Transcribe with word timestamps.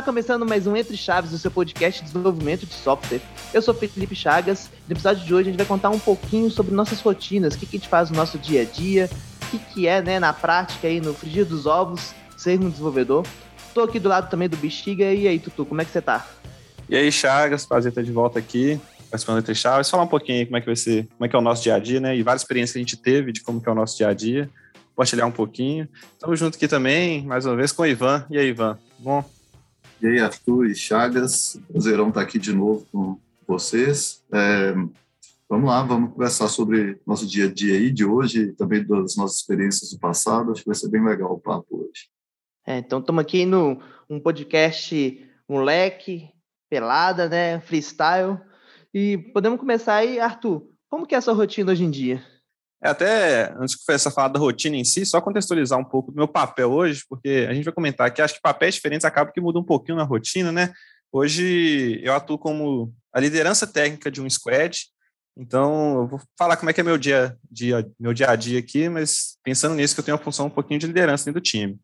Está 0.00 0.06
começando 0.06 0.46
mais 0.46 0.66
um 0.66 0.74
Entre 0.74 0.96
Chaves, 0.96 1.30
o 1.32 1.38
seu 1.38 1.50
podcast 1.50 2.00
de 2.00 2.06
desenvolvimento 2.06 2.64
de 2.64 2.72
software. 2.72 3.20
Eu 3.52 3.60
sou 3.60 3.74
Felipe 3.74 4.14
Chagas. 4.14 4.70
No 4.88 4.94
episódio 4.94 5.26
de 5.26 5.34
hoje 5.34 5.48
a 5.48 5.52
gente 5.52 5.58
vai 5.58 5.66
contar 5.66 5.90
um 5.90 5.98
pouquinho 5.98 6.50
sobre 6.50 6.74
nossas 6.74 7.00
rotinas, 7.00 7.54
o 7.54 7.58
que, 7.58 7.66
que 7.66 7.76
a 7.76 7.78
gente 7.80 7.88
faz 7.88 8.08
no 8.08 8.16
nosso 8.16 8.38
dia 8.38 8.62
a 8.62 8.64
dia, 8.64 9.10
o 9.42 9.46
que, 9.50 9.58
que 9.58 9.86
é, 9.86 10.00
né, 10.00 10.18
na 10.18 10.32
prática 10.32 10.88
aí, 10.88 11.02
no 11.02 11.12
frigir 11.12 11.44
dos 11.44 11.66
ovos, 11.66 12.14
ser 12.36 12.58
um 12.58 12.70
desenvolvedor. 12.70 13.26
Tô 13.74 13.82
aqui 13.82 13.98
do 13.98 14.08
lado 14.08 14.30
também 14.30 14.48
do 14.48 14.56
Bexiga. 14.56 15.12
E 15.12 15.28
aí, 15.28 15.38
Tutu, 15.38 15.66
como 15.66 15.82
é 15.82 15.84
que 15.84 15.90
você 15.90 16.00
tá? 16.00 16.26
E 16.88 16.96
aí, 16.96 17.12
Chagas, 17.12 17.66
prazer 17.66 17.90
estar 17.90 18.02
de 18.02 18.10
volta 18.10 18.38
aqui, 18.38 18.80
participando 19.10 19.44
do 19.44 19.54
Chaves. 19.54 19.90
Falar 19.90 20.04
um 20.04 20.08
pouquinho 20.08 20.38
aí 20.38 20.46
como 20.46 20.56
é 20.56 20.60
que 20.60 20.66
vai 20.66 20.76
ser, 20.76 21.06
como 21.08 21.26
é 21.26 21.28
que 21.28 21.34
é 21.34 21.38
o 21.38 21.42
nosso 21.42 21.62
dia 21.62 21.74
a 21.74 21.78
dia, 21.78 22.00
né? 22.00 22.16
E 22.16 22.22
várias 22.22 22.42
experiências 22.42 22.72
que 22.72 22.78
a 22.78 22.82
gente 22.82 22.96
teve 22.96 23.32
de 23.32 23.42
como 23.42 23.60
que 23.60 23.68
é 23.68 23.72
o 23.72 23.74
nosso 23.74 23.96
dia 23.96 24.08
a 24.08 24.14
dia. 24.14 24.48
Compartilhar 24.94 25.26
um 25.26 25.32
pouquinho. 25.32 25.88
Estamos 26.12 26.38
junto 26.38 26.56
aqui 26.56 26.68
também, 26.68 27.24
mais 27.26 27.44
uma 27.44 27.56
vez, 27.56 27.72
com 27.72 27.82
o 27.82 27.86
Ivan. 27.86 28.24
E 28.30 28.38
aí, 28.38 28.48
Ivan? 28.48 28.78
Bom? 28.98 29.24
E 30.00 30.06
aí, 30.06 30.20
Arthur 30.20 30.66
e 30.66 30.74
Chagas, 30.74 31.58
prazerão 31.70 32.08
estar 32.08 32.22
aqui 32.22 32.38
de 32.38 32.52
novo 32.52 32.86
com 32.92 33.18
vocês. 33.46 34.22
É, 34.32 34.72
vamos 35.48 35.68
lá, 35.68 35.82
vamos 35.82 36.12
conversar 36.12 36.48
sobre 36.48 37.00
nosso 37.06 37.26
dia 37.26 37.46
a 37.46 37.52
dia 37.52 37.74
aí 37.74 37.90
de 37.90 38.04
hoje 38.04 38.42
e 38.42 38.52
também 38.52 38.84
das 38.84 39.16
nossas 39.16 39.38
experiências 39.38 39.90
do 39.90 39.98
passado. 39.98 40.52
Acho 40.52 40.62
que 40.62 40.68
vai 40.68 40.76
ser 40.76 40.88
bem 40.88 41.04
legal 41.04 41.32
o 41.32 41.40
papo 41.40 41.66
hoje. 41.76 42.08
É, 42.66 42.78
então, 42.78 43.00
estamos 43.00 43.20
aqui 43.20 43.44
no 43.44 43.80
um 44.08 44.20
podcast 44.20 45.26
moleque, 45.48 46.30
pelada, 46.68 47.28
né, 47.28 47.60
freestyle. 47.60 48.38
E 48.92 49.18
podemos 49.32 49.60
começar 49.60 49.96
aí, 49.96 50.18
Arthur, 50.18 50.66
como 50.88 51.06
que 51.06 51.14
é 51.14 51.18
a 51.18 51.20
sua 51.20 51.34
rotina 51.34 51.70
hoje 51.70 51.84
em 51.84 51.90
dia? 51.90 52.24
É, 52.82 52.88
até, 52.88 53.52
antes 53.56 53.76
de 53.76 53.84
começar 53.84 54.08
a 54.08 54.12
falar 54.12 54.28
da 54.28 54.40
rotina 54.40 54.76
em 54.76 54.84
si, 54.84 55.06
só 55.06 55.20
contextualizar 55.20 55.78
um 55.78 55.84
pouco 55.84 56.10
do 56.10 56.16
meu 56.16 56.26
papel 56.26 56.72
hoje, 56.72 57.04
porque 57.08 57.46
a 57.48 57.54
gente 57.54 57.64
vai 57.64 57.74
comentar 57.74 58.12
que 58.12 58.20
acho 58.20 58.34
que 58.34 58.40
papéis 58.40 58.74
diferentes 58.74 59.04
acabam 59.04 59.32
que 59.32 59.40
mudam 59.40 59.62
um 59.62 59.64
pouquinho 59.64 59.96
na 59.96 60.02
rotina, 60.02 60.50
né? 60.50 60.72
Hoje 61.12 62.00
eu 62.02 62.14
atuo 62.14 62.38
como 62.38 62.92
a 63.12 63.20
liderança 63.20 63.66
técnica 63.66 64.10
de 64.10 64.20
um 64.20 64.28
squad, 64.28 64.86
então 65.36 66.00
eu 66.00 66.08
vou 66.08 66.20
falar 66.38 66.56
como 66.56 66.70
é 66.70 66.72
que 66.72 66.80
é 66.80 66.84
meu 66.84 66.98
dia, 66.98 67.36
dia, 67.50 67.88
meu 67.98 68.12
dia 68.12 68.30
a 68.30 68.36
dia 68.36 68.58
aqui, 68.58 68.88
mas 68.88 69.36
pensando 69.44 69.74
nisso 69.74 69.94
que 69.94 70.00
eu 70.00 70.04
tenho 70.04 70.16
uma 70.16 70.24
função 70.24 70.46
um 70.46 70.50
pouquinho 70.50 70.80
de 70.80 70.86
liderança 70.86 71.24
dentro 71.24 71.40
do 71.40 71.44
time. 71.44 71.78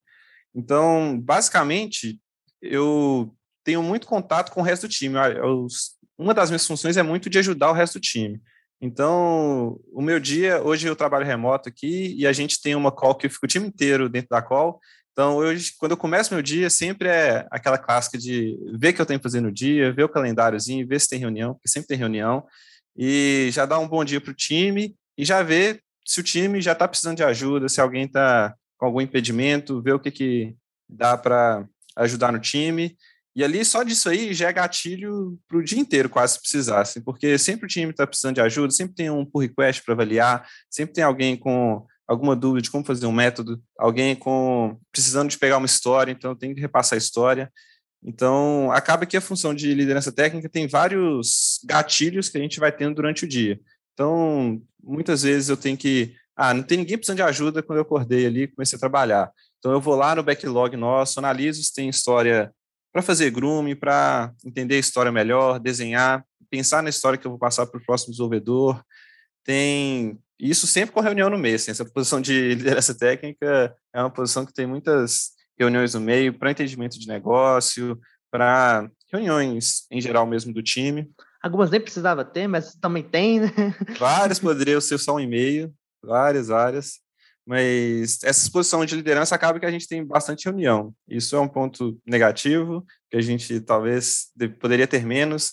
Então, 0.55 1.21
basicamente, 1.21 2.21
eu 2.61 3.33
tenho 3.63 3.83
muito 3.83 4.07
contato 4.07 4.53
com 4.53 4.61
o 4.61 4.65
resto 4.65 4.87
do 4.87 4.93
time. 4.93 5.17
Eu, 5.37 5.67
uma 6.19 6.35
das 6.35 6.51
minhas 6.51 6.67
funções 6.67 6.97
é 6.97 7.03
muito 7.03 7.29
de 7.29 7.39
ajudar 7.39 7.71
o 7.71 7.75
resto 7.75 7.99
do 7.99 8.03
time. 8.03 8.41
Então, 8.81 9.81
o 9.93 10.03
meu 10.03 10.21
dia, 10.21 10.63
hoje 10.63 10.87
eu 10.87 10.95
trabalho 10.95 11.25
remoto 11.25 11.69
aqui 11.69 12.15
e 12.17 12.27
a 12.27 12.33
gente 12.33 12.61
tem 12.61 12.75
uma 12.75 12.93
call 12.93 13.15
que 13.15 13.27
eu 13.27 13.31
fico 13.31 13.47
o 13.47 13.49
time 13.49 13.67
inteiro 13.67 14.09
dentro 14.09 14.29
da 14.31 14.43
call. 14.43 14.81
Então, 15.13 15.37
hoje, 15.37 15.73
quando 15.79 15.93
eu 15.93 15.97
começo 15.97 16.35
meu 16.35 16.43
dia, 16.43 16.69
sempre 16.69 17.09
é 17.09 17.47
aquela 17.51 17.79
clássica 17.79 18.19
de 18.19 18.55
ver 18.79 18.91
o 18.91 18.95
que 18.95 19.01
eu 19.01 19.07
tenho 19.07 19.19
que 19.19 19.23
fazer 19.23 19.41
no 19.41 19.51
dia, 19.51 19.93
ver 19.93 20.05
o 20.05 20.09
calendáriozinho, 20.11 20.87
ver 20.87 21.01
se 21.01 21.09
tem 21.09 21.19
reunião, 21.19 21.55
porque 21.55 21.71
sempre 21.71 21.89
tem 21.89 21.97
reunião, 21.97 22.45
e 22.95 23.49
já 23.51 23.65
dar 23.65 23.79
um 23.79 23.89
bom 23.89 24.05
dia 24.05 24.21
para 24.21 24.31
o 24.31 24.35
time 24.35 24.95
e 25.17 25.25
já 25.25 25.43
ver 25.43 25.81
se 26.07 26.21
o 26.21 26.23
time 26.23 26.61
já 26.61 26.73
está 26.73 26.87
precisando 26.87 27.17
de 27.17 27.25
ajuda, 27.25 27.69
se 27.69 27.81
alguém 27.81 28.05
está 28.05 28.55
com 28.77 28.87
algum 28.87 29.01
impedimento, 29.01 29.83
ver 29.83 29.93
o 29.93 29.99
que, 29.99 30.11
que 30.11 30.55
dá 30.89 31.17
para 31.17 31.67
ajudar 31.97 32.31
no 32.31 32.39
time. 32.39 32.97
E 33.37 33.45
ali, 33.45 33.63
só 33.67 33.83
disso 33.83 34.09
aí, 34.09 34.33
já 34.33 34.49
é 34.49 34.53
gatilho 34.53 35.39
para 35.47 35.59
o 35.59 35.63
dia 35.63 35.79
inteiro, 35.79 36.09
quase 36.09 36.33
se 36.33 36.41
precisasse, 36.41 37.03
porque 37.03 37.37
sempre 37.37 37.67
o 37.67 37.69
time 37.69 37.91
está 37.91 38.07
precisando 38.07 38.37
de 38.37 38.41
ajuda, 38.41 38.73
sempre 38.73 38.95
tem 38.95 39.11
um 39.11 39.27
pull 39.27 39.43
request 39.43 39.85
para 39.85 39.93
avaliar, 39.93 40.49
sempre 40.71 40.95
tem 40.95 41.05
alguém 41.05 41.37
com 41.37 41.87
alguma 42.09 42.35
dúvida 42.35 42.63
de 42.63 42.71
como 42.71 42.83
fazer 42.83 43.05
um 43.05 43.13
método, 43.13 43.63
alguém 43.79 44.17
com 44.17 44.81
precisando 44.91 45.29
de 45.29 45.37
pegar 45.37 45.59
uma 45.59 45.67
história, 45.67 46.11
então 46.11 46.35
tem 46.35 46.55
que 46.55 46.63
repassar 46.63 46.97
a 46.97 46.99
história. 46.99 47.53
Então, 48.03 48.73
acaba 48.73 49.05
que 49.05 49.19
a 49.19 49.21
função 49.21 49.53
de 49.53 49.75
liderança 49.75 50.11
técnica 50.11 50.49
tem 50.49 50.67
vários 50.67 51.61
gatilhos 51.67 52.31
que 52.31 52.39
a 52.39 52.41
gente 52.41 52.59
vai 52.59 52.73
tendo 52.73 52.95
durante 52.95 53.27
o 53.27 53.29
dia. 53.29 53.61
Então, 53.93 54.63
muitas 54.83 55.25
vezes 55.25 55.51
eu 55.51 55.59
tenho 55.59 55.77
que. 55.77 56.15
Ah, 56.35 56.55
não 56.55 56.63
tem 56.63 56.79
ninguém 56.79 56.97
precisando 56.97 57.17
de 57.17 57.23
ajuda 57.23 57.63
quando 57.63 57.79
eu 57.79 57.83
acordei 57.83 58.25
ali 58.25 58.49
comecei 58.49 58.77
a 58.77 58.81
trabalhar. 58.81 59.31
Então, 59.59 59.73
eu 59.73 59.81
vou 59.81 59.95
lá 59.95 60.15
no 60.15 60.23
backlog 60.23 60.75
nosso, 60.75 61.19
analiso 61.19 61.63
se 61.63 61.75
tem 61.75 61.91
história 61.91 62.51
para 62.97 63.03
fazer 63.03 63.31
grooming, 63.31 63.77
para 63.77 64.33
entender 64.43 64.77
a 64.77 64.79
história 64.79 65.13
melhor, 65.13 65.61
desenhar, 65.61 66.25
pensar 66.49 66.83
na 66.83 66.89
história 66.89 67.19
que 67.19 67.27
eu 67.27 67.31
vou 67.31 67.39
passar 67.39 67.67
para 67.67 67.79
o 67.79 67.85
próximo 67.85 68.11
desenvolvedor. 68.11 68.83
Tem 69.45 70.19
isso 70.41 70.67
sempre 70.67 70.95
com 70.95 71.01
reunião 71.03 71.29
no 71.29 71.37
meio. 71.37 71.57
Assim, 71.57 71.71
essa 71.71 71.85
posição 71.85 72.23
de 72.23 72.55
liderança 72.57 72.95
técnica 72.95 73.77
é 73.95 74.01
uma 74.01 74.09
posição 74.09 74.47
que 74.47 74.55
tem 74.55 74.67
muitas 74.67 75.33
reuniões 75.59 75.93
no 75.93 76.01
meio 76.01 76.39
para 76.39 76.51
entendimento 76.51 76.99
de 76.99 77.07
negócio, 77.07 78.01
para 78.31 78.91
reuniões 79.13 79.87
em 79.91 80.01
geral 80.01 80.27
mesmo 80.27 80.55
do 80.55 80.63
time. 80.63 81.07
Algumas 81.43 81.71
nem 81.71 81.83
precisava 81.83 82.25
ter, 82.25 82.49
mas 82.49 82.77
também 82.77 83.03
tem, 83.03 83.41
né? 83.41 83.53
Várias 83.99 84.39
poderiam 84.39 84.81
ser 84.81 84.97
só 84.97 85.17
um 85.17 85.21
e-mail, 85.21 85.71
várias, 86.03 86.49
várias. 86.49 86.95
Mas 87.47 88.19
essa 88.25 88.45
exposição 88.45 88.85
de 88.85 88.97
liderança 88.97 89.35
acaba 89.35 89.61
que 89.61 89.67
a 89.67 89.71
gente 89.71 89.87
tem 89.87 90.05
bastante 90.05 90.47
reunião. 90.47 90.93
Isso 91.09 91.37
é 91.37 91.41
um 91.41 91.49
ponto 91.49 91.97
negativo, 92.05 92.85
que 93.09 93.17
a 93.17 93.21
gente 93.21 93.61
talvez 93.61 94.33
poderia 94.59 94.87
ter 94.87 95.07
menos, 95.07 95.53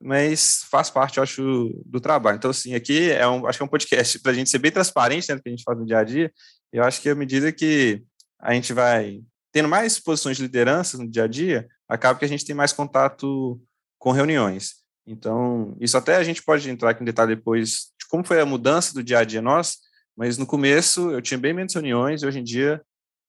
mas 0.00 0.64
faz 0.70 0.88
parte, 0.88 1.18
eu 1.18 1.22
acho, 1.22 1.82
do 1.84 2.00
trabalho. 2.00 2.36
Então, 2.36 2.50
assim, 2.50 2.74
aqui 2.74 3.10
é 3.10 3.28
um, 3.28 3.46
acho 3.46 3.58
que 3.58 3.62
é 3.62 3.66
um 3.66 3.68
podcast 3.68 4.18
para 4.20 4.32
a 4.32 4.34
gente 4.34 4.48
ser 4.48 4.58
bem 4.58 4.72
transparente 4.72 5.28
né, 5.28 5.36
do 5.36 5.42
que 5.42 5.48
a 5.48 5.52
gente 5.52 5.64
faz 5.64 5.78
no 5.78 5.86
dia 5.86 5.98
a 5.98 6.04
dia. 6.04 6.32
Eu 6.72 6.82
acho 6.82 7.02
que 7.02 7.08
à 7.08 7.14
medida 7.14 7.52
que 7.52 8.02
a 8.40 8.54
gente 8.54 8.72
vai 8.72 9.20
tendo 9.52 9.68
mais 9.68 9.98
posições 9.98 10.36
de 10.36 10.42
liderança 10.42 10.98
no 10.98 11.08
dia 11.08 11.24
a 11.24 11.26
dia, 11.26 11.66
acaba 11.88 12.18
que 12.18 12.24
a 12.24 12.28
gente 12.28 12.44
tem 12.44 12.54
mais 12.54 12.72
contato 12.72 13.60
com 13.98 14.10
reuniões. 14.10 14.74
Então, 15.06 15.76
isso 15.80 15.96
até 15.96 16.16
a 16.16 16.24
gente 16.24 16.42
pode 16.42 16.68
entrar 16.68 16.90
aqui 16.90 17.02
em 17.02 17.06
detalhe 17.06 17.36
depois 17.36 17.92
de 17.98 18.06
como 18.08 18.24
foi 18.24 18.40
a 18.40 18.46
mudança 18.46 18.92
do 18.92 19.02
dia 19.02 19.20
a 19.20 19.24
dia 19.24 19.40
nosso, 19.40 19.78
mas 20.16 20.38
no 20.38 20.46
começo 20.46 21.10
eu 21.10 21.20
tinha 21.20 21.38
bem 21.38 21.52
menos 21.52 21.74
reuniões, 21.74 22.22
e 22.22 22.26
hoje 22.26 22.40
em 22.40 22.44
dia 22.44 22.80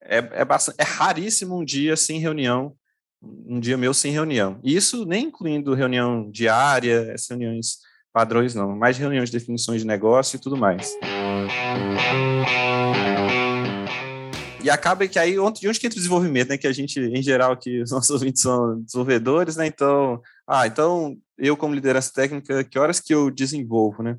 é, 0.01 0.17
é, 0.17 0.45
bastante, 0.45 0.77
é 0.79 0.83
raríssimo 0.83 1.59
um 1.59 1.65
dia 1.65 1.95
sem 1.95 2.19
reunião, 2.19 2.73
um 3.21 3.59
dia 3.59 3.77
meu 3.77 3.93
sem 3.93 4.11
reunião. 4.11 4.59
E 4.63 4.75
isso 4.75 5.05
nem 5.05 5.25
incluindo 5.25 5.73
reunião 5.73 6.29
diária, 6.31 7.11
essas 7.11 7.29
reuniões 7.29 7.79
padrões, 8.13 8.55
não, 8.55 8.75
mais 8.75 8.97
reuniões 8.97 9.29
de 9.29 9.37
definições 9.37 9.81
de 9.81 9.87
negócio 9.87 10.37
e 10.37 10.39
tudo 10.39 10.57
mais. 10.57 10.95
E 14.63 14.69
acaba 14.69 15.07
que 15.07 15.17
aí, 15.17 15.33
de 15.33 15.39
onde 15.39 15.59
que 15.79 15.87
entra 15.87 15.95
o 15.95 16.01
desenvolvimento, 16.01 16.49
né? 16.49 16.57
Que 16.57 16.67
a 16.67 16.73
gente, 16.73 16.99
em 16.99 17.21
geral, 17.21 17.55
que 17.55 17.81
os 17.81 17.91
nossos 17.91 18.09
ouvintes 18.09 18.41
são 18.41 18.81
desenvolvedores, 18.81 19.55
né? 19.55 19.67
Então, 19.67 20.21
ah, 20.45 20.67
então 20.67 21.15
eu 21.37 21.55
como 21.55 21.73
liderança 21.73 22.11
técnica, 22.13 22.63
que 22.63 22.77
horas 22.77 22.99
que 22.99 23.13
eu 23.13 23.31
desenvolvo, 23.31 24.03
né? 24.03 24.17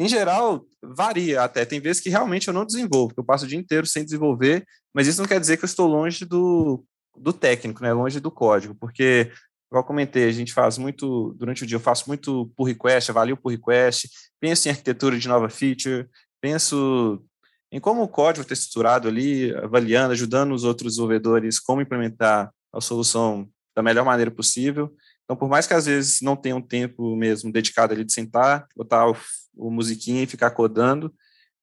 Em 0.00 0.08
geral, 0.08 0.64
varia 0.82 1.42
até. 1.42 1.62
Tem 1.66 1.78
vezes 1.78 2.00
que 2.00 2.08
realmente 2.08 2.48
eu 2.48 2.54
não 2.54 2.64
desenvolvo, 2.64 3.12
eu 3.14 3.22
passo 3.22 3.44
o 3.44 3.46
dia 3.46 3.58
inteiro 3.58 3.86
sem 3.86 4.02
desenvolver, 4.02 4.66
mas 4.94 5.06
isso 5.06 5.20
não 5.20 5.28
quer 5.28 5.38
dizer 5.38 5.58
que 5.58 5.64
eu 5.64 5.66
estou 5.66 5.86
longe 5.86 6.24
do, 6.24 6.82
do 7.14 7.34
técnico, 7.34 7.82
né? 7.82 7.92
longe 7.92 8.18
do 8.18 8.30
código, 8.30 8.74
porque, 8.74 9.30
igual 9.70 9.84
comentei, 9.84 10.26
a 10.26 10.32
gente 10.32 10.54
faz 10.54 10.78
muito, 10.78 11.34
durante 11.36 11.64
o 11.64 11.66
dia 11.66 11.76
eu 11.76 11.80
faço 11.80 12.08
muito 12.08 12.50
pull 12.56 12.64
request, 12.64 13.10
avalio 13.10 13.36
pull 13.36 13.50
request, 13.50 14.08
penso 14.40 14.68
em 14.68 14.70
arquitetura 14.70 15.18
de 15.18 15.28
nova 15.28 15.50
feature, 15.50 16.08
penso 16.40 17.22
em 17.70 17.78
como 17.78 18.02
o 18.02 18.08
código 18.08 18.40
está 18.40 18.54
estruturado 18.54 19.06
ali, 19.06 19.54
avaliando, 19.56 20.12
ajudando 20.12 20.52
os 20.52 20.64
outros 20.64 20.94
desenvolvedores 20.94 21.60
como 21.60 21.82
implementar 21.82 22.50
a 22.72 22.80
solução 22.80 23.46
da 23.76 23.82
melhor 23.82 24.06
maneira 24.06 24.30
possível. 24.30 24.90
Então, 25.30 25.36
por 25.36 25.48
mais 25.48 25.64
que 25.64 25.72
às 25.72 25.86
vezes 25.86 26.20
não 26.22 26.34
tenha 26.34 26.56
um 26.56 26.60
tempo 26.60 27.14
mesmo 27.14 27.52
dedicado 27.52 27.92
ali 27.94 28.02
de 28.02 28.12
sentar, 28.12 28.66
botar 28.74 29.08
o, 29.08 29.16
o 29.54 29.70
musiquinha 29.70 30.24
e 30.24 30.26
ficar 30.26 30.50
codando, 30.50 31.14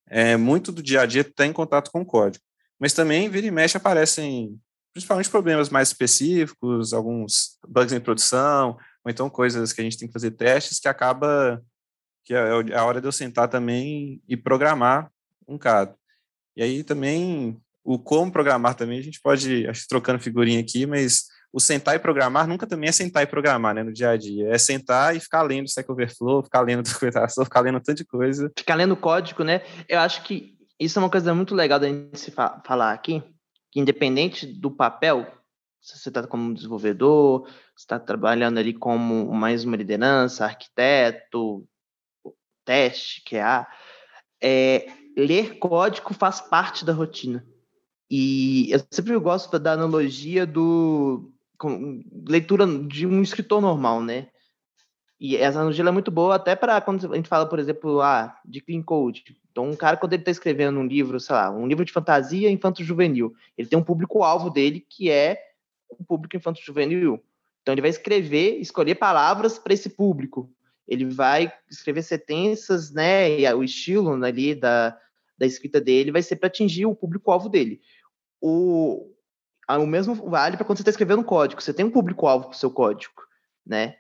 é, 0.08 0.38
muito 0.38 0.72
do 0.72 0.82
dia 0.82 1.02
a 1.02 1.06
dia 1.06 1.20
está 1.20 1.46
em 1.46 1.52
contato 1.52 1.92
com 1.92 2.00
o 2.00 2.06
código. 2.06 2.42
Mas 2.80 2.94
também, 2.94 3.28
vira 3.28 3.46
e 3.46 3.52
mexe, 3.52 3.76
aparecem 3.76 4.58
principalmente 4.94 5.30
problemas 5.30 5.68
mais 5.68 5.90
específicos, 5.90 6.94
alguns 6.94 7.60
bugs 7.68 7.92
em 7.92 8.00
produção, 8.00 8.78
ou 9.04 9.12
então 9.12 9.30
coisas 9.30 9.74
que 9.74 9.82
a 9.82 9.84
gente 9.84 9.98
tem 9.98 10.08
que 10.08 10.14
fazer 10.14 10.32
testes, 10.32 10.80
que 10.80 10.88
acaba 10.88 11.62
que 12.24 12.34
é, 12.34 12.38
é 12.72 12.78
a 12.78 12.86
hora 12.86 13.02
de 13.02 13.08
eu 13.10 13.12
sentar 13.12 13.50
também 13.50 14.22
e 14.30 14.38
programar 14.38 15.12
um 15.46 15.58
caso. 15.58 15.94
E 16.56 16.64
aí 16.64 16.86
também, 16.86 17.62
o 17.84 18.00
como 18.00 18.32
programar 18.32 18.76
também, 18.76 18.98
a 18.98 19.04
gente 19.04 19.20
pode, 19.20 19.68
acho 19.68 19.86
trocando 19.90 20.24
figurinha 20.24 20.62
aqui, 20.62 20.86
mas 20.86 21.26
o 21.52 21.60
sentar 21.60 21.96
e 21.96 22.00
programar 22.00 22.48
nunca 22.48 22.68
também 22.68 22.90
é 22.90 22.92
sentar 22.92 23.24
e 23.24 23.28
programar, 23.28 23.74
né, 23.74 23.84
no 23.84 23.94
dia 23.94 24.12
a 24.12 24.18
dia. 24.18 24.50
É 24.50 24.58
sentar 24.58 25.16
e 25.16 25.20
ficar 25.20 25.42
lendo 25.42 25.68
Stack 25.68 25.90
Overflow, 25.92 26.44
ficar 26.44 26.62
lendo 26.62 26.84
documentação, 26.90 27.44
ficar 27.46 27.62
lendo 27.62 27.78
um 27.78 27.94
de 27.94 28.06
coisa. 28.06 28.52
Ficar 28.58 28.76
lendo 28.76 28.96
código, 28.96 29.44
né? 29.44 29.62
Eu 29.88 30.00
acho 30.00 30.24
que 30.24 30.56
isso 30.80 31.00
é 31.00 31.02
uma 31.02 31.10
coisa 31.10 31.34
muito 31.34 31.56
legal 31.56 31.80
da 31.80 31.88
gente 31.88 32.20
se 32.20 32.32
fa 32.32 32.62
falar 32.66 32.92
aqui, 32.92 33.24
que 33.72 33.80
independente 33.80 34.46
do 34.46 34.70
papel, 34.70 35.26
se 35.82 35.98
você 35.98 36.10
está 36.10 36.26
como 36.28 36.54
desenvolvedor, 36.54 37.50
está 37.78 38.00
trabalhando 38.00 38.60
ali 38.60 38.74
como 38.74 39.32
mais 39.34 39.64
uma 39.64 39.78
liderança, 39.78 40.46
arquiteto, 40.46 41.68
teste, 42.66 43.24
QA, 43.24 43.66
é, 44.44 44.88
ler 45.18 45.58
código 45.58 46.14
faz 46.14 46.42
parte 46.42 46.86
da 46.86 46.94
rotina. 46.94 47.46
E 48.10 48.72
eu 48.72 48.80
sempre 48.92 49.18
gosto 49.18 49.58
da 49.58 49.74
analogia 49.74 50.46
do 50.46 51.34
com, 51.58 52.04
leitura 52.28 52.66
de 52.66 53.06
um 53.06 53.22
escritor 53.22 53.62
normal, 53.62 54.02
né? 54.02 54.28
E 55.20 55.36
essa 55.36 55.58
analogia 55.58 55.84
é 55.84 55.92
muito 55.92 56.12
boa 56.12 56.36
até 56.36 56.56
para 56.56 56.80
quando 56.80 57.12
a 57.12 57.16
gente 57.16 57.28
fala, 57.28 57.48
por 57.48 57.58
exemplo, 57.58 58.02
ah, 58.02 58.38
de 58.46 58.62
clean 58.62 58.84
code. 58.84 59.24
Então, 59.52 59.68
um 59.68 59.76
cara, 59.76 59.98
quando 59.98 60.14
ele 60.14 60.22
está 60.22 60.30
escrevendo 60.30 60.80
um 60.80 60.86
livro, 60.86 61.20
sei 61.20 61.36
lá, 61.36 61.50
um 61.50 61.66
livro 61.66 61.84
de 61.84 61.92
fantasia 61.92 62.52
infanto-juvenil, 62.52 63.34
ele 63.58 63.68
tem 63.68 63.80
um 63.80 63.84
público-alvo 63.84 64.52
dele 64.52 64.86
que 64.88 65.10
é 65.10 65.42
o 65.90 66.04
público 66.04 66.38
infanto-juvenil. 66.38 67.20
Então, 67.62 67.74
ele 67.74 67.82
vai 67.82 67.90
escrever, 67.90 68.60
escolher 68.60 68.96
palavras 68.96 69.58
para 69.58 69.74
esse 69.74 69.90
público. 69.90 70.52
Ele 70.88 71.06
vai 71.06 71.52
escrever 71.70 72.04
sentenças, 72.04 72.92
né? 72.92 73.40
E 73.40 73.54
o 73.54 73.64
estilo 73.64 74.24
ali 74.24 74.54
da, 74.54 74.96
da 75.38 75.48
escrita 75.48 75.82
dele 75.82 76.12
vai 76.12 76.22
ser 76.22 76.36
para 76.36 76.48
atingir 76.48 76.86
o 76.86 76.96
público-alvo 76.96 77.50
dele. 77.50 77.82
O, 78.40 79.12
o 79.68 79.86
mesmo 79.86 80.16
vale 80.16 80.56
para 80.56 80.66
quando 80.66 80.78
você 80.78 80.82
está 80.82 80.92
escrevendo 80.92 81.20
um 81.20 81.26
código. 81.26 81.62
Você 81.62 81.74
tem 81.74 81.86
um 81.86 81.92
público-alvo 81.92 82.46
para 82.46 82.56
o 82.56 82.58
seu 82.58 82.72
código, 82.72 83.14
né? 83.66 83.96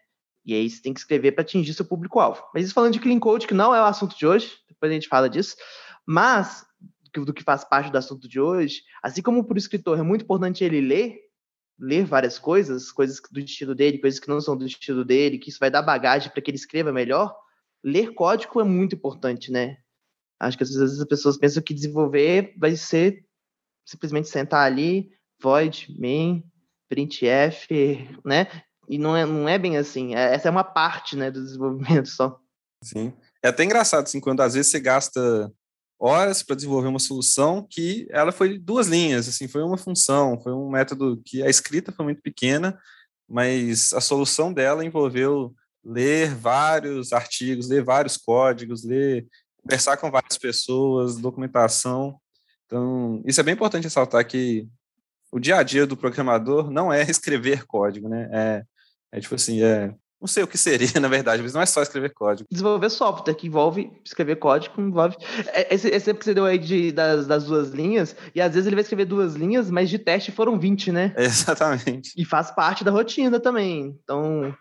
E 0.45 0.53
aí 0.53 0.69
você 0.69 0.81
tem 0.81 0.93
que 0.93 0.99
escrever 0.99 1.33
para 1.33 1.41
atingir 1.41 1.73
seu 1.73 1.85
público-alvo. 1.85 2.41
Mas 2.53 2.65
isso 2.65 2.73
falando 2.73 2.93
de 2.93 2.99
clean 3.01 3.19
code, 3.19 3.47
que 3.47 3.53
não 3.53 3.75
é 3.75 3.81
o 3.81 3.85
assunto 3.85 4.17
de 4.17 4.25
hoje, 4.25 4.57
depois 4.69 4.89
a 4.89 4.93
gente 4.93 5.09
fala 5.09 5.29
disso, 5.29 5.57
mas 6.05 6.65
do 7.13 7.33
que 7.33 7.43
faz 7.43 7.63
parte 7.63 7.91
do 7.91 7.97
assunto 7.97 8.27
de 8.27 8.39
hoje, 8.39 8.83
assim 9.01 9.21
como 9.21 9.43
para 9.43 9.55
o 9.55 9.57
escritor 9.57 9.97
é 9.97 10.03
muito 10.03 10.23
importante 10.23 10.63
ele 10.63 10.79
ler, 10.79 11.19
ler 11.79 12.05
várias 12.05 12.37
coisas, 12.37 12.91
coisas 12.91 13.19
do 13.31 13.39
estilo 13.39 13.73
dele, 13.73 13.97
coisas 13.97 14.19
que 14.19 14.27
não 14.27 14.39
são 14.39 14.55
do 14.55 14.65
estilo 14.65 15.03
dele, 15.03 15.37
que 15.37 15.49
isso 15.49 15.59
vai 15.59 15.71
dar 15.71 15.81
bagagem 15.81 16.31
para 16.31 16.41
que 16.41 16.51
ele 16.51 16.57
escreva 16.57 16.91
melhor, 16.91 17.35
ler 17.83 18.13
código 18.13 18.61
é 18.61 18.63
muito 18.63 18.95
importante, 18.95 19.51
né? 19.51 19.77
Acho 20.39 20.57
que 20.57 20.63
às 20.63 20.69
vezes 20.69 20.99
as 20.99 21.07
pessoas 21.07 21.37
pensam 21.37 21.63
que 21.63 21.73
desenvolver 21.73 22.53
vai 22.57 22.75
ser 22.75 23.25
simplesmente 23.85 24.27
sentar 24.27 24.65
ali, 24.65 25.11
void, 25.41 25.87
main, 25.99 26.43
printf, 26.89 27.67
né? 28.25 28.47
E 28.89 28.97
não 28.97 29.15
é, 29.15 29.25
não 29.25 29.49
é 29.49 29.57
bem 29.57 29.77
assim. 29.77 30.15
É, 30.15 30.33
essa 30.33 30.47
é 30.47 30.51
uma 30.51 30.63
parte 30.63 31.15
né, 31.15 31.29
do 31.29 31.43
desenvolvimento 31.43 32.07
só. 32.07 32.39
Sim. 32.83 33.13
É 33.43 33.49
até 33.49 33.63
engraçado, 33.63 34.03
assim, 34.03 34.19
quando 34.19 34.41
às 34.41 34.53
vezes 34.53 34.71
você 34.71 34.79
gasta 34.79 35.51
horas 35.99 36.43
para 36.43 36.55
desenvolver 36.55 36.87
uma 36.87 36.99
solução 36.99 37.65
que 37.69 38.07
ela 38.11 38.31
foi 38.31 38.57
duas 38.57 38.87
linhas, 38.87 39.27
assim, 39.27 39.47
foi 39.47 39.63
uma 39.63 39.77
função, 39.77 40.39
foi 40.39 40.53
um 40.53 40.69
método 40.69 41.21
que 41.25 41.41
a 41.41 41.49
escrita 41.49 41.91
foi 41.91 42.05
muito 42.05 42.21
pequena, 42.21 42.77
mas 43.27 43.93
a 43.93 44.01
solução 44.01 44.53
dela 44.53 44.85
envolveu 44.85 45.53
ler 45.83 46.35
vários 46.35 47.13
artigos, 47.13 47.67
ler 47.67 47.83
vários 47.83 48.15
códigos, 48.17 48.83
ler, 48.83 49.25
conversar 49.61 49.97
com 49.97 50.11
várias 50.11 50.37
pessoas, 50.37 51.17
documentação. 51.17 52.19
Então, 52.65 53.21
isso 53.25 53.39
é 53.39 53.43
bem 53.43 53.53
importante 53.53 53.85
ressaltar 53.85 54.25
que 54.27 54.67
o 55.31 55.39
dia 55.39 55.57
a 55.57 55.63
dia 55.63 55.85
do 55.85 55.97
programador 55.97 56.71
não 56.71 56.91
é 56.91 57.01
escrever 57.03 57.65
código, 57.65 58.07
né? 58.07 58.29
É 58.31 58.63
é 59.11 59.19
tipo 59.19 59.35
assim, 59.35 59.61
é. 59.61 59.93
Não 60.19 60.27
sei 60.27 60.41
o 60.41 60.47
que 60.47 60.57
seria, 60.57 60.87
na 60.99 61.07
verdade, 61.07 61.43
mas 61.43 61.53
não 61.53 61.61
é 61.61 61.65
só 61.65 61.81
escrever 61.81 62.11
código. 62.11 62.47
Desenvolver 62.51 62.89
software, 62.89 63.35
que 63.35 63.47
envolve 63.47 63.91
escrever 64.03 64.37
código, 64.37 64.81
envolve. 64.81 65.15
É, 65.53 65.73
esse 65.73 65.87
exemplo 65.89 66.19
que 66.19 66.25
você 66.25 66.33
deu 66.33 66.45
aí 66.45 66.57
de, 66.57 66.91
das, 66.91 67.27
das 67.27 67.45
duas 67.45 67.69
linhas, 67.69 68.15
e 68.33 68.41
às 68.41 68.53
vezes 68.53 68.65
ele 68.65 68.75
vai 68.75 68.81
escrever 68.81 69.05
duas 69.05 69.35
linhas, 69.35 69.69
mas 69.69 69.89
de 69.89 69.99
teste 69.99 70.31
foram 70.31 70.59
20, 70.59 70.91
né? 70.91 71.13
Exatamente. 71.17 72.13
E 72.17 72.25
faz 72.25 72.49
parte 72.49 72.83
da 72.83 72.91
rotina 72.91 73.39
também. 73.39 73.97
Então. 74.03 74.55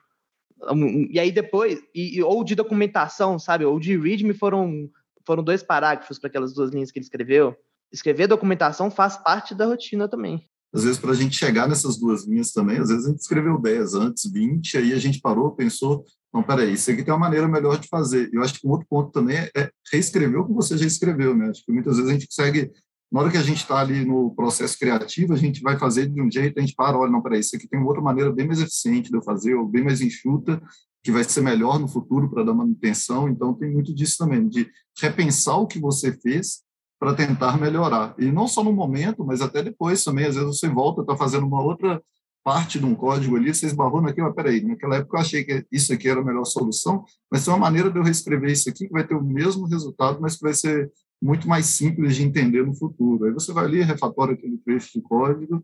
E 1.10 1.20
aí 1.20 1.30
depois, 1.30 1.78
e, 1.94 2.22
ou 2.22 2.42
de 2.42 2.54
documentação, 2.54 3.38
sabe? 3.38 3.64
Ou 3.64 3.78
de 3.78 3.96
readme 3.96 4.32
foram, 4.32 4.88
foram 5.26 5.42
dois 5.42 5.62
parágrafos 5.62 6.18
para 6.18 6.28
aquelas 6.28 6.54
duas 6.54 6.70
linhas 6.70 6.90
que 6.90 6.98
ele 6.98 7.04
escreveu. 7.04 7.54
Escrever 7.92 8.26
documentação 8.26 8.90
faz 8.90 9.16
parte 9.16 9.54
da 9.54 9.66
rotina 9.66 10.08
também 10.08 10.42
às 10.74 10.84
vezes, 10.84 10.98
para 10.98 11.12
a 11.12 11.14
gente 11.14 11.36
chegar 11.36 11.68
nessas 11.68 11.98
duas 11.98 12.26
linhas 12.26 12.52
também, 12.52 12.78
às 12.78 12.88
vezes 12.88 13.06
a 13.06 13.10
gente 13.10 13.20
escreveu 13.20 13.58
10 13.58 13.94
antes, 13.94 14.30
20, 14.30 14.76
aí 14.78 14.92
a 14.92 14.98
gente 14.98 15.20
parou, 15.20 15.52
pensou, 15.52 16.04
não, 16.32 16.42
peraí, 16.42 16.74
isso 16.74 16.90
aqui 16.90 17.02
tem 17.02 17.14
uma 17.14 17.20
maneira 17.20 17.48
melhor 17.48 17.78
de 17.78 17.88
fazer. 17.88 18.28
Eu 18.32 18.42
acho 18.42 18.60
que 18.60 18.66
um 18.66 18.70
outro 18.70 18.86
ponto 18.88 19.10
também 19.10 19.36
é 19.36 19.70
reescrever 19.90 20.40
o 20.40 20.46
que 20.46 20.52
você 20.52 20.76
já 20.76 20.86
escreveu, 20.86 21.34
né? 21.34 21.48
Acho 21.48 21.64
que 21.64 21.72
muitas 21.72 21.96
vezes 21.96 22.10
a 22.10 22.12
gente 22.12 22.26
consegue, 22.26 22.70
na 23.10 23.20
hora 23.20 23.30
que 23.30 23.38
a 23.38 23.42
gente 23.42 23.62
está 23.62 23.78
ali 23.78 24.04
no 24.04 24.34
processo 24.34 24.78
criativo, 24.78 25.32
a 25.32 25.36
gente 25.36 25.62
vai 25.62 25.78
fazer 25.78 26.08
de 26.08 26.20
um 26.20 26.30
jeito, 26.30 26.58
a 26.58 26.60
gente 26.60 26.74
para, 26.74 26.98
olha, 26.98 27.10
não, 27.10 27.22
peraí, 27.22 27.40
isso 27.40 27.56
aqui 27.56 27.66
tem 27.66 27.80
uma 27.80 27.88
outra 27.88 28.02
maneira 28.02 28.30
bem 28.30 28.46
mais 28.46 28.60
eficiente 28.60 29.08
de 29.08 29.16
eu 29.16 29.22
fazer, 29.22 29.54
ou 29.54 29.66
bem 29.66 29.82
mais 29.82 30.02
enxuta, 30.02 30.60
que 31.02 31.10
vai 31.10 31.24
ser 31.24 31.40
melhor 31.40 31.78
no 31.78 31.88
futuro 31.88 32.28
para 32.28 32.44
dar 32.44 32.52
manutenção. 32.52 33.28
Então, 33.30 33.54
tem 33.54 33.72
muito 33.72 33.94
disso 33.94 34.16
também, 34.18 34.46
de 34.46 34.68
repensar 35.00 35.56
o 35.56 35.66
que 35.66 35.78
você 35.78 36.12
fez 36.12 36.65
para 36.98 37.14
tentar 37.14 37.58
melhorar. 37.60 38.14
E 38.18 38.30
não 38.30 38.48
só 38.48 38.64
no 38.64 38.72
momento, 38.72 39.24
mas 39.24 39.40
até 39.40 39.62
depois 39.62 40.02
também. 40.02 40.26
Às 40.26 40.34
vezes 40.34 40.58
você 40.58 40.68
volta, 40.68 41.02
está 41.02 41.16
fazendo 41.16 41.46
uma 41.46 41.62
outra 41.62 42.02
parte 42.42 42.78
de 42.78 42.86
um 42.86 42.94
código 42.94 43.34
ali, 43.34 43.52
você 43.52 43.66
esbarrou 43.66 44.00
naquilo, 44.00 44.28
mas 44.28 44.36
peraí, 44.36 44.62
naquela 44.62 44.96
época 44.96 45.16
eu 45.16 45.20
achei 45.20 45.42
que 45.42 45.66
isso 45.70 45.92
aqui 45.92 46.08
era 46.08 46.20
a 46.20 46.24
melhor 46.24 46.44
solução, 46.44 47.04
mas 47.28 47.44
tem 47.44 47.52
uma 47.52 47.58
maneira 47.58 47.90
de 47.90 47.98
eu 47.98 48.04
reescrever 48.04 48.52
isso 48.52 48.70
aqui 48.70 48.86
que 48.86 48.92
vai 48.92 49.04
ter 49.04 49.16
o 49.16 49.20
mesmo 49.20 49.66
resultado, 49.66 50.20
mas 50.20 50.36
que 50.36 50.42
vai 50.42 50.54
ser 50.54 50.92
muito 51.20 51.48
mais 51.48 51.66
simples 51.66 52.14
de 52.14 52.22
entender 52.22 52.64
no 52.64 52.72
futuro. 52.72 53.24
Aí 53.24 53.32
você 53.32 53.52
vai 53.52 53.64
ali, 53.64 53.82
refatora 53.82 54.34
aquele 54.34 54.58
trecho 54.58 54.92
de 54.94 55.00
código 55.00 55.60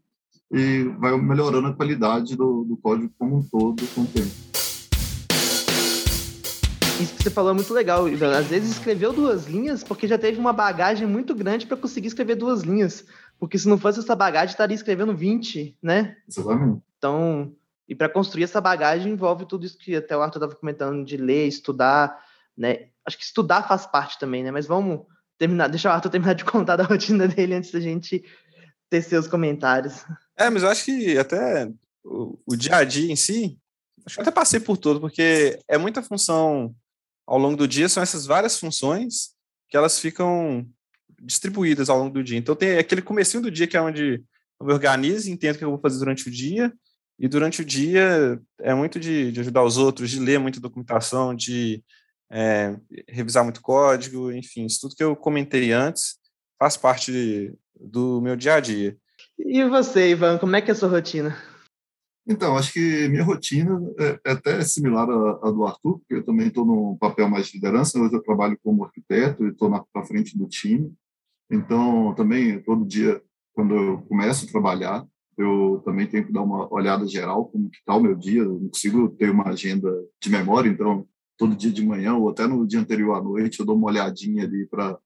e 0.52 0.82
vai 0.98 1.16
melhorando 1.16 1.68
a 1.68 1.72
qualidade 1.72 2.34
do, 2.34 2.64
do 2.64 2.76
código 2.76 3.12
como 3.16 3.38
um 3.38 3.42
todo 3.42 3.86
com 3.94 4.00
o 4.00 4.06
tempo 4.06 4.51
isso 7.02 7.14
que 7.14 7.22
você 7.22 7.30
falou 7.30 7.50
é 7.50 7.54
muito 7.54 7.72
legal, 7.72 8.08
Ivan. 8.08 8.36
Às 8.36 8.46
vezes 8.46 8.72
escreveu 8.72 9.12
duas 9.12 9.46
linhas 9.46 9.82
porque 9.82 10.08
já 10.08 10.18
teve 10.18 10.38
uma 10.38 10.52
bagagem 10.52 11.06
muito 11.06 11.34
grande 11.34 11.66
para 11.66 11.76
conseguir 11.76 12.08
escrever 12.08 12.36
duas 12.36 12.62
linhas. 12.62 13.04
Porque 13.38 13.58
se 13.58 13.68
não 13.68 13.78
fosse 13.78 14.00
essa 14.00 14.14
bagagem, 14.14 14.50
estaria 14.50 14.74
escrevendo 14.74 15.14
20, 15.14 15.76
né? 15.82 16.16
Exatamente. 16.28 16.82
Então, 16.96 17.52
e 17.88 17.94
para 17.94 18.08
construir 18.08 18.44
essa 18.44 18.60
bagagem 18.60 19.12
envolve 19.12 19.44
tudo 19.46 19.66
isso 19.66 19.76
que 19.76 19.96
até 19.96 20.16
o 20.16 20.22
Arthur 20.22 20.38
estava 20.38 20.54
comentando 20.54 21.04
de 21.04 21.16
ler, 21.16 21.46
estudar, 21.46 22.18
né? 22.56 22.86
Acho 23.04 23.18
que 23.18 23.24
estudar 23.24 23.66
faz 23.66 23.86
parte 23.86 24.18
também, 24.18 24.42
né? 24.42 24.50
Mas 24.50 24.66
vamos 24.66 25.00
terminar, 25.36 25.68
deixa 25.68 25.88
o 25.88 25.92
Arthur 25.92 26.10
terminar 26.10 26.34
de 26.34 26.44
contar 26.44 26.76
da 26.76 26.84
rotina 26.86 27.26
dele 27.26 27.54
antes 27.54 27.72
da 27.72 27.80
gente 27.80 28.24
ter 28.88 29.02
seus 29.02 29.26
comentários. 29.26 30.04
É, 30.36 30.48
mas 30.48 30.62
eu 30.62 30.68
acho 30.68 30.84
que 30.84 31.18
até 31.18 31.70
o, 32.04 32.38
o 32.46 32.56
dia 32.56 32.76
a 32.76 32.84
dia 32.84 33.10
em 33.10 33.16
si, 33.16 33.58
acho 34.06 34.16
que 34.16 34.20
eu 34.20 34.22
até 34.22 34.30
passei 34.30 34.60
por 34.60 34.76
tudo, 34.76 35.00
porque 35.00 35.58
é 35.66 35.76
muita 35.76 36.02
função 36.02 36.74
ao 37.32 37.38
longo 37.38 37.56
do 37.56 37.66
dia 37.66 37.88
são 37.88 38.02
essas 38.02 38.26
várias 38.26 38.58
funções 38.58 39.30
que 39.66 39.74
elas 39.74 39.98
ficam 39.98 40.68
distribuídas 41.18 41.88
ao 41.88 41.98
longo 41.98 42.12
do 42.12 42.22
dia. 42.22 42.36
Então 42.36 42.54
tem 42.54 42.76
aquele 42.76 43.00
comecinho 43.00 43.42
do 43.42 43.50
dia 43.50 43.66
que 43.66 43.74
é 43.74 43.80
onde 43.80 44.22
eu 44.60 44.66
me 44.66 44.72
organizo, 44.74 45.30
entendo 45.30 45.54
o 45.54 45.58
que 45.58 45.64
eu 45.64 45.70
vou 45.70 45.80
fazer 45.80 45.98
durante 45.98 46.28
o 46.28 46.30
dia, 46.30 46.70
e 47.18 47.26
durante 47.26 47.62
o 47.62 47.64
dia 47.64 48.38
é 48.60 48.74
muito 48.74 49.00
de, 49.00 49.32
de 49.32 49.40
ajudar 49.40 49.64
os 49.64 49.78
outros, 49.78 50.10
de 50.10 50.20
ler 50.20 50.38
muita 50.38 50.60
documentação, 50.60 51.34
de 51.34 51.82
é, 52.30 52.76
revisar 53.08 53.44
muito 53.44 53.62
código, 53.62 54.30
enfim, 54.30 54.66
isso 54.66 54.80
tudo 54.82 54.94
que 54.94 55.02
eu 55.02 55.16
comentei 55.16 55.72
antes 55.72 56.16
faz 56.58 56.76
parte 56.76 57.50
do 57.74 58.20
meu 58.20 58.36
dia 58.36 58.56
a 58.56 58.60
dia. 58.60 58.94
E 59.38 59.64
você, 59.64 60.10
Ivan, 60.10 60.36
como 60.36 60.54
é 60.54 60.60
que 60.60 60.70
é 60.70 60.72
a 60.72 60.74
sua 60.74 60.90
rotina? 60.90 61.34
Então, 62.26 62.56
acho 62.56 62.72
que 62.72 63.08
minha 63.08 63.24
rotina 63.24 63.80
é, 63.98 64.20
é 64.24 64.32
até 64.32 64.60
similar 64.62 65.08
à, 65.10 65.50
do 65.50 65.64
Arthur, 65.66 65.98
porque 65.98 66.14
eu 66.14 66.24
também 66.24 66.46
estou 66.46 66.64
num 66.64 66.96
papel 66.96 67.28
mais 67.28 67.48
de 67.48 67.54
liderança, 67.54 67.98
hoje 67.98 68.14
eu 68.14 68.22
trabalho 68.22 68.58
como 68.62 68.84
arquiteto 68.84 69.44
e 69.44 69.50
estou 69.50 69.68
na, 69.68 69.84
na 69.94 70.04
frente 70.04 70.38
do 70.38 70.46
time. 70.46 70.92
Então, 71.50 72.14
também, 72.14 72.62
todo 72.62 72.86
dia, 72.86 73.20
quando 73.52 73.74
eu 73.74 74.02
começo 74.02 74.46
a 74.46 74.50
trabalhar, 74.50 75.04
eu 75.36 75.82
também 75.84 76.06
tenho 76.06 76.24
que 76.24 76.32
dar 76.32 76.42
uma 76.42 76.72
olhada 76.72 77.06
geral 77.06 77.46
como 77.46 77.70
que 77.70 77.78
está 77.78 77.96
o 77.96 78.00
meu 78.00 78.14
dia, 78.14 78.42
eu 78.42 78.60
não 78.60 78.68
consigo 78.68 79.08
ter 79.10 79.30
uma 79.30 79.48
agenda 79.48 79.90
de 80.22 80.30
memória, 80.30 80.68
então, 80.68 81.06
todo 81.36 81.56
dia 81.56 81.72
de 81.72 81.84
manhã 81.84 82.14
ou 82.14 82.28
até 82.28 82.46
no 82.46 82.66
dia 82.66 82.78
anterior 82.78 83.14
à 83.14 83.22
noite, 83.22 83.58
eu 83.58 83.66
dou 83.66 83.76
uma 83.76 83.88
olhadinha 83.88 84.44
ali 84.44 84.66
para 84.66 84.96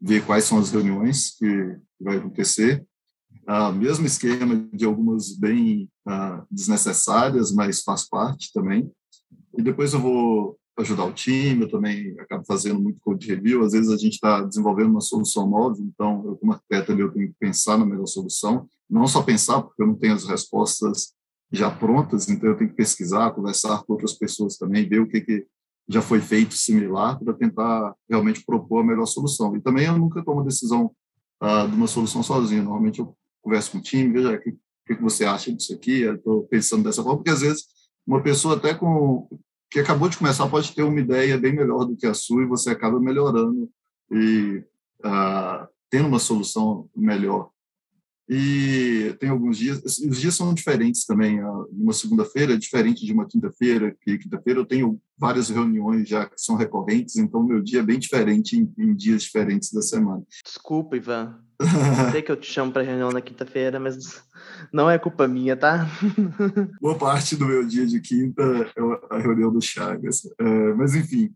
ver 0.00 0.24
quais 0.26 0.44
são 0.44 0.58
as 0.58 0.72
reuniões 0.72 1.36
que 1.38 1.76
vai 2.00 2.16
acontecer 2.16 2.84
ah, 3.46 3.72
mesmo 3.72 4.06
esquema 4.06 4.68
de 4.72 4.84
algumas 4.84 5.36
bem 5.36 5.88
ah, 6.06 6.44
desnecessárias, 6.50 7.52
mas 7.52 7.82
faz 7.82 8.08
parte 8.08 8.52
também. 8.52 8.90
E 9.56 9.62
depois 9.62 9.92
eu 9.92 10.00
vou 10.00 10.58
ajudar 10.76 11.04
o 11.04 11.12
time, 11.12 11.62
eu 11.62 11.70
também 11.70 12.18
acabo 12.18 12.44
fazendo 12.44 12.80
muito 12.80 12.98
code 13.00 13.26
review. 13.28 13.64
Às 13.64 13.72
vezes 13.72 13.90
a 13.90 13.96
gente 13.96 14.14
está 14.14 14.40
desenvolvendo 14.42 14.90
uma 14.90 15.00
solução 15.00 15.48
nova, 15.48 15.80
então 15.80 16.24
eu 16.26 16.36
como 16.36 16.52
arquiteto 16.52 16.92
eu 16.92 17.12
tenho 17.12 17.28
que 17.28 17.36
pensar 17.38 17.78
na 17.78 17.86
melhor 17.86 18.06
solução. 18.06 18.68
Não 18.90 19.06
só 19.06 19.22
pensar, 19.22 19.62
porque 19.62 19.82
eu 19.82 19.86
não 19.86 19.94
tenho 19.94 20.14
as 20.14 20.24
respostas 20.24 21.14
já 21.52 21.70
prontas, 21.70 22.28
então 22.28 22.50
eu 22.50 22.56
tenho 22.56 22.70
que 22.70 22.76
pesquisar, 22.76 23.30
conversar 23.30 23.84
com 23.84 23.92
outras 23.92 24.14
pessoas 24.14 24.56
também, 24.56 24.88
ver 24.88 25.00
o 25.00 25.06
que, 25.06 25.20
que 25.20 25.46
já 25.88 26.02
foi 26.02 26.20
feito 26.20 26.54
similar 26.54 27.18
para 27.22 27.34
tentar 27.34 27.94
realmente 28.08 28.44
propor 28.44 28.80
a 28.80 28.84
melhor 28.84 29.06
solução. 29.06 29.56
E 29.56 29.60
também 29.60 29.86
eu 29.86 29.96
nunca 29.96 30.24
tomo 30.24 30.42
decisão 30.42 30.90
uh, 31.42 31.68
de 31.68 31.76
uma 31.76 31.86
solução 31.86 32.22
sozinho. 32.22 32.64
Normalmente 32.64 32.98
eu 32.98 33.14
converso 33.44 33.72
com 33.72 33.78
o 33.78 33.82
time, 33.82 34.12
veja 34.12 34.34
o 34.34 34.40
que, 34.40 34.96
que 34.96 35.02
você 35.02 35.24
acha 35.24 35.52
disso 35.52 35.74
aqui, 35.74 36.00
eu 36.00 36.14
estou 36.16 36.42
pensando 36.44 36.82
dessa 36.82 37.02
forma, 37.02 37.18
porque 37.18 37.30
às 37.30 37.42
vezes 37.42 37.64
uma 38.06 38.22
pessoa 38.22 38.56
até 38.56 38.74
com 38.74 39.28
que 39.70 39.80
acabou 39.80 40.08
de 40.08 40.16
começar 40.16 40.48
pode 40.48 40.72
ter 40.72 40.82
uma 40.82 41.00
ideia 41.00 41.36
bem 41.36 41.52
melhor 41.52 41.84
do 41.84 41.96
que 41.96 42.06
a 42.06 42.14
sua 42.14 42.42
e 42.42 42.46
você 42.46 42.70
acaba 42.70 43.00
melhorando 43.00 43.68
e 44.10 44.62
uh, 45.04 45.66
tendo 45.90 46.06
uma 46.06 46.18
solução 46.18 46.88
melhor. 46.94 47.50
E 48.28 49.14
tem 49.18 49.28
alguns 49.28 49.58
dias, 49.58 49.82
os 49.84 50.20
dias 50.20 50.34
são 50.34 50.54
diferentes 50.54 51.04
também. 51.04 51.42
Uma 51.72 51.92
segunda-feira 51.92 52.54
é 52.54 52.56
diferente 52.56 53.04
de 53.04 53.12
uma 53.12 53.26
quinta-feira, 53.26 53.94
que 54.00 54.16
quinta-feira 54.16 54.60
eu 54.60 54.64
tenho 54.64 55.00
várias 55.18 55.50
reuniões 55.50 56.08
já 56.08 56.24
que 56.24 56.40
são 56.40 56.56
recorrentes, 56.56 57.16
então 57.16 57.42
meu 57.42 57.60
dia 57.60 57.80
é 57.80 57.82
bem 57.82 57.98
diferente 57.98 58.56
em, 58.56 58.72
em 58.78 58.94
dias 58.94 59.24
diferentes 59.24 59.72
da 59.72 59.82
semana. 59.82 60.22
Desculpa, 60.44 60.96
Ivan. 60.96 61.43
Sei 62.10 62.20
que 62.22 62.32
eu 62.32 62.36
te 62.36 62.50
chamo 62.50 62.72
para 62.72 62.82
reunião 62.82 63.10
na 63.10 63.20
quinta-feira, 63.20 63.78
mas 63.78 64.22
não 64.72 64.90
é 64.90 64.98
culpa 64.98 65.28
minha, 65.28 65.56
tá? 65.56 65.88
Boa 66.80 66.98
parte 66.98 67.36
do 67.36 67.46
meu 67.46 67.66
dia 67.66 67.86
de 67.86 68.00
quinta 68.00 68.42
é 68.42 69.14
a 69.14 69.18
reunião 69.18 69.52
do 69.52 69.60
Chagas. 69.60 70.22
É, 70.38 70.74
mas, 70.74 70.94
enfim, 70.94 71.32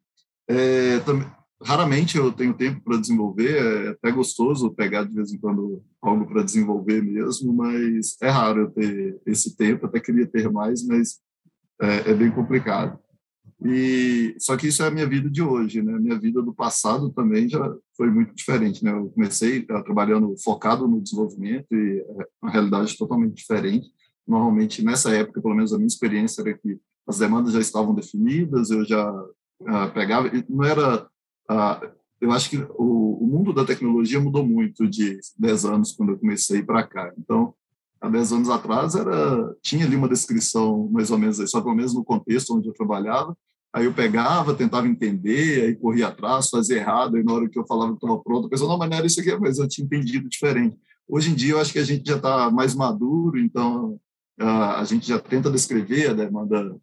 é, 0.49 0.99
também, 1.01 1.27
raramente 1.63 2.17
eu 2.17 2.33
tenho 2.33 2.55
tempo 2.55 2.81
para 2.83 2.99
desenvolver, 2.99 3.57
é 3.57 3.89
até 3.91 4.11
gostoso 4.11 4.75
pegar 4.75 5.05
de 5.05 5.15
vez 5.15 5.33
em 5.33 5.39
quando 5.39 5.83
algo 6.01 6.27
para 6.27 6.43
desenvolver 6.43 7.03
mesmo, 7.03 7.53
mas 7.53 8.17
é 8.23 8.29
raro 8.29 8.63
eu 8.63 8.71
ter 8.71 9.21
esse 9.27 9.57
tempo, 9.57 9.87
até 9.87 10.01
queria 10.01 10.27
ter 10.27 10.51
mais, 10.51 10.85
mas 10.87 11.19
é, 11.81 12.11
é, 12.11 12.15
bem 12.15 12.31
complicado. 12.31 12.99
E 13.65 14.37
só 14.39 14.57
que 14.57 14.69
isso 14.69 14.83
é 14.83 14.87
a 14.87 14.91
minha 14.91 15.07
vida 15.07 15.29
de 15.29 15.43
hoje, 15.43 15.83
né? 15.83 15.99
Minha 15.99 16.19
vida 16.19 16.41
do 16.41 16.55
passado 16.55 17.11
também 17.11 17.49
já 17.49 17.75
foi 17.97 18.11
muito 18.11 18.35
diferente, 18.35 18.85
né? 18.85 18.93
Eu 18.93 19.11
comecei 19.11 19.61
uh, 19.61 19.83
trabalhando 19.83 20.37
focado 20.43 20.87
no 20.87 21.01
desenvolvimento 21.01 21.67
e 21.73 21.99
é 22.01 22.27
uma 22.41 22.53
realidade 22.53 22.97
totalmente 22.97 23.35
diferente. 23.35 23.89
Normalmente 24.27 24.85
nessa 24.85 25.11
época, 25.15 25.43
pelo 25.43 25.55
menos 25.55 25.73
a 25.73 25.77
minha 25.77 25.89
experiência 25.89 26.43
era 26.43 26.57
que 26.57 26.79
as 27.07 27.19
demandas 27.19 27.53
já 27.53 27.61
estavam 27.61 27.95
definidas, 27.95 28.71
eu 28.71 28.85
já 28.85 29.11
uh, 29.13 29.93
pegava, 29.93 30.31
não 30.49 30.65
era 30.65 31.09
ah, 31.49 31.81
eu 32.21 32.33
acho 32.33 32.51
que 32.51 32.59
o, 32.77 33.23
o, 33.23 33.27
mundo 33.27 33.53
da 33.53 33.65
tecnologia 33.65 34.21
mudou 34.21 34.47
muito 34.47 34.89
de 34.89 35.19
10 35.39 35.65
anos 35.65 35.93
quando 35.93 36.13
eu 36.13 36.19
comecei 36.19 36.63
para 36.63 36.87
cá. 36.87 37.13
Então, 37.17 37.55
há 38.01 38.09
10 38.09 38.33
anos 38.33 38.51
atrás 38.51 38.95
era 38.95 39.55
tinha 39.63 39.85
ali 39.85 39.97
uma 39.97 40.09
descrição 40.09 40.89
mais 40.91 41.11
ou 41.11 41.19
menos, 41.19 41.39
só 41.51 41.61
pelo 41.61 41.75
menos 41.75 41.95
no 41.95 42.05
contexto 42.05 42.57
onde 42.57 42.69
eu 42.69 42.75
trabalhava. 42.75 43.37
Aí 43.73 43.85
eu 43.85 43.93
pegava, 43.93 44.55
tentava 44.55 44.89
entender, 44.89 45.65
aí 45.65 45.77
corria 45.77 46.09
atrás, 46.09 46.49
fazia 46.49 46.79
errado, 46.79 47.19
e 47.19 47.23
na 47.23 47.33
hora 47.35 47.49
que 47.49 47.59
eu 47.59 47.67
falava 47.67 47.93
estava 47.93 48.19
pronto, 48.19 48.47
a 48.47 48.51
pessoa, 48.51 48.71
não, 48.71 48.79
mas 48.79 48.89
não 48.89 48.97
era 48.97 49.07
isso 49.07 49.21
aqui, 49.21 49.37
mas 49.37 49.59
eu 49.59 49.69
tinha 49.69 49.85
entendido 49.85 50.29
diferente. 50.29 50.77
Hoje 51.07 51.31
em 51.31 51.35
dia, 51.35 51.53
eu 51.53 51.61
acho 51.61 51.73
que 51.73 51.79
a 51.79 51.85
gente 51.85 52.09
já 52.09 52.17
está 52.17 52.51
mais 52.51 52.75
maduro, 52.75 53.39
então 53.39 54.01
a 54.39 54.85
gente 54.85 55.07
já 55.07 55.19
tenta 55.19 55.51
descrever 55.51 56.11
a 56.11 56.15
demanda 56.15 56.77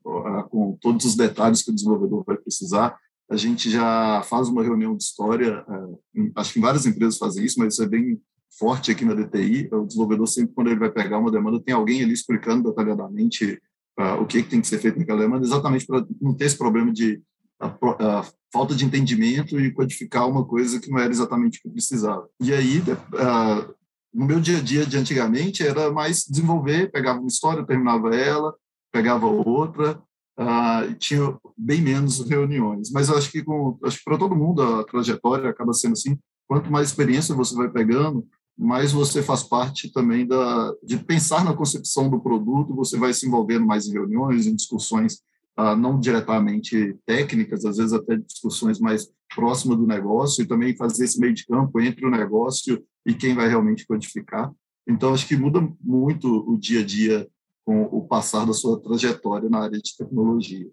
com 0.49 0.77
todos 0.79 1.05
os 1.05 1.15
detalhes 1.15 1.63
que 1.63 1.71
o 1.71 1.73
desenvolvedor 1.73 2.23
vai 2.25 2.37
precisar 2.37 2.95
a 3.29 3.35
gente 3.35 3.69
já 3.69 4.21
faz 4.23 4.47
uma 4.49 4.63
reunião 4.63 4.95
de 4.95 5.03
história, 5.03 5.65
é, 5.67 6.31
acho 6.35 6.53
que 6.53 6.59
várias 6.59 6.85
empresas 6.85 7.17
fazem 7.17 7.43
isso, 7.43 7.59
mas 7.59 7.73
isso 7.73 7.83
é 7.83 7.87
bem 7.87 8.21
forte 8.57 8.91
aqui 8.91 9.05
na 9.05 9.13
DTI. 9.13 9.69
O 9.71 9.85
desenvolvedor 9.85 10.27
sempre, 10.27 10.53
quando 10.53 10.67
ele 10.67 10.79
vai 10.79 10.89
pegar 10.89 11.17
uma 11.17 11.31
demanda, 11.31 11.59
tem 11.59 11.73
alguém 11.73 12.03
ali 12.03 12.13
explicando 12.13 12.69
detalhadamente 12.69 13.61
uh, 13.99 14.21
o 14.21 14.25
que, 14.25 14.43
que, 14.43 14.49
tem 14.49 14.61
que 14.61 14.67
ser 14.67 14.79
feito 14.79 14.99
naquela 14.99 15.21
demanda, 15.21 15.45
exatamente 15.45 15.85
para 15.85 16.05
não 16.21 16.33
ter 16.33 16.45
esse 16.45 16.57
problema 16.57 16.91
de 16.91 17.21
a, 17.59 17.67
a, 17.67 18.25
falta 18.51 18.75
de 18.75 18.85
entendimento 18.85 19.59
e 19.59 19.71
codificar 19.71 20.27
uma 20.27 20.45
coisa 20.45 20.79
que 20.79 20.89
não 20.89 20.99
era 20.99 21.11
exatamente 21.11 21.59
o 21.59 21.61
que 21.61 21.69
precisava. 21.69 22.27
E 22.41 22.53
aí, 22.53 22.79
uh, 22.79 23.73
no 24.13 24.25
meu 24.25 24.39
dia 24.39 24.59
a 24.59 24.61
dia 24.61 24.85
de 24.85 24.97
antigamente, 24.97 25.65
era 25.65 25.91
mais 25.91 26.25
desenvolver, 26.25 26.91
pegava 26.91 27.19
uma 27.19 27.27
história, 27.27 27.65
terminava 27.65 28.15
ela, 28.15 28.53
pegava 28.91 29.25
outra, 29.25 30.01
uh, 30.39 30.93
tinha 30.97 31.37
bem 31.57 31.81
menos 31.81 32.19
reuniões. 32.27 32.91
Mas 32.91 33.09
acho 33.09 33.31
que 33.31 33.43
com, 33.43 33.77
acho 33.83 33.97
que 33.97 34.03
para 34.05 34.17
todo 34.17 34.35
mundo 34.35 34.61
a 34.61 34.83
trajetória 34.85 35.49
acaba 35.49 35.73
sendo 35.73 35.93
assim. 35.93 36.17
Quanto 36.47 36.71
mais 36.71 36.89
experiência 36.89 37.35
você 37.35 37.55
vai 37.55 37.69
pegando, 37.69 38.25
mais 38.57 38.91
você 38.91 39.21
faz 39.21 39.43
parte 39.43 39.91
também 39.91 40.25
da 40.25 40.73
de 40.83 40.97
pensar 40.97 41.43
na 41.43 41.53
concepção 41.53 42.09
do 42.09 42.21
produto. 42.21 42.75
Você 42.75 42.97
vai 42.97 43.13
se 43.13 43.27
envolvendo 43.27 43.65
mais 43.65 43.87
em 43.87 43.93
reuniões, 43.93 44.47
em 44.47 44.55
discussões 44.55 45.21
uh, 45.59 45.75
não 45.75 45.99
diretamente 45.99 46.95
técnicas, 47.05 47.65
às 47.65 47.77
vezes 47.77 47.93
até 47.93 48.15
discussões 48.17 48.79
mais 48.79 49.09
próximas 49.33 49.77
do 49.77 49.85
negócio 49.85 50.41
e 50.41 50.47
também 50.47 50.75
fazer 50.75 51.03
esse 51.03 51.19
meio 51.19 51.33
de 51.33 51.45
campo 51.45 51.81
entre 51.81 52.05
o 52.05 52.11
negócio 52.11 52.83
e 53.05 53.13
quem 53.13 53.35
vai 53.35 53.47
realmente 53.47 53.85
codificar. 53.85 54.51
Então, 54.87 55.13
acho 55.13 55.27
que 55.27 55.35
muda 55.35 55.67
muito 55.81 56.27
o 56.47 56.57
dia 56.57 56.81
a 56.81 56.85
dia 56.85 57.27
com 57.65 57.83
o 57.83 58.07
passar 58.07 58.45
da 58.45 58.53
sua 58.53 58.79
trajetória 58.79 59.49
na 59.49 59.63
área 59.63 59.79
de 59.79 59.97
tecnologia. 59.97 60.67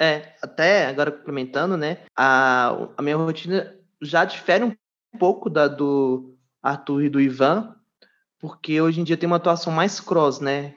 É, 0.00 0.34
até 0.42 0.86
agora 0.86 1.12
complementando, 1.12 1.76
né, 1.76 1.98
a, 2.16 2.88
a 2.96 3.02
minha 3.02 3.16
rotina 3.16 3.78
já 4.02 4.24
difere 4.24 4.64
um 4.64 5.18
pouco 5.18 5.48
da 5.48 5.68
do 5.68 6.33
Arthur 6.64 7.02
e 7.04 7.10
do 7.10 7.20
Ivan, 7.20 7.76
porque 8.38 8.80
hoje 8.80 8.98
em 8.98 9.04
dia 9.04 9.18
tem 9.18 9.26
uma 9.26 9.36
atuação 9.36 9.70
mais 9.70 10.00
cross, 10.00 10.40
né? 10.40 10.74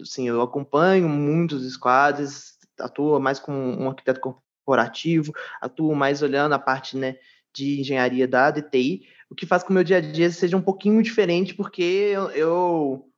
Assim, 0.00 0.26
eu 0.26 0.40
acompanho 0.40 1.06
muitos 1.08 1.70
squads, 1.74 2.56
atuo 2.80 3.20
mais 3.20 3.38
como 3.38 3.58
um 3.58 3.88
arquiteto 3.88 4.20
corporativo, 4.20 5.34
atuo 5.60 5.94
mais 5.94 6.22
olhando 6.22 6.54
a 6.54 6.58
parte, 6.58 6.96
né, 6.96 7.16
de 7.54 7.80
engenharia 7.80 8.26
da 8.26 8.50
DTI, 8.50 9.06
o 9.30 9.34
que 9.34 9.46
faz 9.46 9.62
com 9.62 9.68
que 9.68 9.72
o 9.72 9.74
meu 9.74 9.84
dia 9.84 9.98
a 9.98 10.00
dia 10.00 10.30
seja 10.30 10.56
um 10.56 10.62
pouquinho 10.62 11.02
diferente, 11.02 11.54
porque 11.54 11.82
eu, 11.82 12.30
eu 12.30 13.12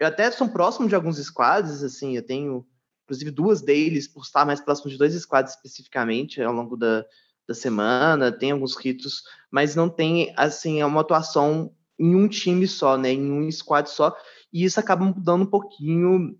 eu 0.00 0.06
até 0.08 0.28
sou 0.32 0.48
próximo 0.48 0.88
de 0.88 0.96
alguns 0.96 1.16
squads, 1.18 1.82
assim, 1.84 2.16
eu 2.16 2.26
tenho 2.26 2.66
inclusive 3.04 3.30
duas 3.30 3.62
deles 3.62 4.08
por 4.08 4.22
estar 4.24 4.44
mais 4.44 4.60
próximo 4.60 4.90
de 4.90 4.98
dois 4.98 5.14
squads 5.14 5.54
especificamente 5.54 6.42
ao 6.42 6.52
longo 6.52 6.76
da, 6.76 7.04
da 7.46 7.54
semana, 7.54 8.32
tem 8.32 8.52
alguns 8.52 8.76
ritos, 8.76 9.22
mas 9.50 9.74
não 9.74 9.88
tem, 9.88 10.32
assim, 10.36 10.80
é 10.80 10.86
uma 10.86 11.00
atuação 11.00 11.74
em 11.98 12.14
um 12.14 12.28
time 12.28 12.66
só, 12.66 12.96
né, 12.96 13.12
em 13.12 13.30
um 13.30 13.50
squad 13.50 13.88
só, 13.88 14.16
e 14.52 14.64
isso 14.64 14.80
acaba 14.80 15.04
mudando 15.04 15.42
um 15.42 15.50
pouquinho 15.50 16.38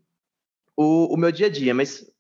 o, 0.77 1.15
o 1.15 1.17
meu 1.17 1.31
dia 1.31 1.47
a 1.47 1.51
dia, 1.51 1.75
mas 1.75 2.11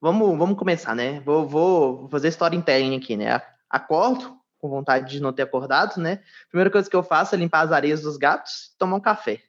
vamos, 0.00 0.36
vamos 0.36 0.58
começar, 0.58 0.94
né, 0.94 1.20
vou, 1.20 1.46
vou 1.46 2.08
fazer 2.08 2.28
storytelling 2.28 2.96
aqui, 2.96 3.16
né, 3.16 3.40
acordo 3.68 4.38
com 4.58 4.68
vontade 4.68 5.10
de 5.10 5.20
não 5.20 5.32
ter 5.32 5.42
acordado, 5.42 5.98
né, 5.98 6.22
primeira 6.48 6.70
coisa 6.70 6.88
que 6.88 6.96
eu 6.96 7.02
faço 7.02 7.34
é 7.34 7.38
limpar 7.38 7.64
as 7.64 7.72
areias 7.72 8.02
dos 8.02 8.16
gatos 8.16 8.72
e 8.74 8.78
tomar 8.78 8.96
um 8.96 9.00
café. 9.00 9.42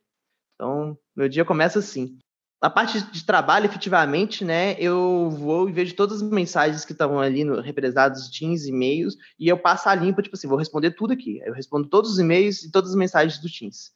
Então, 0.56 0.96
meu 1.16 1.28
dia 1.28 1.44
começa 1.44 1.80
assim. 1.80 2.20
Na 2.62 2.70
parte 2.70 3.02
de 3.02 3.26
trabalho, 3.26 3.66
efetivamente, 3.66 4.46
né, 4.46 4.76
eu 4.78 5.32
vou 5.32 5.68
e 5.68 5.72
vejo 5.72 5.96
todas 5.96 6.22
as 6.22 6.30
mensagens 6.30 6.86
que 6.86 6.92
estavam 6.92 7.20
ali 7.20 7.44
no, 7.44 7.60
represadas, 7.60 8.30
Teams, 8.30 8.68
e-mails, 8.68 9.18
e 9.40 9.48
eu 9.48 9.58
passo 9.58 9.90
a 9.90 9.96
limpo, 9.96 10.22
tipo 10.22 10.36
assim, 10.36 10.48
vou 10.48 10.60
responder 10.60 10.92
tudo 10.92 11.12
aqui. 11.12 11.42
Eu 11.44 11.54
respondo 11.54 11.90
todos 11.90 12.12
os 12.12 12.20
e-mails 12.20 12.64
e 12.64 12.72
todas 12.72 12.92
as 12.92 12.96
mensagens 12.96 13.40
do 13.40 13.50
Teams. 13.50 13.92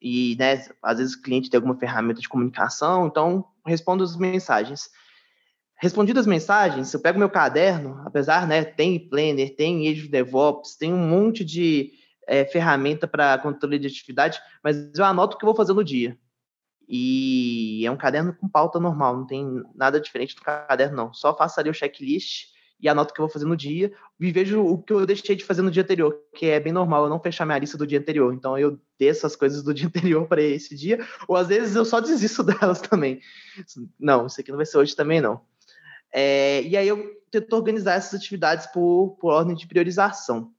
E, 0.00 0.36
né, 0.38 0.64
às 0.82 0.96
vezes 0.96 1.14
o 1.14 1.20
cliente 1.20 1.50
tem 1.50 1.58
alguma 1.58 1.76
ferramenta 1.76 2.20
de 2.20 2.28
comunicação, 2.28 3.06
então 3.06 3.44
respondo 3.66 4.02
as 4.02 4.16
mensagens. 4.16 4.88
Respondidas 5.76 6.22
as 6.22 6.26
mensagens, 6.26 6.92
eu 6.94 7.00
pego 7.00 7.18
meu 7.18 7.28
caderno, 7.28 8.00
apesar, 8.06 8.48
né, 8.48 8.64
tem 8.64 8.98
Planner, 8.98 9.54
tem 9.54 9.86
Azure 9.92 10.08
DevOps, 10.08 10.76
tem 10.76 10.94
um 10.94 11.08
monte 11.08 11.44
de 11.44 11.92
é, 12.26 12.46
ferramenta 12.46 13.06
para 13.06 13.36
controle 13.36 13.78
de 13.78 13.86
atividade, 13.86 14.40
mas 14.64 14.76
eu 14.96 15.04
anoto 15.04 15.36
o 15.36 15.38
que 15.38 15.44
eu 15.44 15.48
vou 15.48 15.56
fazer 15.56 15.74
no 15.74 15.84
dia. 15.84 16.16
E 16.88 17.84
é 17.84 17.90
um 17.90 17.96
caderno 17.96 18.34
com 18.34 18.48
pauta 18.48 18.80
normal, 18.80 19.18
não 19.18 19.26
tem 19.26 19.62
nada 19.74 20.00
diferente 20.00 20.34
do 20.34 20.40
caderno, 20.40 20.96
não. 20.96 21.12
Só 21.12 21.36
faço 21.36 21.60
ali 21.60 21.68
o 21.68 21.74
checklist 21.74 22.46
e 22.80 22.88
anoto 22.88 23.10
o 23.10 23.14
que 23.14 23.20
eu 23.20 23.26
vou 23.26 23.32
fazer 23.32 23.44
no 23.44 23.56
dia 23.56 23.92
e 24.18 24.32
vejo 24.32 24.64
o 24.64 24.80
que 24.80 24.92
eu 24.92 25.04
deixei 25.04 25.34
de 25.36 25.44
fazer 25.44 25.62
no 25.62 25.70
dia 25.70 25.82
anterior, 25.82 26.16
que 26.34 26.46
é 26.46 26.60
bem 26.60 26.72
normal 26.72 27.04
eu 27.04 27.10
não 27.10 27.20
fechar 27.20 27.44
minha 27.44 27.58
lista 27.58 27.76
do 27.76 27.86
dia 27.86 27.98
anterior. 27.98 28.32
Então 28.32 28.56
eu 28.56 28.80
desço 28.98 29.26
as 29.26 29.36
coisas 29.36 29.62
do 29.62 29.74
dia 29.74 29.86
anterior 29.88 30.26
para 30.26 30.40
esse 30.40 30.74
dia, 30.74 31.04
ou 31.26 31.36
às 31.36 31.48
vezes 31.48 31.76
eu 31.76 31.84
só 31.84 32.00
desisto 32.00 32.42
delas 32.44 32.80
também. 32.80 33.20
Não, 33.98 34.26
isso 34.26 34.40
aqui 34.40 34.50
não 34.50 34.56
vai 34.56 34.66
ser 34.66 34.78
hoje 34.78 34.96
também, 34.96 35.20
não. 35.20 35.40
É, 36.10 36.62
e 36.62 36.76
aí 36.76 36.88
eu 36.88 37.18
tento 37.30 37.52
organizar 37.52 37.94
essas 37.94 38.18
atividades 38.18 38.66
por, 38.68 39.16
por 39.20 39.32
ordem 39.32 39.54
de 39.54 39.66
priorização. 39.66 40.52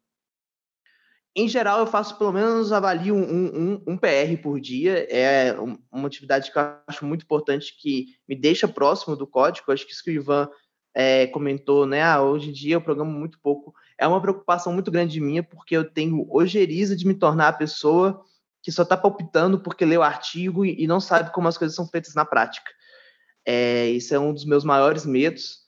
Em 1.36 1.48
geral, 1.48 1.80
eu 1.80 1.88
faço 1.88 2.18
pelo 2.18 2.34
menos 2.34 2.72
avalio 2.72 3.16
um, 3.16 3.74
um, 3.74 3.84
um, 3.88 3.98
PR 3.98 4.42
por 4.42 4.60
dia. 4.60 5.08
É 5.10 5.56
uma 5.92 6.08
atividade 6.08 6.52
que 6.52 6.58
eu 6.58 6.64
acho 6.88 7.06
muito 7.06 7.24
importante, 7.24 7.78
que 7.80 8.08
me 8.28 8.36
deixa 8.36 8.68
próximo 8.68 9.16
do 9.16 9.28
código. 9.28 9.72
Acho 9.72 9.86
que 9.86 9.94
isso 9.94 10.04
que 10.04 10.10
o 10.10 10.14
Ivan 10.14 10.50
é, 10.94 11.28
comentou, 11.28 11.86
né? 11.86 12.02
Ah, 12.02 12.22
hoje 12.22 12.50
em 12.50 12.54
dia 12.54 12.76
eu 12.76 12.82
programo 12.82 13.12
muito 13.12 13.40
pouco. 13.42 13.74
É 13.98 14.08
uma 14.08 14.22
preocupação 14.22 14.74
muito 14.74 14.90
grande 14.90 15.22
minha, 15.22 15.44
porque 15.44 15.78
eu 15.78 15.90
tenho 15.90 16.28
ojeriza 16.30 16.96
de 16.96 17.06
me 17.06 17.14
tornar 17.14 17.50
a 17.50 17.54
pessoa 17.54 18.24
que 18.62 18.72
só 18.72 18.84
está 18.84 18.98
palpitando 18.98 19.60
porque 19.60 19.86
leu 19.86 20.02
o 20.02 20.04
artigo 20.04 20.66
e, 20.66 20.84
e, 20.84 20.88
não 20.88 21.00
sabe 21.00 21.32
como 21.32 21.48
as 21.48 21.58
coisas 21.58 21.76
são 21.76 21.88
feitas 21.88 22.16
na 22.16 22.26
prática. 22.26 22.70
É, 23.46 23.88
isso 23.90 24.14
é 24.14 24.20
um 24.20 24.34
dos 24.34 24.46
meus 24.46 24.64
maiores 24.64 25.06
medos. 25.06 25.60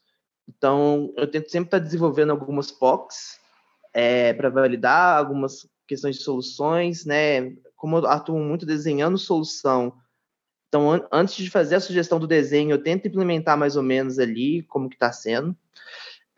Então, 0.50 1.14
eu 1.16 1.30
tento 1.30 1.50
sempre 1.50 1.68
estar 1.68 1.80
tá 1.80 1.84
desenvolvendo 1.84 2.32
algumas 2.32 2.72
POCs 2.72 3.40
é, 3.94 4.34
para 4.34 4.50
validar 4.50 5.18
algumas 5.18 5.68
questões 5.88 6.18
de 6.18 6.24
soluções, 6.24 7.06
né? 7.06 7.52
Como 7.76 7.98
eu 7.98 8.08
atuo 8.08 8.40
muito 8.40 8.66
desenhando 8.66 9.18
solução 9.18 9.94
Então, 10.70 10.92
an 10.92 11.08
antes 11.12 11.36
de 11.36 11.50
fazer 11.50 11.76
a 11.76 11.82
sugestão 11.82 12.20
do 12.20 12.28
desenho, 12.28 12.72
eu 12.72 12.82
tento 12.82 13.08
implementar 13.08 13.58
mais 13.58 13.76
ou 13.76 13.84
menos 13.84 14.20
ali 14.20 14.64
como 14.64 14.90
que 14.90 14.96
está 14.96 15.12
sendo. 15.12 15.56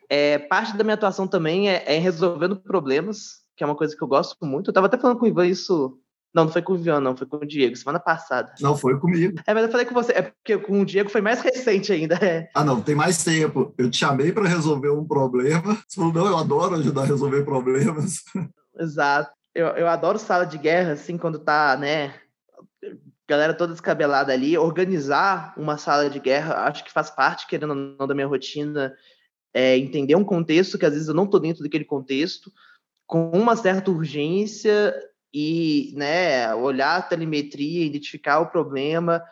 É, 0.09 0.39
parte 0.39 0.75
da 0.75 0.83
minha 0.83 0.95
atuação 0.95 1.27
também 1.27 1.69
é, 1.69 1.83
é 1.95 1.97
resolvendo 1.99 2.55
problemas, 2.55 3.43
que 3.55 3.63
é 3.63 3.67
uma 3.67 3.75
coisa 3.75 3.95
que 3.95 4.03
eu 4.03 4.07
gosto 4.07 4.37
muito. 4.45 4.67
Eu 4.69 4.71
estava 4.71 4.87
até 4.87 4.97
falando 4.97 5.19
com 5.19 5.25
o 5.25 5.27
Ivan 5.27 5.47
isso 5.47 5.99
não, 6.33 6.45
não 6.45 6.51
foi 6.51 6.61
com 6.61 6.73
o 6.73 6.77
Vian, 6.77 6.99
não, 6.99 7.15
foi 7.15 7.27
com 7.27 7.37
o 7.37 7.45
Diego, 7.45 7.75
semana 7.75 7.99
passada. 7.99 8.53
Não, 8.59 8.75
foi 8.75 8.99
comigo. 8.99 9.39
É, 9.45 9.53
mas 9.53 9.65
eu 9.65 9.71
falei 9.71 9.85
com 9.85 9.93
você, 9.93 10.11
é 10.13 10.21
porque 10.23 10.57
com 10.57 10.81
o 10.81 10.85
Diego 10.85 11.09
foi 11.09 11.21
mais 11.21 11.41
recente 11.41 11.93
ainda. 11.93 12.15
É. 12.15 12.49
Ah, 12.55 12.63
não, 12.63 12.81
tem 12.81 12.95
mais 12.95 13.23
tempo. 13.23 13.73
Eu 13.77 13.89
te 13.89 13.97
chamei 13.97 14.31
para 14.31 14.47
resolver 14.47 14.89
um 14.89 15.05
problema. 15.05 15.77
Você 15.87 15.95
falou, 15.95 16.11
não, 16.11 16.25
eu 16.25 16.37
adoro 16.37 16.75
ajudar 16.75 17.03
a 17.03 17.05
resolver 17.05 17.43
problemas. 17.43 18.23
Exato. 18.79 19.31
Eu, 19.53 19.67
eu 19.67 19.87
adoro 19.87 20.17
sala 20.17 20.45
de 20.45 20.57
guerra, 20.57 20.93
assim, 20.93 21.15
quando 21.15 21.37
tá, 21.37 21.77
né, 21.77 22.15
galera 23.27 23.53
toda 23.53 23.73
descabelada 23.73 24.33
ali, 24.33 24.57
organizar 24.57 25.53
uma 25.55 25.77
sala 25.77 26.09
de 26.09 26.19
guerra, 26.19 26.65
acho 26.65 26.83
que 26.83 26.91
faz 26.91 27.11
parte, 27.11 27.45
querendo 27.45 27.69
ou 27.69 27.75
não, 27.75 28.07
da 28.07 28.15
minha 28.15 28.25
rotina, 28.25 28.95
é, 29.53 29.77
entender 29.77 30.15
um 30.15 30.23
contexto 30.23 30.79
que 30.79 30.85
às 30.85 30.93
vezes 30.93 31.07
eu 31.07 31.13
não 31.13 31.27
tô 31.27 31.37
dentro 31.37 31.61
daquele 31.61 31.85
contexto, 31.85 32.51
com 33.05 33.29
uma 33.29 33.55
certa 33.55 33.91
urgência 33.91 34.95
e 35.33 35.93
né, 35.95 36.53
olhar 36.53 36.97
a 36.97 37.01
telemetria, 37.01 37.85
identificar 37.85 38.39
o 38.39 38.49
problema, 38.49 39.23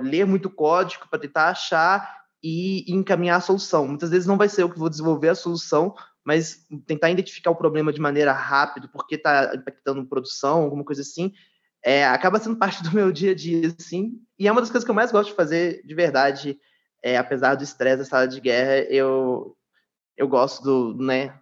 ler 0.00 0.26
muito 0.26 0.50
código 0.50 1.06
para 1.08 1.20
tentar 1.20 1.50
achar 1.50 2.24
e 2.42 2.84
encaminhar 2.92 3.38
a 3.38 3.40
solução. 3.40 3.86
Muitas 3.86 4.10
vezes 4.10 4.26
não 4.26 4.36
vai 4.36 4.48
ser 4.48 4.62
eu 4.62 4.70
que 4.70 4.78
vou 4.78 4.90
desenvolver 4.90 5.28
a 5.28 5.34
solução, 5.34 5.94
mas 6.24 6.66
tentar 6.86 7.10
identificar 7.10 7.50
o 7.50 7.56
problema 7.56 7.92
de 7.92 8.00
maneira 8.00 8.32
rápida, 8.32 8.88
porque 8.88 9.14
está 9.14 9.54
impactando 9.54 10.04
produção, 10.06 10.62
alguma 10.62 10.84
coisa 10.84 11.02
assim, 11.02 11.32
é, 11.84 12.04
acaba 12.04 12.40
sendo 12.40 12.56
parte 12.56 12.82
do 12.82 12.90
meu 12.90 13.12
dia 13.12 13.30
a 13.30 13.34
dia, 13.34 13.72
assim. 13.78 14.20
E 14.36 14.48
é 14.48 14.52
uma 14.52 14.60
das 14.60 14.70
coisas 14.70 14.84
que 14.84 14.90
eu 14.90 14.94
mais 14.94 15.12
gosto 15.12 15.30
de 15.30 15.36
fazer, 15.36 15.82
de 15.86 15.94
verdade, 15.94 16.58
é, 17.00 17.16
apesar 17.16 17.54
do 17.54 17.62
estresse 17.62 17.98
da 17.98 18.04
sala 18.04 18.26
de 18.26 18.40
guerra, 18.40 18.78
eu, 18.90 19.56
eu 20.16 20.26
gosto 20.26 20.64
do, 20.64 21.04
né, 21.04 21.38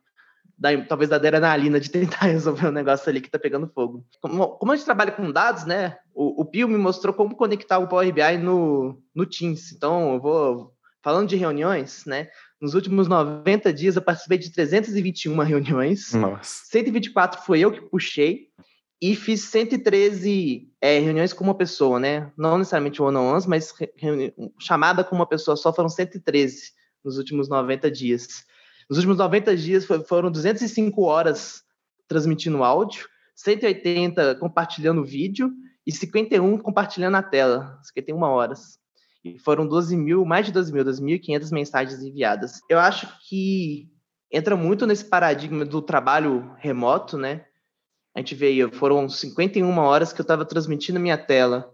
da, 0.59 0.85
talvez 0.85 1.11
da 1.11 1.17
adrenalina 1.17 1.81
de 1.81 1.91
tentar 1.91 2.27
resolver 2.27 2.69
um 2.69 2.73
negócio 2.73 3.09
ali 3.09 3.21
que 3.21 3.29
está 3.29 3.39
pegando 3.39 3.69
fogo. 3.69 4.05
Como, 4.21 4.49
como, 4.57 4.73
a 4.73 4.77
gente 4.77 4.85
trabalha 4.85 5.13
com 5.13 5.31
dados, 5.31 5.65
né? 5.65 5.97
O, 6.15 6.43
o 6.43 6.45
Pio 6.45 6.69
me 6.69 6.79
mostrou 6.79 7.15
como 7.15 7.37
conectar 7.37 7.79
o 7.79 7.89
Power 7.89 8.13
BI 8.13 8.39
no, 8.39 9.03
no 9.15 9.27
Teams. 9.27 9.73
Então, 9.73 10.15
eu 10.15 10.21
vou 10.21 10.75
falando 11.03 11.29
de 11.29 11.37
reuniões, 11.37 12.05
né? 12.07 12.29
Nos 12.61 12.75
últimos 12.75 13.07
90 13.09 13.73
dias 13.73 13.97
eu 13.97 14.03
participei 14.03 14.39
de 14.39 14.51
321 14.51 15.37
reuniões. 15.43 16.15
Nossa. 16.15 16.65
124 16.67 17.43
foi 17.43 17.61
eu 17.61 17.71
que 17.71 17.83
puxei 17.83 18.49
e 19.03 19.15
fiz 19.15 19.43
113 19.43 20.73
é, 20.81 20.99
reuniões 20.99 21.35
com 21.35 21.45
uma 21.45 21.55
pessoa, 21.55 22.01
né? 22.01 22.33
Não 22.39 22.57
necessariamente 22.57 23.03
one-on-ones, 23.03 23.45
mas 23.45 23.75
chamada 24.59 25.05
com 25.05 25.15
uma 25.15 25.27
pessoa 25.27 25.59
só 25.59 25.75
foram 25.75 25.91
113 25.91 26.73
nos 27.05 27.19
últimos 27.19 27.51
90 27.51 27.91
dias. 27.91 28.47
Nos 28.89 28.99
últimos 28.99 29.19
90 29.19 29.57
dias 29.57 29.87
foram 30.07 30.31
205 30.31 31.03
horas 31.03 31.63
transmitindo 32.09 32.63
áudio, 32.63 33.07
180 33.35 34.37
compartilhando 34.37 35.05
vídeo 35.05 35.51
e 35.87 35.93
51 35.93 36.59
compartilhando 36.59 37.17
a 37.17 37.23
tela, 37.23 37.79
51 37.83 38.23
horas. 38.23 38.79
E 39.25 39.39
foram 39.39 39.67
12 39.67 39.97
mil, 39.97 40.25
mais 40.25 40.47
de 40.47 40.53
12 40.53 40.73
mil, 40.73 40.85
2.500 40.85 41.51
mensagens 41.51 42.03
enviadas. 42.03 42.61
Eu 42.69 42.79
acho 42.79 43.09
que 43.27 43.89
entra 44.31 44.57
muito 44.57 44.87
nesse 44.87 45.05
paradigma 45.05 45.65
do 45.65 45.81
trabalho 45.81 46.55
remoto, 46.59 47.17
né? 47.17 47.47
A 48.15 48.21
gente 48.21 48.35
veio, 48.35 48.71
foram 48.73 49.09
51 49.09 49.79
horas 49.79 50.13
que 50.13 50.21
eu 50.21 50.25
estava 50.25 50.45
transmitindo 50.45 51.01
minha 51.01 51.19
tela. 51.19 51.73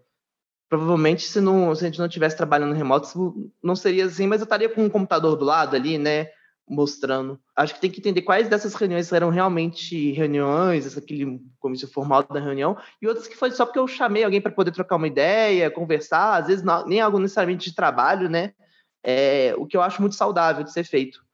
Provavelmente, 0.68 1.24
se, 1.24 1.40
não, 1.40 1.74
se 1.74 1.84
a 1.84 1.88
gente 1.88 1.98
não 1.98 2.06
estivesse 2.06 2.36
trabalhando 2.36 2.74
remoto, 2.74 3.52
não 3.62 3.74
seria 3.74 4.06
assim, 4.06 4.26
mas 4.26 4.40
eu 4.40 4.44
estaria 4.44 4.68
com 4.68 4.84
um 4.84 4.88
computador 4.88 5.36
do 5.36 5.44
lado 5.44 5.74
ali, 5.74 5.98
né? 5.98 6.28
Mostrando. 6.68 7.40
Acho 7.56 7.74
que 7.74 7.80
tem 7.80 7.90
que 7.90 7.98
entender 7.98 8.22
quais 8.22 8.48
dessas 8.48 8.74
reuniões 8.74 9.12
eram 9.12 9.28
realmente 9.28 10.12
reuniões, 10.12 10.96
aquele 10.96 11.40
comício 11.58 11.88
formal 11.88 12.22
da 12.22 12.40
reunião, 12.40 12.76
e 13.02 13.08
outras 13.08 13.26
que 13.26 13.36
foi 13.36 13.50
só 13.50 13.66
porque 13.66 13.78
eu 13.78 13.88
chamei 13.88 14.22
alguém 14.22 14.40
para 14.40 14.52
poder 14.52 14.70
trocar 14.70 14.96
uma 14.96 15.08
ideia, 15.08 15.70
conversar, 15.70 16.38
às 16.40 16.46
vezes 16.46 16.64
não, 16.64 16.86
nem 16.86 17.00
algo 17.00 17.18
necessariamente 17.18 17.70
de 17.70 17.74
trabalho, 17.74 18.28
né? 18.28 18.54
É, 19.02 19.54
o 19.56 19.66
que 19.66 19.76
eu 19.76 19.82
acho 19.82 20.00
muito 20.00 20.14
saudável 20.14 20.62
de 20.62 20.72
ser 20.72 20.84
feito. 20.84 21.24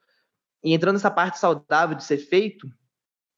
E 0.64 0.72
entrando 0.72 0.94
nessa 0.94 1.10
parte 1.10 1.38
saudável 1.38 1.96
de 1.96 2.04
ser 2.04 2.18
feito, 2.18 2.68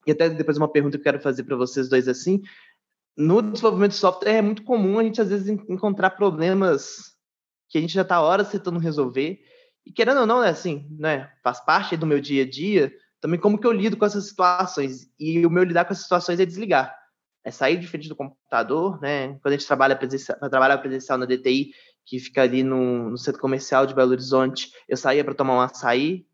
e 0.07 0.11
até 0.11 0.29
depois 0.29 0.57
uma 0.57 0.71
pergunta 0.71 0.97
que 0.97 1.01
eu 1.01 1.11
quero 1.11 1.21
fazer 1.21 1.43
para 1.43 1.55
vocês 1.55 1.89
dois 1.89 2.07
assim, 2.07 2.41
no 3.17 3.41
desenvolvimento 3.41 3.91
de 3.91 3.97
software 3.97 4.35
é 4.35 4.41
muito 4.41 4.63
comum 4.63 4.97
a 4.97 5.03
gente 5.03 5.19
às 5.19 5.29
vezes 5.29 5.49
encontrar 5.49 6.11
problemas 6.11 7.13
que 7.67 7.77
a 7.77 7.81
gente 7.81 7.93
já 7.93 8.03
está 8.03 8.21
horas 8.21 8.49
tentando 8.49 8.79
resolver 8.79 9.41
e 9.89 9.91
querendo 9.91 10.19
ou 10.19 10.27
não, 10.27 10.41
né, 10.41 10.49
assim, 10.49 10.85
né, 10.99 11.31
faz 11.43 11.59
parte 11.59 11.97
do 11.97 12.05
meu 12.05 12.21
dia 12.21 12.43
a 12.43 12.47
dia, 12.47 12.93
também 13.19 13.39
como 13.39 13.59
que 13.59 13.65
eu 13.65 13.71
lido 13.71 13.97
com 13.97 14.05
essas 14.05 14.27
situações. 14.27 15.09
E 15.19 15.43
o 15.43 15.49
meu 15.49 15.63
lidar 15.63 15.83
com 15.83 15.91
essas 15.91 16.03
situações 16.03 16.39
é 16.39 16.45
desligar. 16.45 16.95
É 17.43 17.49
sair 17.49 17.79
de 17.79 17.87
frente 17.87 18.07
do 18.07 18.15
computador, 18.15 19.01
né? 19.01 19.29
Quando 19.41 19.47
a 19.47 19.57
gente 19.57 19.65
trabalha 19.65 19.95
presencial, 19.95 20.37
trabalhar 20.47 20.77
presencial 20.77 21.17
na 21.17 21.25
DTI, 21.25 21.71
que 22.05 22.19
fica 22.19 22.43
ali 22.43 22.61
no, 22.61 23.09
no 23.09 23.17
centro 23.17 23.41
comercial 23.41 23.87
de 23.87 23.95
Belo 23.95 24.11
Horizonte, 24.11 24.71
eu 24.87 24.95
saía 24.95 25.23
para 25.23 25.33
tomar 25.33 25.55
um 25.55 25.61
açaí, 25.61 26.27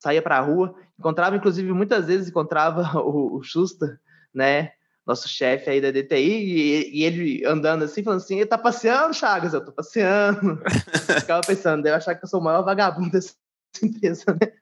saía 0.00 0.20
para 0.20 0.38
a 0.38 0.40
rua, 0.40 0.74
encontrava, 0.98 1.36
inclusive, 1.36 1.72
muitas 1.72 2.06
vezes 2.06 2.28
encontrava 2.28 2.90
o, 2.98 3.36
o 3.36 3.42
Schuster, 3.44 4.00
né? 4.34 4.72
Nosso 5.06 5.28
chefe 5.28 5.70
aí 5.70 5.80
da 5.80 5.92
DTI, 5.92 6.18
e, 6.18 6.98
e, 6.98 7.04
ele 7.04 7.46
andando 7.46 7.84
assim, 7.84 8.02
falando 8.02 8.20
assim, 8.20 8.36
ele 8.36 8.46
tá 8.46 8.58
passeando, 8.58 9.14
Chagas? 9.14 9.54
Eu 9.54 9.64
tô 9.64 9.70
passeando. 9.70 10.60
Ficava 11.20 11.40
pensando, 11.46 11.82
deve 11.82 11.96
achar 11.96 12.14
que 12.16 12.24
eu 12.24 12.28
sou 12.28 12.40
o 12.40 12.44
maior 12.44 12.62
vagabundo 12.62 13.10
dessa 13.12 13.34
empresa, 13.82 14.24
né? 14.40 14.52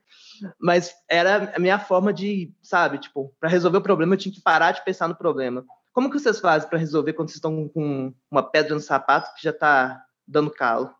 Mas 0.61 0.92
era 1.09 1.52
a 1.57 1.59
minha 1.59 1.78
forma 1.78 2.12
de, 2.12 2.52
sabe, 2.62 2.98
tipo, 2.98 3.35
para 3.40 3.48
resolver 3.48 3.78
o 3.78 3.83
problema 3.83 4.14
eu 4.14 4.18
tinha 4.18 4.35
que 4.35 4.42
parar 4.42 4.72
de 4.72 4.85
pensar 4.85 5.09
no 5.09 5.16
problema. 5.16 5.64
Como 5.92 6.11
que 6.11 6.18
vocês 6.18 6.40
fazem 6.40 6.68
para 6.68 6.78
resolver 6.78 7.12
quando 7.12 7.28
vocês 7.28 7.37
estão 7.37 7.68
com 7.68 8.12
uma 8.30 8.42
pedra 8.42 8.74
no 8.74 8.80
sapato 8.80 9.33
que 9.37 9.42
já 9.44 9.52
tá 9.52 10.02
dando 10.26 10.50
calo? 10.50 10.90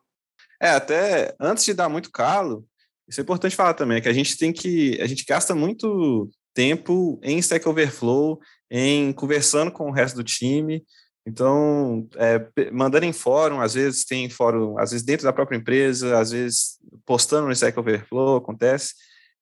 É, 0.59 0.69
até 0.69 1.35
antes 1.39 1.65
de 1.65 1.73
dar 1.73 1.89
muito 1.89 2.09
calo, 2.09 2.65
isso 3.07 3.19
é 3.19 3.23
importante 3.23 3.55
falar 3.55 3.73
também, 3.73 3.97
é 3.97 4.01
que 4.01 4.09
a 4.09 4.13
gente 4.13 4.37
tem 4.37 4.53
que, 4.53 4.99
a 5.01 5.05
gente 5.05 5.25
gasta 5.25 5.53
muito 5.53 6.29
tempo 6.53 7.19
em 7.21 7.37
Stack 7.37 7.67
Overflow, 7.67 8.39
em 8.69 9.11
conversando 9.13 9.71
com 9.71 9.89
o 9.89 9.91
resto 9.91 10.15
do 10.15 10.23
time. 10.23 10.83
Então, 11.25 12.07
é, 12.15 12.71
mandando 12.71 13.05
em 13.05 13.13
fórum, 13.13 13.59
às 13.59 13.73
vezes 13.73 14.05
tem 14.05 14.29
fórum, 14.29 14.77
às 14.77 14.91
vezes 14.91 15.05
dentro 15.05 15.23
da 15.23 15.33
própria 15.33 15.57
empresa, 15.57 16.19
às 16.19 16.31
vezes 16.31 16.77
postando 17.05 17.47
no 17.47 17.51
Stack 17.51 17.77
Overflow, 17.79 18.37
acontece. 18.37 18.93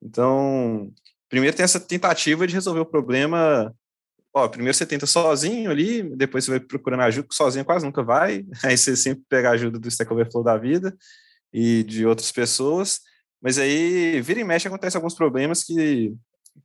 Então, 0.02 0.92
primeiro 1.30 1.56
tem 1.56 1.64
essa 1.64 1.80
tentativa 1.80 2.48
de 2.48 2.54
resolver 2.54 2.80
o 2.80 2.86
problema. 2.86 3.74
Ó, 4.34 4.48
primeiro 4.48 4.76
você 4.76 4.86
tenta 4.86 5.06
sozinho 5.06 5.70
ali, 5.70 6.04
depois 6.16 6.46
você 6.46 6.52
vai 6.52 6.60
procurando 6.60 7.02
ajuda, 7.02 7.28
sozinho 7.32 7.66
quase 7.66 7.86
nunca 7.86 8.02
vai. 8.02 8.46
Aí 8.64 8.78
você 8.78 8.96
sempre 8.96 9.24
pega 9.30 9.50
a 9.50 9.54
ajuda 9.54 9.78
do 9.78 9.88
Stack 9.88 10.12
Overflow 10.12 10.44
da 10.44 10.58
vida 10.58 10.96
e 11.52 11.84
de 11.84 12.06
outras 12.06 12.32
pessoas. 12.32 13.02
Mas 13.42 13.58
aí, 13.58 14.22
vira 14.22 14.40
e 14.40 14.44
mexe, 14.46 14.70
acontece 14.70 14.96
alguns 14.96 15.14
problemas 15.14 15.66
que 15.66 16.14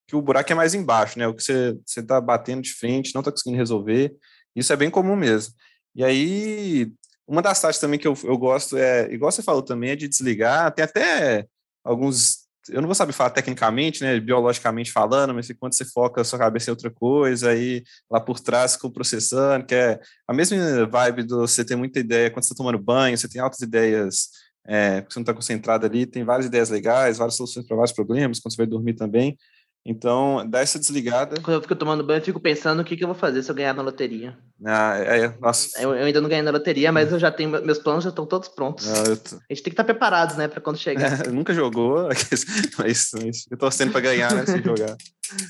que 0.06 0.16
o 0.16 0.22
buraco 0.22 0.50
é 0.50 0.54
mais 0.54 0.74
embaixo, 0.74 1.18
né? 1.18 1.26
O 1.26 1.34
que 1.34 1.42
você 1.42 1.78
está 1.86 2.20
batendo 2.20 2.62
de 2.62 2.72
frente, 2.72 3.14
não 3.14 3.20
está 3.20 3.30
conseguindo 3.30 3.58
resolver. 3.58 4.14
Isso 4.56 4.72
é 4.72 4.76
bem 4.76 4.90
comum 4.90 5.14
mesmo. 5.16 5.54
E 5.94 6.04
aí, 6.04 6.92
uma 7.26 7.42
das 7.42 7.60
taxas 7.60 7.80
também 7.80 7.98
que 7.98 8.08
eu, 8.08 8.16
eu 8.24 8.38
gosto 8.38 8.76
é, 8.76 9.12
igual 9.12 9.30
você 9.30 9.42
falou 9.42 9.62
também, 9.62 9.90
é 9.90 9.96
de 9.96 10.08
desligar. 10.08 10.72
Tem 10.72 10.84
até 10.84 11.46
alguns, 11.84 12.48
eu 12.70 12.80
não 12.80 12.88
vou 12.88 12.94
saber 12.94 13.12
falar 13.12 13.30
tecnicamente, 13.30 14.02
né, 14.02 14.18
biologicamente 14.18 14.90
falando, 14.90 15.34
mas 15.34 15.50
quando 15.58 15.74
você 15.74 15.84
foca 15.84 16.20
a 16.20 16.24
sua 16.24 16.38
cabeça 16.38 16.70
em 16.70 16.72
outra 16.72 16.90
coisa, 16.90 17.50
aí 17.50 17.82
lá 18.10 18.20
por 18.20 18.40
trás 18.40 18.76
com 18.76 18.90
processando, 18.90 19.66
que 19.66 19.74
é 19.74 20.00
a 20.26 20.32
mesma 20.32 20.86
vibe 20.86 21.22
do 21.24 21.40
você 21.40 21.64
ter 21.64 21.76
muita 21.76 22.00
ideia 22.00 22.30
quando 22.30 22.44
você 22.44 22.52
está 22.52 22.56
tomando 22.56 22.78
banho, 22.78 23.16
você 23.16 23.28
tem 23.28 23.40
altas 23.40 23.60
ideias, 23.60 24.28
é, 24.66 25.00
porque 25.00 25.14
você 25.14 25.18
não 25.18 25.24
está 25.24 25.34
concentrado 25.34 25.86
ali, 25.86 26.06
tem 26.06 26.24
várias 26.24 26.46
ideias 26.46 26.70
legais, 26.70 27.18
várias 27.18 27.36
soluções 27.36 27.66
para 27.66 27.76
vários 27.76 27.92
problemas, 27.92 28.40
quando 28.40 28.52
você 28.54 28.58
vai 28.58 28.66
dormir 28.66 28.94
também. 28.94 29.36
Então, 29.84 30.44
dá 30.48 30.60
essa 30.60 30.78
desligada. 30.78 31.40
Quando 31.40 31.56
eu 31.56 31.62
fico 31.62 31.74
tomando 31.74 32.04
banho, 32.04 32.18
eu 32.18 32.24
fico 32.24 32.40
pensando 32.40 32.80
o 32.80 32.84
que, 32.84 32.96
que 32.96 33.04
eu 33.04 33.08
vou 33.08 33.16
fazer 33.16 33.42
se 33.42 33.50
eu 33.50 33.54
ganhar 33.54 33.72
na 33.72 33.82
loteria. 33.82 34.36
Ah, 34.64 34.98
é, 34.98 35.20
é 35.20 35.38
nossa. 35.40 35.80
Eu, 35.80 35.94
eu, 35.94 36.04
ainda 36.04 36.20
não 36.20 36.28
ganhei 36.28 36.42
na 36.42 36.50
loteria, 36.50 36.92
mas 36.92 37.10
eu 37.10 37.18
já 37.18 37.30
tenho, 37.30 37.50
meus 37.50 37.78
planos 37.78 38.04
já 38.04 38.10
estão 38.10 38.26
todos 38.26 38.48
prontos. 38.48 38.86
Não, 38.86 39.16
tô... 39.16 39.36
A 39.36 39.54
gente 39.54 39.62
tem 39.62 39.62
que 39.62 39.70
estar 39.70 39.84
preparado, 39.84 40.36
né, 40.36 40.46
para 40.46 40.60
quando 40.60 40.76
chegar. 40.76 41.26
É, 41.26 41.30
nunca 41.32 41.54
jogou, 41.54 42.08
mas, 42.78 43.10
mas 43.14 43.46
eu 43.50 43.56
torcendo 43.56 43.92
para 43.92 44.00
ganhar, 44.00 44.34
né, 44.34 44.44
sem 44.44 44.62
jogar. 44.62 44.96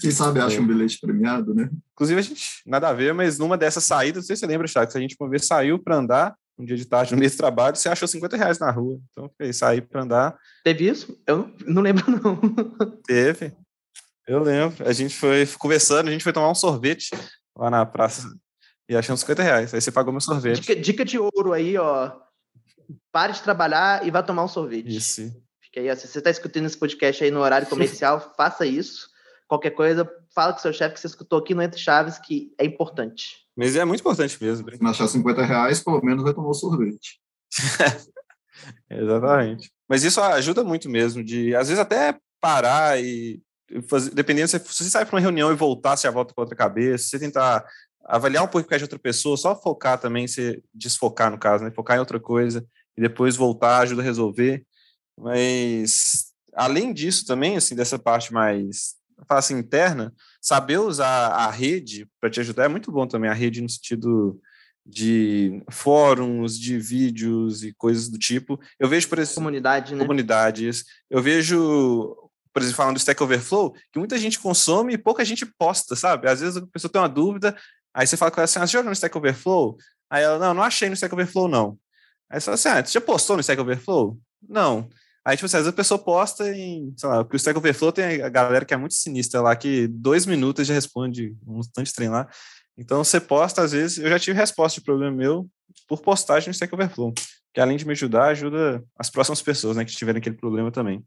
Quem 0.01 0.11
sabe 0.11 0.41
acha 0.41 0.57
é. 0.57 0.61
um 0.61 0.67
bilhete 0.67 1.01
premiado, 1.01 1.55
né? 1.55 1.69
Inclusive, 1.93 2.19
a 2.19 2.23
gente, 2.23 2.63
nada 2.67 2.89
a 2.89 2.93
ver, 2.93 3.15
mas 3.15 3.39
numa 3.39 3.57
dessas 3.57 3.85
saídas, 3.85 4.25
não 4.25 4.27
sei 4.27 4.37
se 4.37 4.41
você 4.41 4.47
lembra, 4.47 4.67
Chaco, 4.67 4.97
a 4.97 5.01
gente 5.01 5.17
uma 5.19 5.31
vez 5.31 5.47
saiu 5.47 5.79
para 5.79 5.97
andar, 5.97 6.35
um 6.59 6.65
dia 6.65 6.77
de 6.77 6.85
tarde 6.85 7.13
no 7.13 7.19
meio 7.19 7.31
do 7.31 7.37
trabalho, 7.37 7.77
você 7.77 7.89
achou 7.89 8.09
50 8.09 8.37
reais 8.37 8.59
na 8.59 8.71
rua. 8.71 8.99
Então, 9.13 9.31
foi 9.37 9.53
sair 9.53 9.81
para 9.83 10.03
andar. 10.03 10.37
Teve 10.65 10.89
isso? 10.89 11.17
Eu 11.27 11.51
não 11.65 11.81
lembro, 11.81 12.05
não. 12.11 12.37
Teve. 13.07 13.53
Eu 14.29 14.41
lembro. 14.41 14.87
A 14.87 14.93
gente 14.93 15.17
foi 15.17 15.47
conversando, 15.59 16.09
a 16.09 16.13
gente 16.13 16.23
foi 16.23 16.35
tomar 16.35 16.51
um 16.51 16.55
sorvete 16.55 17.11
lá 17.57 17.71
na 17.71 17.87
praça 17.87 18.29
e 18.87 18.95
achamos 18.95 19.21
50 19.21 19.43
reais. 19.43 19.75
Aí 19.75 19.81
você 19.81 19.91
pagou 19.91 20.13
meu 20.13 20.21
sorvete. 20.21 20.61
Dica, 20.61 20.77
dica 20.77 21.05
de 21.05 21.19
ouro 21.19 21.55
aí, 21.55 21.79
ó. 21.79 22.13
pare 23.11 23.33
de 23.33 23.43
trabalhar 23.43 24.07
e 24.07 24.11
vá 24.11 24.23
tomar 24.23 24.45
um 24.45 24.49
sorvete. 24.49 24.95
Isso. 24.95 25.23
Fica 25.63 25.81
aí, 25.81 25.91
ó, 25.91 25.95
se 25.97 26.07
você 26.07 26.19
está 26.19 26.31
escutando 26.31 26.67
esse 26.67 26.77
podcast 26.77 27.25
aí 27.25 27.31
no 27.31 27.41
horário 27.41 27.67
comercial, 27.67 28.21
faça 28.37 28.67
isso. 28.67 29.09
Qualquer 29.49 29.71
coisa, 29.71 30.07
fala 30.35 30.53
com 30.53 30.59
seu 30.59 30.75
chefe 30.75 30.95
que 30.95 31.01
você 31.01 31.07
escutou 31.07 31.39
aqui 31.39 31.55
no 31.55 31.63
Entre 31.63 31.81
Chaves, 31.81 32.19
que 32.19 32.53
é 32.59 32.67
importante. 32.67 33.47
Mas 33.57 33.77
é 33.77 33.85
muito 33.87 34.01
importante 34.01 34.37
mesmo. 34.43 34.71
Se 34.71 34.83
não 34.83 34.91
achar 34.91 35.09
50 35.09 35.43
reais, 35.43 35.83
pelo 35.83 36.05
menos 36.05 36.23
vai 36.23 36.35
tomar 36.35 36.51
um 36.51 36.55
sorvete. 36.55 37.19
Exatamente. 38.91 39.71
Mas 39.89 40.05
isso 40.05 40.21
ajuda 40.21 40.63
muito 40.63 40.91
mesmo, 40.91 41.25
de 41.25 41.55
às 41.57 41.69
vezes 41.69 41.81
até 41.81 42.19
parar 42.41 43.03
e 43.03 43.43
fazer, 43.89 44.11
dependendo 44.11 44.49
se 44.49 44.59
você 44.59 44.85
sai 44.85 45.05
para 45.05 45.15
uma 45.15 45.21
reunião 45.21 45.53
e 45.53 45.57
voltar, 45.57 45.97
se 45.97 46.07
a 46.07 46.11
volta 46.11 46.35
com 46.35 46.41
outra 46.41 46.57
cabeça, 46.57 47.05
você 47.05 47.19
tentar 47.19 47.65
avaliar 48.05 48.45
um 48.45 48.49
pouco 48.49 48.67
o 48.67 48.69
que 48.69 48.75
é 48.75 48.79
de 48.79 48.85
outra 48.85 48.99
pessoa, 48.99 49.37
só 49.37 49.55
focar 49.55 49.99
também, 49.99 50.27
se 50.27 50.63
desfocar 50.73 51.31
no 51.31 51.39
caso, 51.39 51.65
né? 51.65 51.71
Focar 51.71 51.97
em 51.97 52.01
outra 52.01 52.19
coisa 52.19 52.65
e 52.97 53.01
depois 53.01 53.37
voltar 53.37 53.79
ajuda 53.79 54.03
a 54.03 54.05
resolver. 54.05 54.65
Mas 55.17 56.33
além 56.55 56.93
disso 56.93 57.27
também, 57.27 57.57
assim, 57.57 57.75
dessa 57.75 57.99
parte 57.99 58.33
mais 58.33 58.97
face 59.27 59.53
assim, 59.53 59.61
interna, 59.61 60.13
saber 60.41 60.79
usar 60.79 61.29
a 61.29 61.51
rede 61.51 62.09
para 62.21 62.31
te 62.31 62.41
ajudar 62.41 62.65
é 62.65 62.69
muito 62.69 62.93
bom 62.93 63.07
também. 63.07 63.29
A 63.29 63.35
rede 63.35 63.61
no 63.61 63.69
sentido 63.69 64.41
de 64.87 65.63
fóruns, 65.71 66.59
de 66.59 66.79
vídeos 66.79 67.63
e 67.63 67.73
coisas 67.75 68.09
do 68.09 68.19
tipo. 68.19 68.59
Eu 68.79 68.89
vejo, 68.89 69.09
por 69.09 69.19
exemplo. 69.19 69.43
Comunidade, 69.43 69.95
né? 69.95 70.01
Comunidades. 70.01 70.85
Eu 71.11 71.23
vejo, 71.23 72.17
por 72.59 72.65
exemplo, 72.65 72.77
falando 72.77 72.95
do 72.97 73.01
Stack 73.01 73.23
Overflow, 73.23 73.73
que 73.93 73.99
muita 73.99 74.19
gente 74.19 74.39
consome 74.39 74.95
e 74.95 74.99
pouca 74.99 75.25
gente 75.25 75.47
posta, 75.47 75.95
sabe? 75.95 76.29
Às 76.29 76.41
vezes 76.41 76.57
a 76.57 76.67
pessoa 76.67 76.91
tem 76.91 77.01
uma 77.01 77.09
dúvida, 77.09 77.57
aí 77.95 78.07
você 78.07 78.17
fala 78.17 78.31
com 78.31 78.41
ela 78.41 78.45
assim: 78.45 78.59
ah, 78.59 78.67
você 78.67 78.73
já 78.73 78.83
no 78.83 78.93
Stack 78.93 79.17
Overflow? 79.17 79.77
Aí 80.11 80.23
ela, 80.23 80.39
não, 80.39 80.55
não 80.55 80.63
achei 80.63 80.89
no 80.89 80.95
Stack 80.95 81.15
Overflow, 81.15 81.49
não. 81.49 81.79
Aí 82.31 82.41
você 82.41 82.45
fala 82.47 82.55
assim: 82.55 82.69
ah, 82.69 82.85
você 82.85 82.93
já 82.93 83.01
postou 83.01 83.37
no 83.37 83.41
Stack 83.41 83.61
Overflow? 83.61 84.19
Não. 84.49 84.89
Aí, 85.25 85.37
tipo 85.37 85.47
assim, 85.47 85.59
às 85.59 85.65
vezes 85.65 85.75
a 85.75 85.77
pessoa 85.77 85.99
posta 85.99 86.49
em, 86.57 86.95
sei 86.97 87.09
lá, 87.09 87.23
porque 87.23 87.37
o 87.37 87.39
Stack 87.39 87.59
Overflow 87.59 87.93
tem 87.93 88.23
a 88.23 88.29
galera 88.31 88.65
que 88.65 88.73
é 88.73 88.77
muito 88.77 88.95
sinistra 88.95 89.43
lá, 89.43 89.55
que 89.55 89.87
dois 89.89 90.25
minutos 90.25 90.67
já 90.67 90.73
responde 90.73 91.37
um 91.47 91.61
tanto 91.61 91.87
de 91.87 91.93
trem 91.93 92.09
lá. 92.09 92.27
Então, 92.79 93.05
você 93.05 93.21
posta, 93.21 93.63
às 93.63 93.73
vezes, 93.73 93.99
eu 93.99 94.09
já 94.09 94.19
tive 94.19 94.39
resposta 94.39 94.81
de 94.81 94.85
problema 94.85 95.15
meu 95.15 95.47
por 95.87 96.01
postagem 96.01 96.49
no 96.49 96.55
Stack 96.55 96.75
Overflow, 96.75 97.13
que 97.53 97.61
além 97.61 97.77
de 97.77 97.85
me 97.85 97.93
ajudar, 97.93 98.29
ajuda 98.29 98.83
as 98.97 99.11
próximas 99.11 99.43
pessoas, 99.43 99.77
né, 99.77 99.85
que 99.85 99.93
tiverem 99.93 100.19
aquele 100.19 100.37
problema 100.37 100.71
também. 100.71 101.05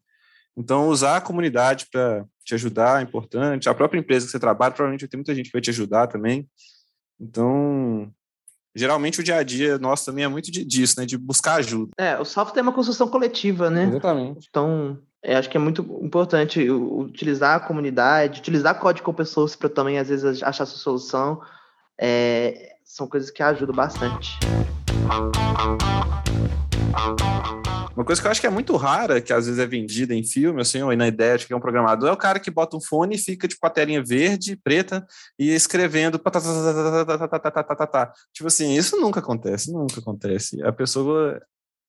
Então, 0.58 0.90
usar 0.90 1.18
a 1.18 1.22
comunidade 1.22 1.88
para 1.92 2.26
te 2.44 2.54
ajudar 2.54 3.00
é 3.00 3.04
importante. 3.04 3.70
A 3.70 3.74
própria 3.74 4.00
empresa 4.00 4.26
que 4.26 4.32
você 4.32 4.40
trabalha, 4.40 4.74
provavelmente 4.74 5.08
tem 5.08 5.18
muita 5.18 5.34
gente 5.34 5.48
que 5.48 5.54
vai 5.54 5.62
te 5.62 5.70
ajudar 5.70 6.08
também. 6.08 6.48
Então, 7.20 8.12
geralmente 8.76 9.20
o 9.20 9.24
dia 9.24 9.38
a 9.38 9.44
dia 9.44 9.78
nosso 9.78 10.06
também 10.06 10.24
é 10.24 10.28
muito 10.28 10.52
disso, 10.52 11.00
né? 11.00 11.06
De 11.06 11.18
buscar 11.18 11.56
ajuda. 11.56 11.92
É, 11.98 12.20
o 12.20 12.26
software 12.26 12.60
é 12.60 12.64
uma 12.64 12.74
construção 12.74 13.08
coletiva, 13.08 13.70
né? 13.70 13.86
Exatamente. 13.86 14.48
Então, 14.50 14.98
é, 15.24 15.36
acho 15.36 15.50
que 15.50 15.58
é 15.58 15.60
muito 15.60 15.82
importante 16.02 16.70
utilizar 16.70 17.56
a 17.56 17.60
comunidade, 17.60 18.40
utilizar 18.40 18.80
código 18.80 19.10
open 19.10 19.26
source 19.26 19.58
para 19.58 19.70
também, 19.70 20.00
às 20.00 20.10
vezes, 20.10 20.42
achar 20.44 20.66
sua 20.66 20.80
solução 20.80 21.42
é, 22.00 22.76
são 22.84 23.08
coisas 23.08 23.30
que 23.30 23.44
ajudam 23.44 23.76
bastante. 23.76 24.38
Uma 27.96 28.06
coisa 28.06 28.22
que 28.22 28.28
eu 28.28 28.32
acho 28.32 28.40
que 28.40 28.48
é 28.48 28.50
muito 28.50 28.76
rara, 28.78 29.20
que 29.20 29.34
às 29.34 29.46
vezes 29.46 29.60
é 29.60 29.66
vendida 29.66 30.16
em 30.16 30.24
filme, 30.24 30.62
assim, 30.62 30.82
ou 30.82 30.96
na 30.96 31.08
ideia 31.08 31.38
de 31.38 31.46
que 31.46 31.54
é 31.54 31.56
um 31.56 31.60
programador, 31.60 32.10
é 32.10 32.14
o 32.14 32.18
cara 32.18 32.40
que 32.40 32.50
bota 32.50 32.78
um 32.78 32.82
fone 32.82 33.16
e 33.16 33.20
fica 33.20 33.48
tipo, 33.48 33.66
a 33.66 33.70
telinha 33.70 34.02
verde, 34.04 34.56
preta, 34.56 35.06
e 35.38 35.50
escrevendo. 35.50 36.18
Tipo 38.34 38.48
assim, 38.48 38.74
isso 38.74 39.00
nunca 39.00 39.20
acontece, 39.20 39.72
nunca 39.72 40.00
acontece. 40.00 40.64
A 40.64 40.72
pessoa. 40.72 41.42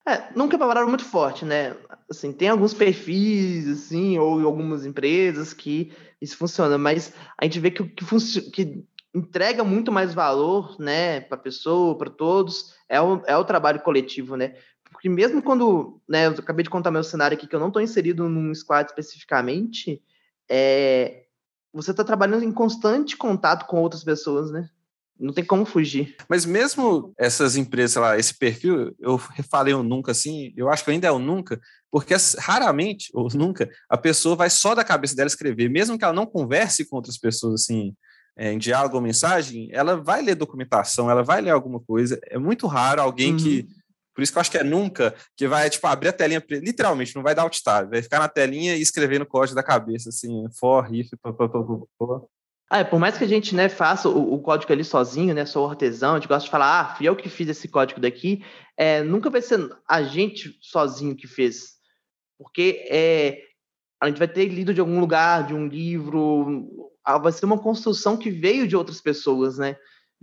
É, 0.07 0.33
nunca 0.35 0.57
é 0.57 0.59
uma 0.59 0.67
palavra 0.67 0.89
muito 0.89 1.05
forte, 1.05 1.45
né? 1.45 1.77
Assim, 2.11 2.33
tem 2.33 2.49
alguns 2.49 2.75
perfis, 2.75 3.69
assim, 3.69 4.19
ou 4.19 4.45
algumas 4.45 4.85
empresas 4.85 5.55
que 5.55 5.93
isso 6.21 6.37
funciona, 6.37 6.77
mas 6.77 7.13
a 7.41 7.45
gente 7.45 7.61
vê 7.61 7.71
que, 7.71 7.85
que, 7.85 8.05
que 8.51 8.85
entrega 9.15 9.63
muito 9.63 9.93
mais 9.93 10.15
valor, 10.15 10.77
né, 10.79 11.21
para 11.21 11.37
a 11.37 11.41
pessoa, 11.41 11.97
para 11.97 12.11
todos, 12.11 12.75
é 12.89 13.01
o, 13.01 13.23
é 13.27 13.37
o 13.37 13.45
trabalho 13.45 13.81
coletivo, 13.81 14.37
né? 14.37 14.55
Porque 14.93 15.09
mesmo 15.09 15.43
quando, 15.43 16.01
né, 16.09 16.27
eu 16.27 16.33
acabei 16.33 16.63
de 16.63 16.71
contar 16.71 16.91
meu 16.91 17.03
cenário 17.03 17.37
aqui, 17.37 17.47
que 17.47 17.57
eu 17.57 17.61
não 17.61 17.69
estou 17.69 17.83
inserido 17.83 18.29
num 18.29 18.55
squad 18.55 18.89
especificamente, 18.89 20.01
é, 20.49 21.25
você 21.73 21.91
está 21.91 22.05
trabalhando 22.05 22.45
em 22.45 22.53
constante 22.53 23.17
contato 23.17 23.67
com 23.67 23.81
outras 23.81 24.05
pessoas, 24.05 24.51
né? 24.51 24.69
Não 25.19 25.33
tem 25.33 25.45
como 25.45 25.65
fugir. 25.65 26.17
Mas 26.29 26.45
mesmo 26.45 27.13
essas 27.17 27.57
empresas, 27.57 27.93
sei 27.93 28.03
lá, 28.03 28.19
esse 28.19 28.37
perfil, 28.37 28.95
eu 28.99 29.19
falei 29.51 29.73
o 29.73 29.83
nunca 29.83 30.13
assim, 30.13 30.53
eu 30.57 30.69
acho 30.69 30.85
que 30.85 30.91
ainda 30.91 31.07
é 31.07 31.11
o 31.11 31.19
nunca, 31.19 31.61
porque 31.91 32.15
raramente, 32.39 33.11
ou 33.15 33.29
nunca, 33.35 33.71
a 33.89 33.97
pessoa 33.97 34.35
vai 34.35 34.51
só 34.51 34.75
da 34.75 34.85
cabeça 34.85 35.15
dela 35.15 35.29
escrever, 35.29 35.69
mesmo 35.69 35.97
que 35.97 36.05
ela 36.05 36.13
não 36.13 36.27
converse 36.27 36.85
com 36.85 36.97
outras 36.97 37.19
pessoas 37.19 37.63
assim, 37.63 37.95
é, 38.37 38.53
em 38.53 38.59
diálogo 38.59 38.97
ou 38.97 39.03
mensagem, 39.03 39.69
ela 39.73 39.97
vai 39.97 40.23
ler 40.23 40.35
documentação, 40.35 41.11
ela 41.11 41.23
vai 41.23 41.41
ler 41.41 41.51
alguma 41.51 41.81
coisa. 41.81 42.19
É 42.25 42.39
muito 42.39 42.67
raro 42.67 43.03
alguém 43.03 43.33
uhum. 43.33 43.39
que. 43.39 43.69
Por 44.15 44.23
isso 44.23 44.33
que 44.33 44.39
eu 44.39 44.41
acho 44.41 44.51
que 44.51 44.59
é 44.59 44.65
nunca 44.65 45.15
que 45.37 45.49
vai, 45.49 45.69
tipo, 45.71 45.87
abrir 45.87 46.09
a 46.09 46.13
telinha, 46.13 46.45
literalmente, 46.51 47.15
não 47.15 47.23
vai 47.23 47.35
dar 47.35 47.43
alt 47.43 47.59
tab, 47.63 47.91
vai 47.91 48.03
ficar 48.03 48.19
na 48.19 48.29
telinha 48.29 48.77
e 48.77 48.83
escrever 48.83 49.19
no 49.19 49.27
código 49.27 49.55
da 49.55 49.63
cabeça, 49.63 50.11
assim, 50.11 50.45
for, 50.59 50.95
if, 50.95 51.09
pô, 51.23 51.33
pô, 51.33 51.89
pô. 51.99 52.31
Ah, 52.71 52.79
é, 52.79 52.85
por 52.85 52.99
mais 52.99 53.19
que 53.19 53.25
a 53.25 53.29
gente 53.29 53.55
né, 53.55 53.69
faça 53.69 54.09
o, 54.09 54.35
o, 54.35 54.41
código 54.41 54.73
ali 54.73 54.83
sozinho, 54.83 55.35
né, 55.35 55.45
sou 55.45 55.69
artesão, 55.69 56.13
a 56.13 56.19
gente 56.19 56.27
gosta 56.27 56.47
de 56.47 56.51
falar, 56.51 56.81
ah, 56.81 56.95
fui 56.95 57.07
eu 57.07 57.15
que 57.15 57.29
fiz 57.29 57.47
esse 57.49 57.69
código 57.69 58.01
daqui, 58.01 58.43
é, 58.79 59.03
nunca 59.03 59.29
vai 59.29 59.43
ser 59.43 59.61
a 59.87 60.03
gente 60.03 60.59
sozinho 60.63 61.15
que 61.15 61.27
fez, 61.27 61.73
porque 62.39 62.87
é, 62.89 63.43
a 64.01 64.09
gente 64.09 64.19
vai 64.19 64.27
ter 64.27 64.47
lido 64.49 64.73
de 64.73 64.81
algum 64.81 64.99
lugar, 64.99 65.47
de 65.47 65.53
um 65.55 65.67
livro, 65.67 66.91
vai 67.23 67.31
ser 67.31 67.45
uma 67.45 67.59
construção 67.59 68.17
que 68.17 68.31
veio 68.31 68.67
de 68.67 68.75
outras 68.75 69.01
pessoas, 69.01 69.59
né? 69.59 69.77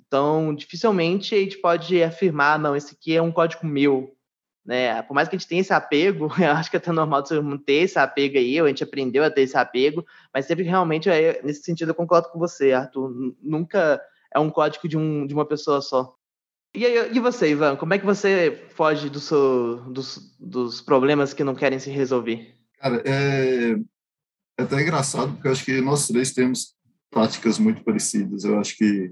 Então, 0.07 0.53
dificilmente 0.55 1.35
a 1.35 1.39
gente 1.39 1.57
pode 1.57 2.01
afirmar, 2.01 2.57
não, 2.57 2.75
esse 2.75 2.93
aqui 2.93 3.15
é 3.15 3.21
um 3.21 3.31
código 3.31 3.65
meu, 3.65 4.15
né? 4.65 5.01
Por 5.03 5.13
mais 5.13 5.27
que 5.27 5.35
a 5.35 5.39
gente 5.39 5.47
tenha 5.47 5.61
esse 5.61 5.73
apego, 5.73 6.29
eu 6.39 6.51
acho 6.51 6.69
que 6.69 6.77
é 6.77 6.79
até 6.79 6.91
normal 6.91 7.21
de 7.21 7.39
mundo 7.41 7.59
ter 7.59 7.83
esse 7.83 7.99
apego 7.99 8.37
aí, 8.37 8.59
a 8.59 8.67
gente 8.67 8.83
aprendeu 8.83 9.23
a 9.23 9.31
ter 9.31 9.41
esse 9.41 9.57
apego, 9.57 10.05
mas 10.33 10.45
sempre 10.45 10.63
realmente, 10.63 11.09
é, 11.09 11.41
nesse 11.43 11.63
sentido, 11.63 11.89
eu 11.89 11.95
concordo 11.95 12.29
com 12.29 12.39
você, 12.39 12.71
Arthur. 12.71 13.35
Nunca 13.41 14.01
é 14.33 14.39
um 14.39 14.49
código 14.49 14.87
de, 14.87 14.97
um, 14.97 15.25
de 15.25 15.33
uma 15.33 15.45
pessoa 15.45 15.81
só. 15.81 16.15
E, 16.73 16.85
e 16.85 17.19
você, 17.19 17.49
Ivan, 17.49 17.75
como 17.75 17.93
é 17.93 17.99
que 17.99 18.05
você 18.05 18.67
foge 18.75 19.09
do 19.09 19.19
seu, 19.19 19.77
dos, 19.89 20.35
dos 20.39 20.81
problemas 20.81 21.33
que 21.33 21.43
não 21.43 21.55
querem 21.55 21.79
se 21.79 21.89
resolver? 21.89 22.55
Cara, 22.77 23.01
é, 23.05 23.75
é 24.57 24.63
até 24.63 24.81
engraçado, 24.81 25.33
porque 25.33 25.47
eu 25.47 25.51
acho 25.51 25.65
que 25.65 25.81
nós 25.81 26.07
três 26.07 26.31
temos 26.31 26.75
práticas 27.09 27.57
muito 27.57 27.83
parecidas. 27.83 28.43
Eu 28.43 28.59
acho 28.59 28.77
que 28.77 29.11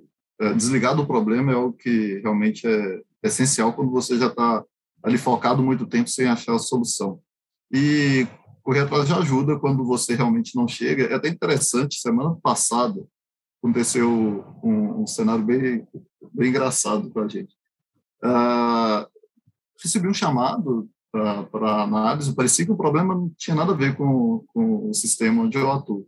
desligar 0.55 0.95
do 0.95 1.05
problema 1.05 1.51
é 1.51 1.55
algo 1.55 1.73
que 1.73 2.19
realmente 2.21 2.67
é 2.67 3.01
essencial 3.23 3.73
quando 3.73 3.91
você 3.91 4.17
já 4.17 4.27
está 4.27 4.63
ali 5.03 5.17
focado 5.17 5.63
muito 5.63 5.85
tempo 5.85 6.09
sem 6.09 6.27
achar 6.27 6.55
a 6.55 6.59
solução. 6.59 7.19
E 7.71 8.27
correr 8.63 8.81
atrás 8.81 9.07
de 9.07 9.13
ajuda 9.13 9.57
quando 9.57 9.85
você 9.85 10.15
realmente 10.15 10.55
não 10.55 10.67
chega. 10.67 11.05
É 11.05 11.15
até 11.15 11.29
interessante, 11.29 11.99
semana 11.99 12.35
passada 12.41 13.01
aconteceu 13.61 14.09
um, 14.63 15.01
um 15.01 15.07
cenário 15.07 15.43
bem, 15.43 15.87
bem 16.33 16.49
engraçado 16.49 17.09
para 17.11 17.23
a 17.23 17.27
gente. 17.27 17.55
Uh, 18.23 19.07
recebi 19.81 20.07
um 20.07 20.13
chamado 20.13 20.89
para 21.11 21.83
análise, 21.83 22.35
parecia 22.35 22.65
que 22.65 22.71
o 22.71 22.77
problema 22.77 23.15
não 23.15 23.29
tinha 23.37 23.55
nada 23.55 23.71
a 23.71 23.75
ver 23.75 23.95
com, 23.95 24.43
com 24.47 24.89
o 24.89 24.93
sistema 24.93 25.43
onde 25.43 25.57
eu 25.57 25.71
atuo. 25.71 26.05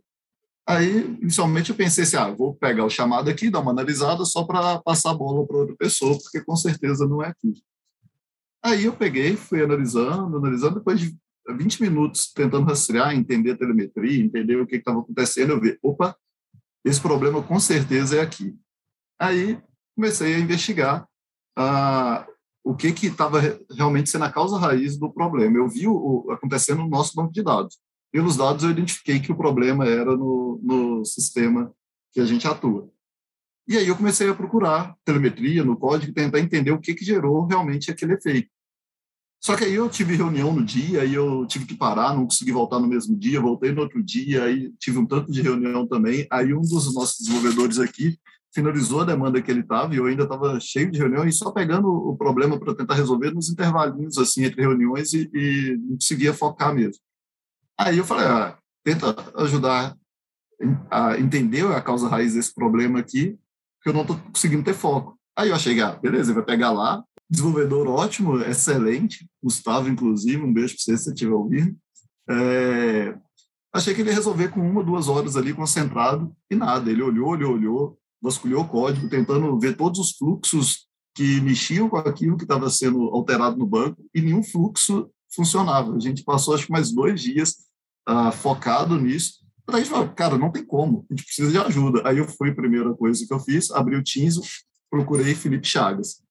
Aí, 0.70 1.00
inicialmente, 1.20 1.70
eu 1.70 1.76
pensei 1.76 2.04
assim, 2.04 2.16
ah, 2.16 2.30
vou 2.30 2.54
pegar 2.54 2.84
o 2.84 2.90
chamado 2.90 3.28
aqui, 3.28 3.50
dar 3.50 3.58
uma 3.58 3.72
analisada 3.72 4.24
só 4.24 4.44
para 4.44 4.80
passar 4.80 5.10
a 5.10 5.14
bola 5.14 5.44
para 5.44 5.56
outra 5.56 5.74
pessoa, 5.74 6.16
porque 6.16 6.40
com 6.44 6.54
certeza 6.54 7.08
não 7.08 7.20
é 7.20 7.26
aqui. 7.26 7.60
Aí 8.62 8.84
eu 8.84 8.92
peguei, 8.92 9.34
fui 9.34 9.64
analisando, 9.64 10.36
analisando, 10.36 10.76
depois 10.76 11.00
de 11.00 11.18
20 11.56 11.82
minutos 11.82 12.32
tentando 12.32 12.66
rastrear, 12.66 13.16
entender 13.16 13.50
a 13.50 13.58
telemetria, 13.58 14.24
entender 14.24 14.60
o 14.60 14.66
que 14.66 14.76
estava 14.76 15.00
acontecendo, 15.00 15.54
eu 15.54 15.60
vi, 15.60 15.76
opa, 15.82 16.16
esse 16.84 17.00
problema 17.00 17.42
com 17.42 17.58
certeza 17.58 18.18
é 18.18 18.20
aqui. 18.20 18.56
Aí 19.18 19.60
comecei 19.96 20.36
a 20.36 20.38
investigar 20.38 21.04
ah, 21.58 22.24
o 22.62 22.76
que 22.76 22.94
estava 23.06 23.40
realmente 23.76 24.08
sendo 24.08 24.24
a 24.24 24.32
causa 24.32 24.56
raiz 24.56 24.96
do 24.96 25.12
problema. 25.12 25.56
Eu 25.56 25.68
vi 25.68 25.88
o, 25.88 26.26
o, 26.26 26.30
acontecendo 26.30 26.82
no 26.82 26.88
nosso 26.88 27.12
banco 27.16 27.32
de 27.32 27.42
dados. 27.42 27.76
Pelos 28.12 28.36
dados, 28.36 28.64
eu 28.64 28.70
identifiquei 28.70 29.20
que 29.20 29.30
o 29.30 29.36
problema 29.36 29.86
era 29.86 30.16
no, 30.16 30.60
no 30.62 31.04
sistema 31.04 31.72
que 32.12 32.20
a 32.20 32.24
gente 32.24 32.46
atua. 32.46 32.90
E 33.68 33.76
aí 33.76 33.86
eu 33.86 33.96
comecei 33.96 34.28
a 34.28 34.34
procurar 34.34 34.96
telemetria 35.04 35.64
no 35.64 35.76
código, 35.76 36.12
tentar 36.12 36.40
entender 36.40 36.72
o 36.72 36.80
que, 36.80 36.94
que 36.94 37.04
gerou 37.04 37.46
realmente 37.46 37.90
aquele 37.90 38.14
efeito. 38.14 38.50
Só 39.42 39.56
que 39.56 39.64
aí 39.64 39.74
eu 39.74 39.88
tive 39.88 40.16
reunião 40.16 40.52
no 40.52 40.62
dia, 40.62 41.00
aí 41.00 41.14
eu 41.14 41.46
tive 41.46 41.64
que 41.64 41.74
parar, 41.74 42.14
não 42.14 42.24
consegui 42.24 42.52
voltar 42.52 42.78
no 42.78 42.86
mesmo 42.86 43.16
dia, 43.16 43.40
voltei 43.40 43.72
no 43.72 43.80
outro 43.80 44.02
dia, 44.02 44.44
aí 44.44 44.70
tive 44.78 44.98
um 44.98 45.06
tanto 45.06 45.32
de 45.32 45.40
reunião 45.40 45.86
também. 45.86 46.26
Aí 46.30 46.52
um 46.52 46.60
dos 46.60 46.92
nossos 46.92 47.18
desenvolvedores 47.20 47.78
aqui 47.78 48.18
finalizou 48.52 49.00
a 49.00 49.04
demanda 49.04 49.40
que 49.40 49.50
ele 49.50 49.60
estava 49.60 49.94
e 49.94 49.98
eu 49.98 50.06
ainda 50.06 50.24
estava 50.24 50.58
cheio 50.60 50.90
de 50.90 50.98
reunião 50.98 51.26
e 51.26 51.32
só 51.32 51.52
pegando 51.52 51.88
o 51.88 52.16
problema 52.16 52.58
para 52.58 52.74
tentar 52.74 52.94
resolver 52.94 53.30
nos 53.30 53.48
intervalinhos 53.48 54.18
assim 54.18 54.44
entre 54.44 54.60
reuniões 54.60 55.12
e, 55.12 55.30
e 55.32 55.76
não 55.78 55.94
conseguia 55.94 56.34
focar 56.34 56.74
mesmo. 56.74 57.00
Aí 57.80 57.96
eu 57.96 58.04
falei, 58.04 58.26
ah, 58.26 58.58
tenta 58.84 59.16
ajudar 59.36 59.96
a 60.90 61.18
entender 61.18 61.66
a 61.66 61.80
causa 61.80 62.10
raiz 62.10 62.34
desse 62.34 62.54
problema 62.54 62.98
aqui, 62.98 63.38
que 63.82 63.88
eu 63.88 63.94
não 63.94 64.02
estou 64.02 64.18
conseguindo 64.18 64.62
ter 64.62 64.74
foco. 64.74 65.18
Aí 65.34 65.48
eu 65.48 65.54
achei, 65.54 65.80
ah, 65.80 65.92
beleza, 65.92 66.34
vai 66.34 66.42
pegar 66.42 66.72
lá, 66.72 67.02
desenvolvedor 67.30 67.88
ótimo, 67.88 68.38
excelente, 68.42 69.26
Gustavo, 69.42 69.88
inclusive, 69.88 70.42
um 70.42 70.52
beijo 70.52 70.74
para 70.74 70.82
você 70.84 70.98
se 70.98 71.04
você 71.04 71.10
estiver 71.10 71.32
ouvindo. 71.32 71.74
É, 72.28 73.16
achei 73.72 73.94
que 73.94 74.02
ele 74.02 74.10
ia 74.10 74.14
resolver 74.14 74.48
com 74.48 74.60
uma, 74.60 74.84
duas 74.84 75.08
horas 75.08 75.34
ali 75.34 75.54
concentrado 75.54 76.36
e 76.50 76.54
nada. 76.54 76.90
Ele 76.90 77.00
olhou, 77.00 77.30
olhou, 77.30 77.54
olhou, 77.54 77.98
vasculhou 78.20 78.62
o 78.62 78.68
código, 78.68 79.08
tentando 79.08 79.58
ver 79.58 79.74
todos 79.74 79.98
os 79.98 80.18
fluxos 80.18 80.86
que 81.14 81.40
mexiam 81.40 81.88
com 81.88 81.96
aquilo 81.96 82.36
que 82.36 82.44
estava 82.44 82.68
sendo 82.68 83.08
alterado 83.08 83.56
no 83.56 83.66
banco 83.66 84.04
e 84.14 84.20
nenhum 84.20 84.42
fluxo 84.42 85.10
funcionava. 85.34 85.96
A 85.96 85.98
gente 85.98 86.22
passou, 86.22 86.54
acho 86.54 86.66
que 86.66 86.72
mais 86.72 86.92
dois 86.92 87.22
dias 87.22 87.69
uh, 88.10 88.32
focado 88.32 88.98
nisso. 88.98 89.40
Daí 89.66 89.76
a 89.76 89.84
gente 89.84 89.90
falou, 89.90 90.08
cara, 90.08 90.36
não 90.36 90.50
tem 90.50 90.64
como, 90.64 91.06
a 91.08 91.14
gente 91.14 91.24
precisa 91.24 91.50
de 91.50 91.58
ajuda. 91.58 92.02
Aí 92.04 92.18
eu 92.18 92.26
fui, 92.26 92.52
primeira 92.52 92.92
coisa 92.94 93.24
que 93.24 93.32
eu 93.32 93.38
fiz, 93.38 93.70
abri 93.70 93.94
o 93.94 94.02
Teams, 94.02 94.64
procurei 94.90 95.34
Felipe 95.34 95.66
Chagas. 95.66 96.22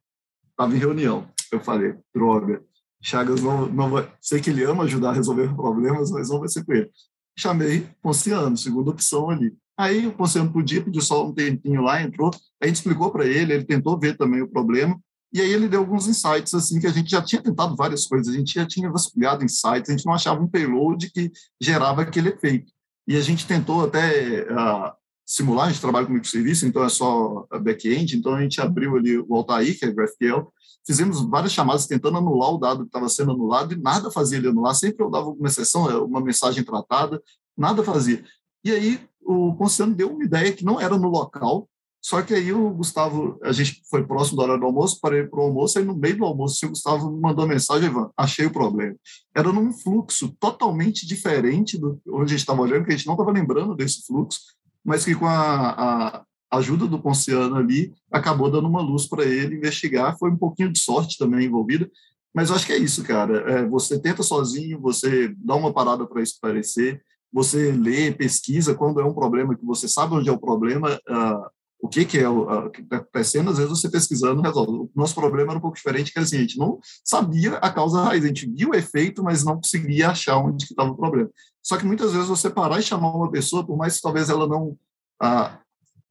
Estava 0.52 0.76
em 0.76 0.80
reunião. 0.80 1.28
Eu 1.52 1.62
falei, 1.62 1.96
droga, 2.14 2.62
Chagas 3.02 3.42
não, 3.42 3.68
não 3.68 3.90
vai... 3.90 4.12
Sei 4.20 4.42
que 4.42 4.50
ele 4.50 4.64
ama 4.64 4.84
ajudar 4.84 5.12
a 5.12 5.14
resolver 5.14 5.56
problemas, 5.56 6.12
mas 6.12 6.30
não 6.30 6.40
vai 6.40 6.50
ser 6.50 6.66
com 6.66 6.74
ele. 6.74 6.92
Chamei 7.38 7.88
Ponciano, 8.02 8.58
segunda 8.58 8.92
opção 8.92 9.30
ali. 9.30 9.56
Aí 9.78 10.06
o 10.06 10.12
Ponciano 10.12 10.52
podia, 10.52 10.84
pediu 10.84 11.02
só 11.02 11.26
um 11.26 11.34
tempinho 11.34 11.82
lá, 11.82 12.02
entrou, 12.02 12.32
a 12.62 12.68
gente 12.68 12.76
explicou 12.76 13.10
para 13.10 13.26
ele, 13.26 13.54
ele 13.54 13.64
tentou 13.64 13.98
ver 13.98 14.18
também 14.18 14.42
o 14.42 14.50
problema, 14.50 15.00
e 15.32 15.42
aí 15.42 15.52
ele 15.52 15.68
deu 15.68 15.82
alguns 15.82 16.08
insights, 16.08 16.54
assim, 16.54 16.80
que 16.80 16.88
a 16.88 16.92
gente 16.92 17.12
já 17.12 17.22
tinha 17.22 17.42
tentado 17.42 17.76
várias 17.76 18.08
coisas, 18.08 18.34
a 18.34 18.38
gente 18.38 18.54
já 18.54 18.66
tinha 18.66 18.92
vasculhado 18.92 19.44
insights, 19.44 19.90
a 19.90 19.92
gente 19.92 20.06
não 20.06 20.14
achava 20.14 20.42
um 20.42 20.48
payload 20.48 21.12
que 21.12 21.32
gerava 21.62 22.02
aquele 22.02 22.30
efeito. 22.30 22.72
E 23.08 23.16
a 23.16 23.22
gente 23.22 23.46
tentou 23.46 23.86
até 23.86 24.44
uh, 24.44 24.92
simular, 25.26 25.68
a 25.68 25.72
gente 25.72 25.82
trabalha 25.82 26.08
com 26.08 26.14
microserviço, 26.14 26.66
então 26.66 26.84
é 26.84 26.90
só 26.90 27.46
back-end, 27.62 28.18
então 28.18 28.34
a 28.34 28.42
gente 28.42 28.60
abriu 28.60 28.96
ali 28.96 29.20
o 29.20 29.36
Altair, 29.36 29.78
que 29.78 29.86
é 29.86 29.92
GraphQL, 29.92 30.52
fizemos 30.86 31.22
várias 31.22 31.52
chamadas 31.52 31.86
tentando 31.86 32.18
anular 32.18 32.52
o 32.52 32.58
dado 32.58 32.82
que 32.82 32.88
estava 32.88 33.08
sendo 33.08 33.32
anulado 33.32 33.74
e 33.74 33.80
nada 33.80 34.10
fazia 34.10 34.40
ele 34.40 34.48
anular, 34.48 34.74
sempre 34.74 35.04
eu 35.04 35.12
dava 35.12 35.30
uma 35.30 35.48
exceção, 35.48 35.90
é, 35.90 35.96
uma 35.98 36.22
mensagem 36.22 36.64
tratada, 36.64 37.22
nada 37.56 37.84
fazia. 37.84 38.24
E 38.64 38.72
aí 38.72 39.00
o 39.22 39.54
Ponciano 39.54 39.94
deu 39.94 40.12
uma 40.12 40.24
ideia 40.24 40.52
que 40.52 40.66
não 40.66 40.82
era 40.82 40.98
no 40.98 41.10
local, 41.10 41.70
só 42.02 42.22
que 42.22 42.34
aí 42.34 42.54
o 42.54 42.70
Gustavo, 42.72 43.38
a 43.44 43.52
gente 43.52 43.82
foi 43.90 44.06
próximo 44.06 44.38
da 44.38 44.44
hora 44.44 44.58
do 44.58 44.66
almoço, 44.66 45.00
parei 45.02 45.24
para 45.28 45.40
o 45.40 45.44
almoço, 45.44 45.78
aí 45.78 45.86
no 45.86 45.96
meio 45.96 46.18
do 46.18 46.26
almoço 46.26 46.66
o 46.66 46.70
Gustavo 46.70 47.12
mandou 47.20 47.46
mensagem, 47.46 47.90
Ivan, 47.90 48.10
achei 48.18 48.46
o 48.46 48.54
problema. 48.54 48.96
Era 49.36 49.52
num 49.52 49.74
fluxo 49.74 50.34
totalmente 50.40 51.06
diferente 51.06 51.78
do 51.78 52.00
onde 52.08 52.24
a 52.24 52.28
gente 52.28 52.40
estava 52.40 52.62
olhando, 52.62 52.86
que 52.86 52.94
a 52.94 52.96
gente 52.96 53.08
não 53.08 53.16
estava 53.16 53.32
lembrando 53.32 53.76
desse 53.76 54.06
fluxo, 54.06 54.40
mas 54.84 55.04
que 55.04 55.14
com 55.14 55.28
a, 55.28 55.70
a 55.72 56.24
ajuda 56.52 56.88
do 56.88 57.00
Ponciano 57.00 57.56
ali, 57.56 57.94
acabou 58.12 58.50
dando 58.50 58.68
uma 58.68 58.82
luz 58.82 59.06
para 59.08 59.24
ele 59.24 59.56
investigar. 59.56 60.18
Foi 60.18 60.32
um 60.32 60.38
pouquinho 60.38 60.72
de 60.72 60.80
sorte 60.80 61.18
também 61.18 61.46
envolvida, 61.46 61.90
mas 62.34 62.50
eu 62.50 62.56
acho 62.56 62.66
que 62.66 62.74
é 62.74 62.78
isso, 62.78 63.04
cara. 63.04 63.38
É, 63.52 63.68
você 63.68 64.00
tenta 64.00 64.24
sozinho, 64.24 64.80
você 64.80 65.34
dá 65.38 65.56
uma 65.56 65.74
parada 65.74 66.06
para 66.08 66.22
esclarecer, 66.22 67.02
você 67.32 67.72
lê, 67.72 68.12
pesquisa 68.12 68.74
quando 68.74 69.00
é 69.00 69.06
um 69.06 69.14
problema 69.14 69.56
que 69.56 69.66
você 69.66 69.88
sabe 69.88 70.16
onde 70.16 70.30
é 70.30 70.32
o 70.32 70.40
problema, 70.40 71.00
uh, 71.08 71.59
o 71.82 71.88
que, 71.88 72.04
que 72.04 72.20
é 72.20 72.28
o 72.28 72.70
que 72.70 72.82
está 72.82 72.98
acontecendo, 72.98 73.50
às 73.50 73.58
vezes 73.58 73.72
você 73.72 73.90
pesquisando 73.90 74.42
resolve. 74.42 74.72
O 74.72 74.92
nosso 74.94 75.16
problema 75.16 75.52
era 75.52 75.58
um 75.58 75.62
pouco 75.62 75.78
diferente, 75.78 76.12
que 76.12 76.20
assim, 76.20 76.38
a 76.38 76.42
gente 76.42 76.58
não 76.58 76.80
sabia 77.04 77.56
a 77.56 77.72
causa 77.72 78.04
raiz, 78.04 78.24
a 78.24 78.28
gente 78.28 78.50
viu 78.50 78.72
o 78.72 78.76
efeito, 78.76 79.24
mas 79.24 79.46
não 79.46 79.56
conseguia 79.56 80.10
achar 80.10 80.38
onde 80.38 80.66
estava 80.66 80.92
o 80.92 80.98
problema. 80.98 81.30
Só 81.64 81.78
que 81.78 81.86
muitas 81.86 82.12
vezes 82.12 82.28
você 82.28 82.50
parar 82.50 82.80
e 82.80 82.84
chamar 82.84 83.16
uma 83.16 83.32
pessoa, 83.32 83.66
por 83.66 83.78
mais 83.78 83.96
que 83.96 84.02
talvez 84.02 84.30
ela 84.30 84.46
não 84.46 84.78
ah, 85.22 85.58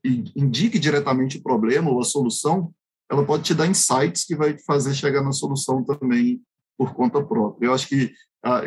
indique 0.05 0.79
diretamente 0.79 1.37
o 1.37 1.43
problema 1.43 1.91
ou 1.91 2.01
a 2.01 2.05
solução, 2.05 2.73
ela 3.11 3.25
pode 3.25 3.43
te 3.43 3.55
dar 3.55 3.67
insights 3.67 4.25
que 4.25 4.37
vai 4.37 4.55
te 4.55 4.65
fazer 4.65 4.95
chegar 4.95 5.23
na 5.23 5.33
solução 5.33 5.85
também 5.85 6.41
por 6.79 6.95
conta 6.95 7.23
própria. 7.23 7.67
Eu 7.67 7.75
acho 7.75 7.89
que, 7.89 8.13
ah, 8.43 8.63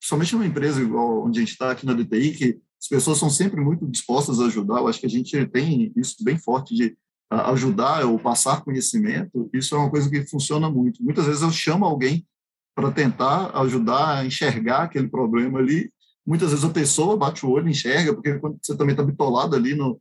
somente 0.00 0.32
numa 0.32 0.46
empresa 0.46 0.80
igual 0.80 1.26
onde 1.26 1.38
a 1.38 1.42
gente 1.42 1.52
está 1.52 1.70
aqui 1.70 1.84
na 1.84 1.92
DTI, 1.92 2.32
que 2.32 2.60
as 2.80 2.88
pessoas 2.88 3.18
são 3.18 3.28
sempre 3.28 3.60
muito 3.60 3.86
dispostas 3.86 4.40
a 4.40 4.46
ajudar. 4.46 4.78
Eu 4.78 4.88
acho 4.88 5.00
que 5.00 5.06
a 5.06 5.10
gente 5.10 5.46
tem 5.46 5.92
isso 5.94 6.16
bem 6.24 6.38
forte 6.38 6.74
de 6.74 6.96
ajudar 7.30 8.04
ou 8.06 8.18
passar 8.18 8.64
conhecimento. 8.64 9.50
Isso 9.52 9.74
é 9.74 9.78
uma 9.78 9.90
coisa 9.90 10.08
que 10.08 10.24
funciona 10.26 10.70
muito. 10.70 11.02
Muitas 11.02 11.26
vezes 11.26 11.42
eu 11.42 11.50
chamo 11.50 11.84
alguém 11.84 12.26
para 12.74 12.90
tentar 12.90 13.50
ajudar 13.60 14.18
a 14.18 14.24
enxergar 14.24 14.84
aquele 14.84 15.08
problema 15.08 15.58
ali. 15.58 15.92
Muitas 16.26 16.50
vezes 16.50 16.64
a 16.64 16.70
pessoa 16.70 17.16
bate 17.16 17.44
o 17.44 17.50
olho 17.50 17.68
enxerga, 17.68 18.14
porque 18.14 18.38
quando 18.38 18.58
você 18.60 18.76
também 18.76 18.92
está 18.92 19.02
bitolado 19.02 19.54
ali 19.54 19.74
no, 19.74 20.00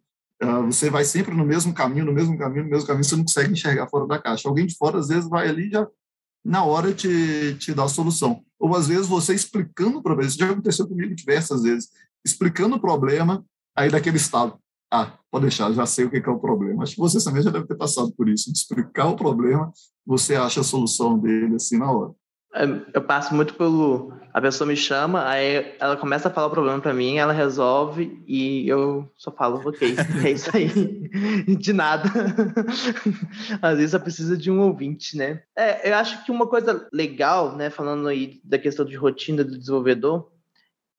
você 0.66 0.90
vai 0.90 1.04
sempre 1.04 1.36
no 1.36 1.46
mesmo 1.46 1.74
caminho, 1.74 2.06
no 2.06 2.14
mesmo 2.14 2.38
caminho, 2.38 2.64
no 2.64 2.70
mesmo 2.70 2.88
caminho, 2.88 3.04
você 3.04 3.16
não 3.16 3.26
consegue 3.26 3.52
enxergar 3.52 3.90
fora 3.90 4.08
da 4.08 4.20
caixa. 4.20 4.48
Alguém 4.48 4.66
de 4.66 4.78
fora, 4.78 5.00
às 5.00 5.10
vezes, 5.10 5.30
vai 5.30 5.50
ali 5.50 5.70
já, 5.70 5.86
na 6.44 6.64
hora, 6.64 6.94
te, 6.94 7.56
te 7.60 7.74
dá 7.74 7.84
a 7.84 7.90
solução. 7.90 8.42
Ou, 8.58 8.74
às 8.74 8.88
vezes, 8.88 9.08
você 9.08 9.34
explicando 9.34 10.02
problema. 10.02 10.30
Isso 10.30 10.40
já 10.40 10.50
aconteceu 10.50 10.88
comigo 10.88 11.14
diversas 11.14 11.64
vezes 11.64 11.90
explicando 12.26 12.76
o 12.76 12.80
problema, 12.80 13.44
aí 13.76 13.90
daquele 13.90 14.18
estado, 14.18 14.58
ah, 14.92 15.14
pode 15.30 15.44
deixar, 15.44 15.72
já 15.72 15.86
sei 15.86 16.06
o 16.06 16.10
que 16.10 16.18
é 16.18 16.30
o 16.30 16.40
problema. 16.40 16.84
Acho 16.84 16.96
que 16.96 17.02
você 17.02 17.24
também 17.24 17.44
já 17.44 17.52
deve 17.52 17.68
ter 17.68 17.76
passado 17.76 18.12
por 18.16 18.28
isso, 18.28 18.52
de 18.52 18.58
explicar 18.58 19.08
o 19.08 19.16
problema, 19.16 19.72
você 20.06 20.36
acha 20.36 20.62
a 20.62 20.64
solução 20.64 21.18
dele 21.18 21.56
assim 21.56 21.78
na 21.78 21.92
hora. 21.92 22.14
É, 22.56 22.64
eu 22.96 23.02
passo 23.04 23.34
muito 23.36 23.54
pelo. 23.54 24.12
A 24.34 24.42
pessoa 24.42 24.68
me 24.68 24.76
chama, 24.76 25.28
aí 25.28 25.76
ela 25.80 25.96
começa 25.96 26.28
a 26.28 26.32
falar 26.32 26.48
o 26.48 26.52
problema 26.52 26.80
para 26.80 26.94
mim, 26.94 27.18
ela 27.18 27.34
resolve 27.34 28.24
e 28.28 28.68
eu 28.68 29.08
só 29.16 29.32
falo, 29.32 29.62
ok, 29.68 29.96
é 30.26 30.32
isso 30.32 30.50
aí. 30.56 30.68
De 31.56 31.74
nada. 31.74 32.10
Às 33.62 33.78
vezes 33.78 33.92
só 33.92 34.00
precisa 34.00 34.36
de 34.36 34.50
um 34.50 34.62
ouvinte, 34.62 35.16
né? 35.16 35.44
É, 35.56 35.92
eu 35.92 35.96
acho 35.96 36.24
que 36.26 36.32
uma 36.32 36.48
coisa 36.48 36.88
legal, 36.92 37.56
né, 37.56 37.70
falando 37.70 38.08
aí 38.08 38.40
da 38.44 38.58
questão 38.58 38.86
de 38.86 38.96
rotina 38.96 39.44
do 39.44 39.58
desenvolvedor, 39.58 40.32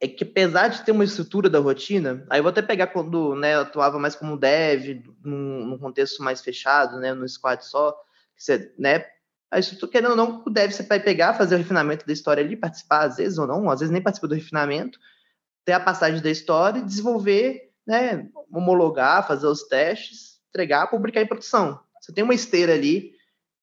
é 0.01 0.09
que 0.09 0.25
apesar 0.25 0.69
de 0.69 0.83
ter 0.83 0.93
uma 0.93 1.05
estrutura 1.05 1.51
da 1.51 1.59
rotina, 1.59 2.25
aí 2.31 2.39
eu 2.39 2.43
vou 2.43 2.51
até 2.51 2.63
pegar 2.63 2.87
quando 2.87 3.35
né, 3.35 3.55
eu 3.55 3.61
atuava 3.61 3.99
mais 3.99 4.17
como 4.17 4.37
dev, 4.37 5.03
num, 5.23 5.67
num 5.67 5.79
contexto 5.79 6.23
mais 6.23 6.41
fechado, 6.41 6.99
né, 6.99 7.13
no 7.13 7.29
squad 7.29 7.65
só, 7.65 7.95
você, 8.35 8.73
né, 8.79 9.05
a 9.51 9.59
estrutura, 9.59 9.93
querendo 9.93 10.11
ou 10.13 10.17
não, 10.17 10.43
o 10.47 10.51
dev 10.51 10.71
você 10.71 10.83
vai 10.85 11.01
pegar, 11.01 11.35
fazer 11.35 11.55
o 11.55 11.59
refinamento 11.59 12.07
da 12.07 12.13
história 12.13 12.43
ali, 12.43 12.57
participar 12.57 13.05
às 13.05 13.19
vezes 13.19 13.37
ou 13.37 13.47
não, 13.47 13.69
às 13.69 13.81
vezes 13.81 13.93
nem 13.93 14.03
participa 14.03 14.29
do 14.29 14.35
refinamento, 14.35 14.99
ter 15.67 15.73
a 15.73 15.81
passagem 15.81 16.23
da 16.23 16.31
história, 16.31 16.83
desenvolver, 16.83 17.71
né, 17.87 18.27
homologar, 18.51 19.27
fazer 19.27 19.47
os 19.47 19.65
testes, 19.65 20.41
entregar, 20.49 20.87
publicar 20.87 21.21
em 21.21 21.27
produção. 21.27 21.79
Você 22.01 22.13
tem 22.13 22.25
uma 22.25 22.35
esteira 22.35 22.73
ali 22.73 23.13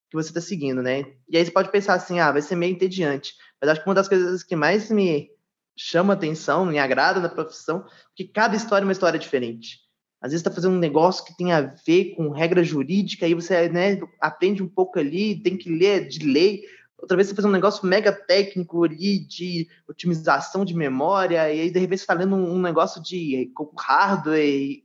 que 0.08 0.16
você 0.16 0.28
está 0.28 0.40
seguindo, 0.40 0.82
né? 0.82 1.04
E 1.28 1.36
aí 1.36 1.44
você 1.44 1.50
pode 1.50 1.70
pensar 1.70 1.94
assim, 1.94 2.20
ah, 2.20 2.32
vai 2.32 2.40
ser 2.40 2.54
meio 2.54 2.72
entediante. 2.72 3.34
Mas 3.60 3.70
acho 3.70 3.82
que 3.82 3.88
uma 3.88 3.94
das 3.94 4.08
coisas 4.08 4.42
que 4.42 4.56
mais 4.56 4.90
me 4.90 5.30
chama 5.78 6.14
atenção, 6.14 6.66
me 6.66 6.78
agrada 6.78 7.20
na 7.20 7.28
profissão, 7.28 7.84
porque 8.08 8.24
cada 8.24 8.56
história 8.56 8.82
é 8.82 8.86
uma 8.86 8.92
história 8.92 9.18
diferente. 9.18 9.78
Às 10.20 10.32
vezes 10.32 10.40
está 10.40 10.50
fazendo 10.50 10.74
um 10.74 10.80
negócio 10.80 11.24
que 11.24 11.36
tem 11.36 11.52
a 11.52 11.60
ver 11.86 12.16
com 12.16 12.30
regra 12.30 12.64
jurídica, 12.64 13.24
aí 13.24 13.34
você 13.34 13.68
né, 13.68 14.00
aprende 14.20 14.62
um 14.62 14.68
pouco 14.68 14.98
ali, 14.98 15.40
tem 15.40 15.56
que 15.56 15.70
ler 15.70 16.08
de 16.08 16.26
lei. 16.26 16.62
Outra 16.98 17.16
vez 17.16 17.28
você 17.28 17.34
faz 17.34 17.44
um 17.44 17.50
negócio 17.50 17.86
mega 17.86 18.10
técnico 18.10 18.82
ali 18.82 19.20
de 19.20 19.68
otimização 19.88 20.64
de 20.64 20.74
memória, 20.74 21.52
e 21.52 21.60
aí 21.60 21.70
de 21.70 21.78
repente 21.78 21.98
você 21.98 22.02
está 22.02 22.14
lendo 22.14 22.34
um 22.34 22.60
negócio 22.60 23.00
de 23.00 23.52
hardware. 23.78 24.82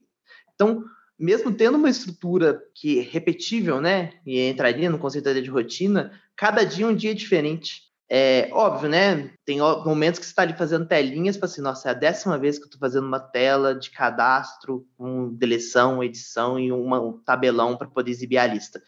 Então, 0.53 0.84
mesmo 1.17 1.51
tendo 1.51 1.79
uma 1.79 1.89
estrutura 1.89 2.62
que 2.75 2.99
é 2.99 3.01
repetível, 3.01 3.82
né, 3.82 4.12
e 4.27 4.39
entraria 4.47 4.91
no 4.91 4.99
conceito 4.99 5.34
de 5.41 5.49
rotina, 5.49 6.12
cada 6.36 6.63
dia 6.63 6.86
é 6.86 6.89
um 6.89 6.95
dia 6.95 7.15
diferente. 7.15 7.83
É 8.10 8.50
óbvio, 8.52 8.89
né? 8.89 9.32
Tem 9.46 9.60
momentos 9.60 10.20
que 10.20 10.26
você 10.26 10.32
está 10.32 10.42
ali 10.42 10.54
fazendo 10.54 10.88
telinhas 10.88 11.38
para 11.38 11.48
assim, 11.48 11.62
nossa, 11.62 11.88
é 11.88 11.92
a 11.92 11.96
décima 11.96 12.38
vez 12.38 12.58
que 12.58 12.63
eu 12.63 12.68
estou 12.68 12.80
fazendo 12.80 13.08
uma 13.08 13.20
tela 13.20 13.74
de 13.74 13.89
cadastro 13.89 14.86
com 14.98 15.34
deleção, 15.34 16.04
edição 16.04 16.60
e 16.60 16.72
uma, 16.72 17.00
um 17.00 17.13
tabelão 17.24 17.78
para 17.78 17.88
poder 17.88 18.12
exibir 18.12 18.38
a 18.38 18.46
lista. 18.46 18.82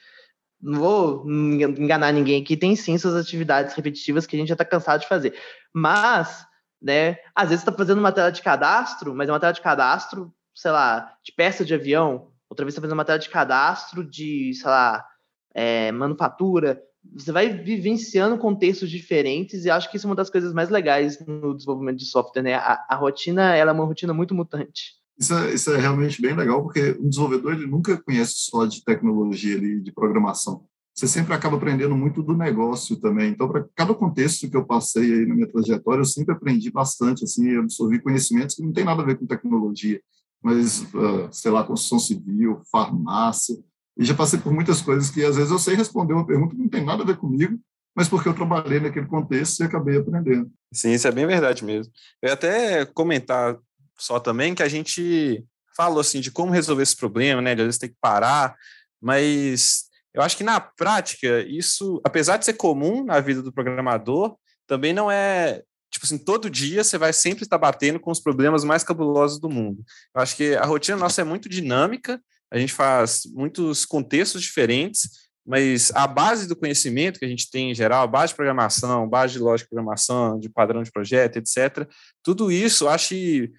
Não 0.62 0.80
vou 0.80 1.26
enganar 1.30 2.12
ninguém 2.12 2.42
aqui, 2.42 2.58
tem 2.58 2.76
sim 2.76 2.98
suas 2.98 3.16
atividades 3.16 3.74
repetitivas 3.74 4.26
que 4.26 4.36
a 4.36 4.40
gente 4.40 4.50
já 4.50 4.54
está 4.54 4.66
cansado 4.66 5.02
de 5.02 5.08
fazer. 5.08 5.34
Mas, 5.74 6.46
né, 6.82 7.18
às 7.34 7.50
vezes 7.50 7.62
está 7.62 7.72
fazendo 7.72 8.00
uma 8.00 8.12
tela 8.12 8.32
de 8.32 8.42
cadastro, 8.42 9.16
mas 9.16 9.30
é 9.30 9.32
uma 9.32 9.40
tela 9.40 9.54
de 9.54 9.62
cadastro, 9.62 10.34
sei 10.54 10.72
lá, 10.72 11.18
de 11.24 11.32
peça 11.32 11.64
de 11.64 11.74
avião, 11.74 12.32
outra 12.50 12.66
vez 12.66 12.74
está 12.74 12.82
fazendo 12.82 12.98
uma 12.98 13.06
tela 13.06 13.20
de 13.20 13.30
cadastro 13.30 14.04
de, 14.04 14.54
sei 14.54 14.70
lá, 14.70 15.06
é, 15.54 15.92
manufatura, 15.92 16.82
você 17.14 17.32
vai 17.32 17.50
vivenciando 17.50 18.38
contextos 18.38 18.90
diferentes 18.90 19.66
e 19.66 19.70
acho 19.70 19.90
que 19.90 19.98
isso 19.98 20.08
é 20.08 20.10
uma 20.10 20.16
das 20.16 20.30
coisas 20.30 20.54
mais 20.54 20.70
legais 20.70 21.20
no 21.26 21.54
desenvolvimento 21.54 21.98
de 21.98 22.06
software, 22.06 22.42
né? 22.42 22.56
A, 22.56 22.86
a 22.90 22.96
rotina, 22.96 23.56
ela 23.56 23.72
é 23.72 23.74
uma 23.74 23.86
rotina 23.86 24.14
muito 24.14 24.34
mutante. 24.34 24.94
Isso 25.18 25.34
é, 25.34 25.54
isso 25.54 25.72
é 25.72 25.80
realmente 25.80 26.22
bem 26.22 26.36
legal, 26.36 26.62
porque 26.62 26.92
o 27.00 27.08
desenvolvedor 27.08 27.54
ele 27.54 27.68
nunca 27.68 27.98
conhece 28.02 28.34
só 28.38 28.66
de 28.66 28.84
tecnologia 28.84 29.56
ali, 29.56 29.82
de 29.82 29.92
programação. 29.92 30.66
Você 30.94 31.08
sempre 31.08 31.34
acaba 31.34 31.58
aprendendo 31.58 31.96
muito 31.96 32.24
do 32.24 32.36
negócio 32.36 32.96
também. 32.98 33.32
Então, 33.32 33.50
para 33.50 33.66
cada 33.76 33.94
contexto 33.94 34.50
que 34.50 34.56
eu 34.56 34.66
passei 34.66 35.04
aí 35.04 35.26
na 35.26 35.36
minha 35.36 35.48
trajetória, 35.48 36.02
eu 36.02 36.06
sempre 36.06 36.34
aprendi 36.34 36.72
bastante, 36.72 37.24
assim, 37.26 37.58
absorvi 37.58 38.02
conhecimentos 38.02 38.56
que 38.56 38.64
não 38.64 38.72
tem 38.72 38.86
nada 38.86 39.02
a 39.02 39.06
ver 39.06 39.18
com 39.18 39.26
tecnologia, 39.26 40.02
mas, 40.42 40.82
uh, 40.94 41.28
sei 41.32 41.52
lá, 41.52 41.64
construção 41.64 42.00
civil, 42.00 42.62
farmácia, 42.72 43.58
e 43.98 44.04
já 44.04 44.14
passei 44.14 44.40
por 44.40 44.52
muitas 44.54 44.82
coisas 44.82 45.10
que 45.10 45.24
às 45.24 45.36
vezes 45.36 45.52
eu 45.52 45.60
sei 45.60 45.76
responder 45.76 46.14
uma 46.14 46.26
pergunta 46.26 46.56
que 46.56 46.62
não 46.62 46.70
tem 46.70 46.84
nada 46.84 47.04
a 47.04 47.06
ver 47.06 47.18
comigo, 47.18 47.60
mas 47.96 48.10
porque 48.10 48.28
eu 48.28 48.34
trabalhei 48.34 48.80
naquele 48.80 49.06
contexto 49.06 49.62
e 49.62 49.64
acabei 49.64 49.98
aprendendo. 49.98 50.52
Sim, 50.74 50.92
isso 50.92 51.08
é 51.08 51.12
bem 51.12 51.26
verdade 51.26 51.64
mesmo. 51.64 51.92
Eu 52.22 52.28
ia 52.28 52.34
até 52.34 52.86
comentar 52.86 53.58
só 53.98 54.20
também 54.20 54.54
que 54.54 54.64
a 54.64 54.68
gente 54.68 55.44
falou 55.76 56.00
assim 56.00 56.20
de 56.20 56.32
como 56.32 56.52
resolver 56.52 56.84
esse 56.84 56.96
problema, 56.96 57.42
né? 57.42 57.56
De 57.56 57.62
às 57.62 57.68
vezes 57.68 57.80
ter 57.80 57.90
que 57.90 57.98
parar, 58.02 58.56
mas 59.02 59.86
eu 60.14 60.22
acho 60.22 60.36
que 60.36 60.44
na 60.44 60.60
prática 60.60 61.42
isso, 61.48 62.02
apesar 62.04 62.38
de 62.38 62.46
ser 62.46 62.54
comum 62.54 63.04
na 63.04 63.20
vida 63.20 63.42
do 63.42 63.52
programador, 63.52 64.36
também 64.68 64.94
não 64.94 65.10
é 65.10 65.62
tipo 65.90 66.06
assim, 66.06 66.18
todo 66.18 66.50
dia 66.50 66.84
você 66.84 66.98
vai 66.98 67.14
sempre 67.14 67.44
estar 67.46 67.58
batendo 67.58 68.00
com 68.02 68.12
os 68.12 68.20
problemas 68.20 68.66
mais 68.66 68.84
cabulosos 68.84 69.40
do 69.40 69.50
mundo. 69.50 69.82
Eu 70.14 70.22
acho 70.22 70.36
que 70.36 70.54
a 70.56 70.66
rotina 70.66 70.98
nossa 70.98 71.22
é 71.22 71.24
muito 71.24 71.48
dinâmica 71.48 72.22
a 72.52 72.58
gente 72.58 72.74
faz 72.74 73.24
muitos 73.34 73.86
contextos 73.86 74.42
diferentes, 74.42 75.26
mas 75.46 75.92
a 75.94 76.08
base 76.08 76.48
do 76.48 76.56
conhecimento 76.56 77.20
que 77.20 77.26
a 77.26 77.30
gente 77.30 77.50
tem 77.52 77.72
em 77.72 77.76
geral, 77.76 78.04
a 78.04 78.08
base 78.08 78.32
de 78.32 78.36
programação, 78.36 79.08
base 79.08 79.34
de 79.34 79.40
lógica 79.40 79.68
de 79.68 79.70
programação, 79.70 80.40
de 80.40 80.50
padrão 80.50 80.82
de 80.82 80.92
projeto, 80.92 81.38
etc., 81.38 81.88
tudo 82.24 82.52
isso, 82.52 82.88
acho 82.88 83.10
que 83.10 83.52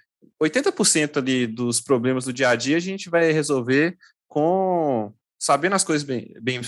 80% 0.42 1.18
ali 1.18 1.46
dos 1.46 1.81
problemas 1.81 2.25
do 2.25 2.33
dia 2.33 2.49
a 2.49 2.57
dia 2.57 2.77
a 2.77 2.81
gente 2.81 3.09
vai 3.09 3.31
resolver 3.33 3.96
com 4.29 5.12
sabendo 5.38 5.75
as 5.75 5.85
coisas 5.85 6.03
bem, 6.03 6.35
bem, 6.40 6.61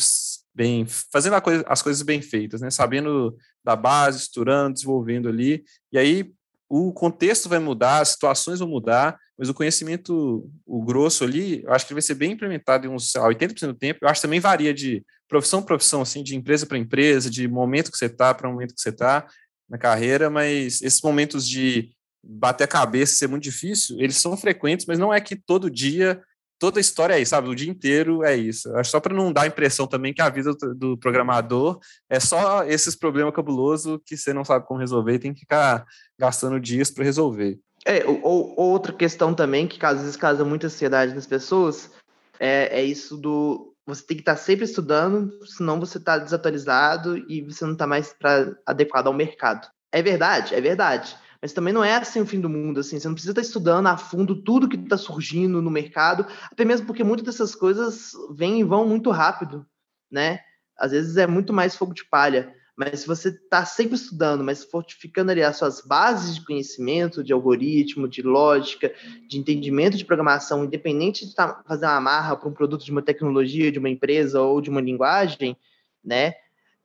bem 0.55 0.87
fazendo 1.13 1.41
coisa, 1.41 1.65
as 1.67 1.83
coisas 1.83 2.03
bem 2.03 2.23
feitas, 2.23 2.61
né? 2.61 2.71
Sabendo 2.71 3.37
da 3.65 3.75
base, 3.75 4.19
estruturando, 4.19 4.75
desenvolvendo 4.75 5.29
ali. 5.29 5.65
E 5.93 5.99
aí 5.99 6.33
o 6.69 6.93
contexto 6.93 7.49
vai 7.49 7.59
mudar, 7.59 8.01
as 8.01 8.11
situações 8.11 8.59
vão 8.59 8.69
mudar, 8.69 9.19
mas 9.39 9.49
o 9.49 9.55
conhecimento, 9.55 10.51
o 10.67 10.83
grosso 10.83 11.25
ali, 11.25 11.63
eu 11.63 11.73
acho 11.73 11.87
que 11.87 11.95
vai 11.95 12.03
ser 12.03 12.15
bem 12.15 12.33
implementado 12.33 12.87
em 12.87 12.91
uns 12.91 13.15
lá, 13.15 13.29
80% 13.29 13.67
do 13.69 13.75
tempo. 13.75 14.01
Eu 14.03 14.09
acho 14.09 14.21
que 14.21 14.27
também 14.27 14.41
varia 14.41 14.75
de 14.75 15.05
profissão 15.29 15.61
para 15.61 15.69
profissão, 15.69 16.03
assim, 16.03 16.23
de 16.23 16.35
empresa 16.35 16.67
para 16.67 16.77
empresa, 16.77 17.31
de 17.31 17.47
momento 17.47 17.91
que 17.91 17.97
você 17.97 18.07
está 18.07 18.35
para 18.35 18.51
momento 18.51 18.75
que 18.75 18.81
você 18.81 18.89
está 18.89 19.27
na 19.69 19.79
carreira, 19.79 20.29
mas 20.29 20.83
esses 20.83 21.01
momentos 21.03 21.47
de 21.49 21.91
bater 22.23 22.65
a 22.65 22.69
cabeça 22.69 23.17
ser 23.17 23.29
muito 23.29 23.45
difícil, 23.45 23.97
eles 24.01 24.17
são 24.17 24.37
frequentes, 24.37 24.87
mas 24.87 24.99
não 24.99 25.13
é 25.13 25.21
que 25.21 25.37
todo 25.37 25.71
dia 25.71 26.21
toda 26.59 26.79
a 26.79 26.81
história 26.81 27.15
é 27.15 27.21
isso, 27.21 27.31
sabe? 27.31 27.49
O 27.49 27.55
dia 27.55 27.71
inteiro 27.71 28.25
é 28.25 28.37
isso. 28.37 28.75
Acho 28.77 28.91
só 28.91 29.01
para 29.01 29.15
não 29.15 29.33
dar 29.33 29.43
a 29.43 29.47
impressão 29.47 29.87
também 29.87 30.13
que 30.13 30.21
a 30.21 30.29
vida 30.29 30.53
do, 30.55 30.75
do, 30.75 30.99
programador 30.99 31.79
é 32.09 32.19
só 32.19 32.65
esses 32.65 32.97
problemas 32.97 33.35
cabulosos 33.35 33.99
que 34.05 34.17
você 34.17 34.33
não 34.33 34.45
sabe 34.45 34.67
como 34.67 34.81
resolver 34.81 35.15
e 35.15 35.19
tem 35.19 35.33
que 35.33 35.41
ficar 35.41 35.85
gastando 36.19 36.61
dias 36.61 36.91
para 36.91 37.05
resolver. 37.05 37.59
É, 37.85 38.05
ou, 38.05 38.55
outra 38.59 38.93
questão 38.93 39.33
também 39.33 39.67
que 39.67 39.85
às 39.85 40.01
vezes 40.01 40.17
causa 40.17 40.45
muita 40.45 40.67
ansiedade 40.67 41.15
nas 41.15 41.27
pessoas 41.27 41.91
é, 42.39 42.81
é 42.81 42.83
isso 42.83 43.17
do 43.17 43.75
você 43.87 44.05
tem 44.05 44.19
que 44.19 44.23
estar 44.23 44.35
tá 44.35 44.39
sempre 44.39 44.67
estudando, 44.67 45.33
senão 45.47 45.81
você 45.81 45.97
está 45.97 46.19
desatualizado 46.19 47.17
e 47.27 47.41
você 47.41 47.65
não 47.65 47.73
está 47.73 47.87
mais 47.87 48.13
pra, 48.13 48.55
adequado 48.67 49.07
ao 49.07 49.15
mercado. 49.15 49.67
É 49.91 50.03
verdade, 50.03 50.55
é 50.55 50.61
verdade. 50.61 51.17
Mas 51.41 51.53
também 51.53 51.73
não 51.73 51.85
é 51.85 51.95
assim 51.95 52.21
o 52.21 52.27
fim 52.27 52.41
do 52.41 52.49
mundo, 52.49 52.81
assim. 52.81 52.99
Você 52.99 53.07
não 53.07 53.15
precisa 53.15 53.33
estar 53.33 53.43
estudando 53.43 53.87
a 53.87 53.97
fundo 53.97 54.43
tudo 54.43 54.69
que 54.69 54.77
está 54.77 54.97
surgindo 54.97 55.63
no 55.63 55.71
mercado, 55.71 56.27
até 56.51 56.65
mesmo 56.65 56.87
porque 56.87 57.05
muitas 57.05 57.27
dessas 57.27 57.55
coisas 57.55 58.13
vêm 58.35 58.61
e 58.61 58.65
vão 58.65 58.87
muito 58.87 59.11
rápido, 59.11 59.65
né? 60.11 60.41
Às 60.77 60.93
vezes 60.93 61.17
é 61.17 61.27
muito 61.27 61.53
mais 61.53 61.77
fogo 61.77 61.95
de 61.95 62.05
palha. 62.05 62.55
Mas 62.77 63.01
se 63.01 63.07
você 63.09 63.31
está 63.31 63.65
sempre 63.65 63.97
estudando, 63.97 64.45
mas 64.45 64.63
fortificando 64.63 65.33
ali 65.33 65.43
as 65.43 65.57
suas 65.57 65.81
bases 65.81 66.37
de 66.37 66.45
conhecimento, 66.45 67.25
de 67.25 67.33
algoritmo, 67.33 68.07
de 68.07 68.23
lógica, 68.23 68.95
de 69.29 69.37
entendimento 69.37 69.97
de 69.97 70.05
programação, 70.05 70.65
independente 70.65 71.27
de 71.27 71.35
tá, 71.35 71.61
fazer 71.67 71.87
uma 71.87 71.97
amarra 71.97 72.37
para 72.37 72.49
um 72.49 72.53
produto 72.53 72.85
de 72.85 72.93
uma 72.93 73.03
tecnologia, 73.03 73.73
de 73.73 73.81
uma 73.81 73.89
empresa 73.89 74.41
ou 74.41 74.61
de 74.61 74.71
uma 74.71 74.81
linguagem, 74.81 75.57
né? 76.05 76.35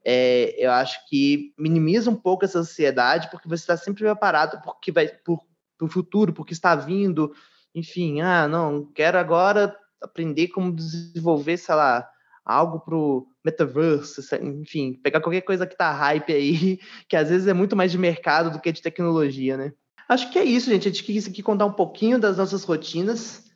É, 0.05 0.55
eu 0.57 0.71
acho 0.71 1.07
que 1.07 1.53
minimiza 1.57 2.09
um 2.09 2.15
pouco 2.15 2.43
essa 2.43 2.59
ansiedade, 2.59 3.29
porque 3.31 3.47
você 3.47 3.63
está 3.63 3.77
sempre 3.77 4.03
preparado 4.03 4.61
porque 4.61 4.91
vai 4.91 5.07
por, 5.07 5.39
o 5.81 5.87
futuro, 5.87 6.33
porque 6.33 6.53
está 6.53 6.75
vindo, 6.75 7.33
enfim, 7.73 8.21
ah, 8.21 8.47
não, 8.47 8.85
quero 8.93 9.17
agora 9.17 9.75
aprender 10.01 10.49
como 10.49 10.73
desenvolver, 10.73 11.57
sei 11.57 11.75
lá, 11.75 12.09
algo 12.45 12.79
para 12.79 12.95
o 12.95 13.27
metaverse, 13.43 14.21
enfim, 14.41 14.93
pegar 14.93 15.21
qualquer 15.21 15.41
coisa 15.41 15.65
que 15.65 15.77
tá 15.77 15.91
hype 15.91 16.33
aí, 16.33 16.79
que 17.07 17.15
às 17.15 17.29
vezes 17.29 17.47
é 17.47 17.53
muito 17.53 17.75
mais 17.75 17.91
de 17.91 17.97
mercado 17.97 18.51
do 18.51 18.59
que 18.59 18.71
de 18.71 18.81
tecnologia, 18.81 19.57
né? 19.57 19.73
Acho 20.09 20.29
que 20.31 20.37
é 20.37 20.43
isso, 20.43 20.69
gente. 20.69 20.87
A 20.87 20.91
gente 20.91 21.03
quis 21.03 21.27
aqui 21.27 21.41
contar 21.41 21.65
um 21.65 21.71
pouquinho 21.71 22.19
das 22.19 22.37
nossas 22.37 22.65
rotinas, 22.65 23.49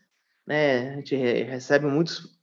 né? 0.46 0.94
A 0.94 0.96
gente 0.96 1.16
recebe 1.16 1.86
muitos 1.86 2.37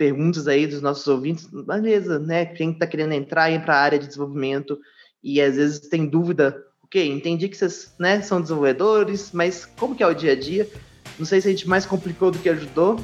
perguntas 0.00 0.48
aí 0.48 0.66
dos 0.66 0.80
nossos 0.80 1.06
ouvintes, 1.06 1.46
beleza, 1.46 2.18
né? 2.18 2.46
Quem 2.46 2.70
está 2.70 2.86
querendo 2.86 3.12
entrar 3.12 3.50
para 3.62 3.74
a 3.74 3.80
área 3.80 3.98
de 3.98 4.06
desenvolvimento 4.06 4.78
e 5.22 5.42
às 5.42 5.56
vezes 5.56 5.80
tem 5.90 6.06
dúvida, 6.06 6.56
ok, 6.82 7.06
entendi 7.06 7.50
que 7.50 7.54
vocês 7.54 7.92
né, 7.98 8.22
são 8.22 8.40
desenvolvedores, 8.40 9.28
mas 9.34 9.68
como 9.78 9.94
que 9.94 10.02
é 10.02 10.06
o 10.06 10.14
dia 10.14 10.32
a 10.32 10.34
dia? 10.34 10.66
Não 11.18 11.26
sei 11.26 11.42
se 11.42 11.48
a 11.48 11.50
gente 11.50 11.68
mais 11.68 11.84
complicou 11.84 12.30
do 12.30 12.38
que 12.38 12.48
ajudou, 12.48 12.98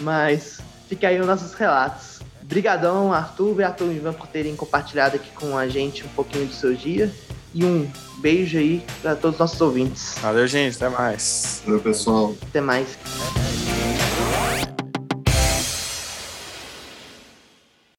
mas 0.00 0.58
fica 0.88 1.06
aí 1.06 1.20
os 1.20 1.26
nossos 1.26 1.54
relatos. 1.54 2.18
Obrigadão, 2.42 3.12
Arthur 3.12 3.60
e 3.60 3.62
Arthur 3.62 3.92
e 3.92 3.96
Ivan, 3.98 4.12
por 4.14 4.26
terem 4.26 4.56
compartilhado 4.56 5.14
aqui 5.14 5.30
com 5.36 5.56
a 5.56 5.68
gente 5.68 6.04
um 6.04 6.08
pouquinho 6.08 6.46
do 6.46 6.52
seu 6.52 6.74
dia. 6.74 7.08
E 7.54 7.64
um 7.64 7.88
beijo 8.18 8.58
aí 8.58 8.84
para 9.00 9.14
todos 9.14 9.36
os 9.36 9.40
nossos 9.40 9.60
ouvintes. 9.60 10.16
Valeu, 10.20 10.48
gente. 10.48 10.74
Até 10.74 10.88
mais. 10.88 11.62
Valeu, 11.64 11.80
pessoal. 11.80 12.34
Até 12.42 12.60
mais. 12.60 12.98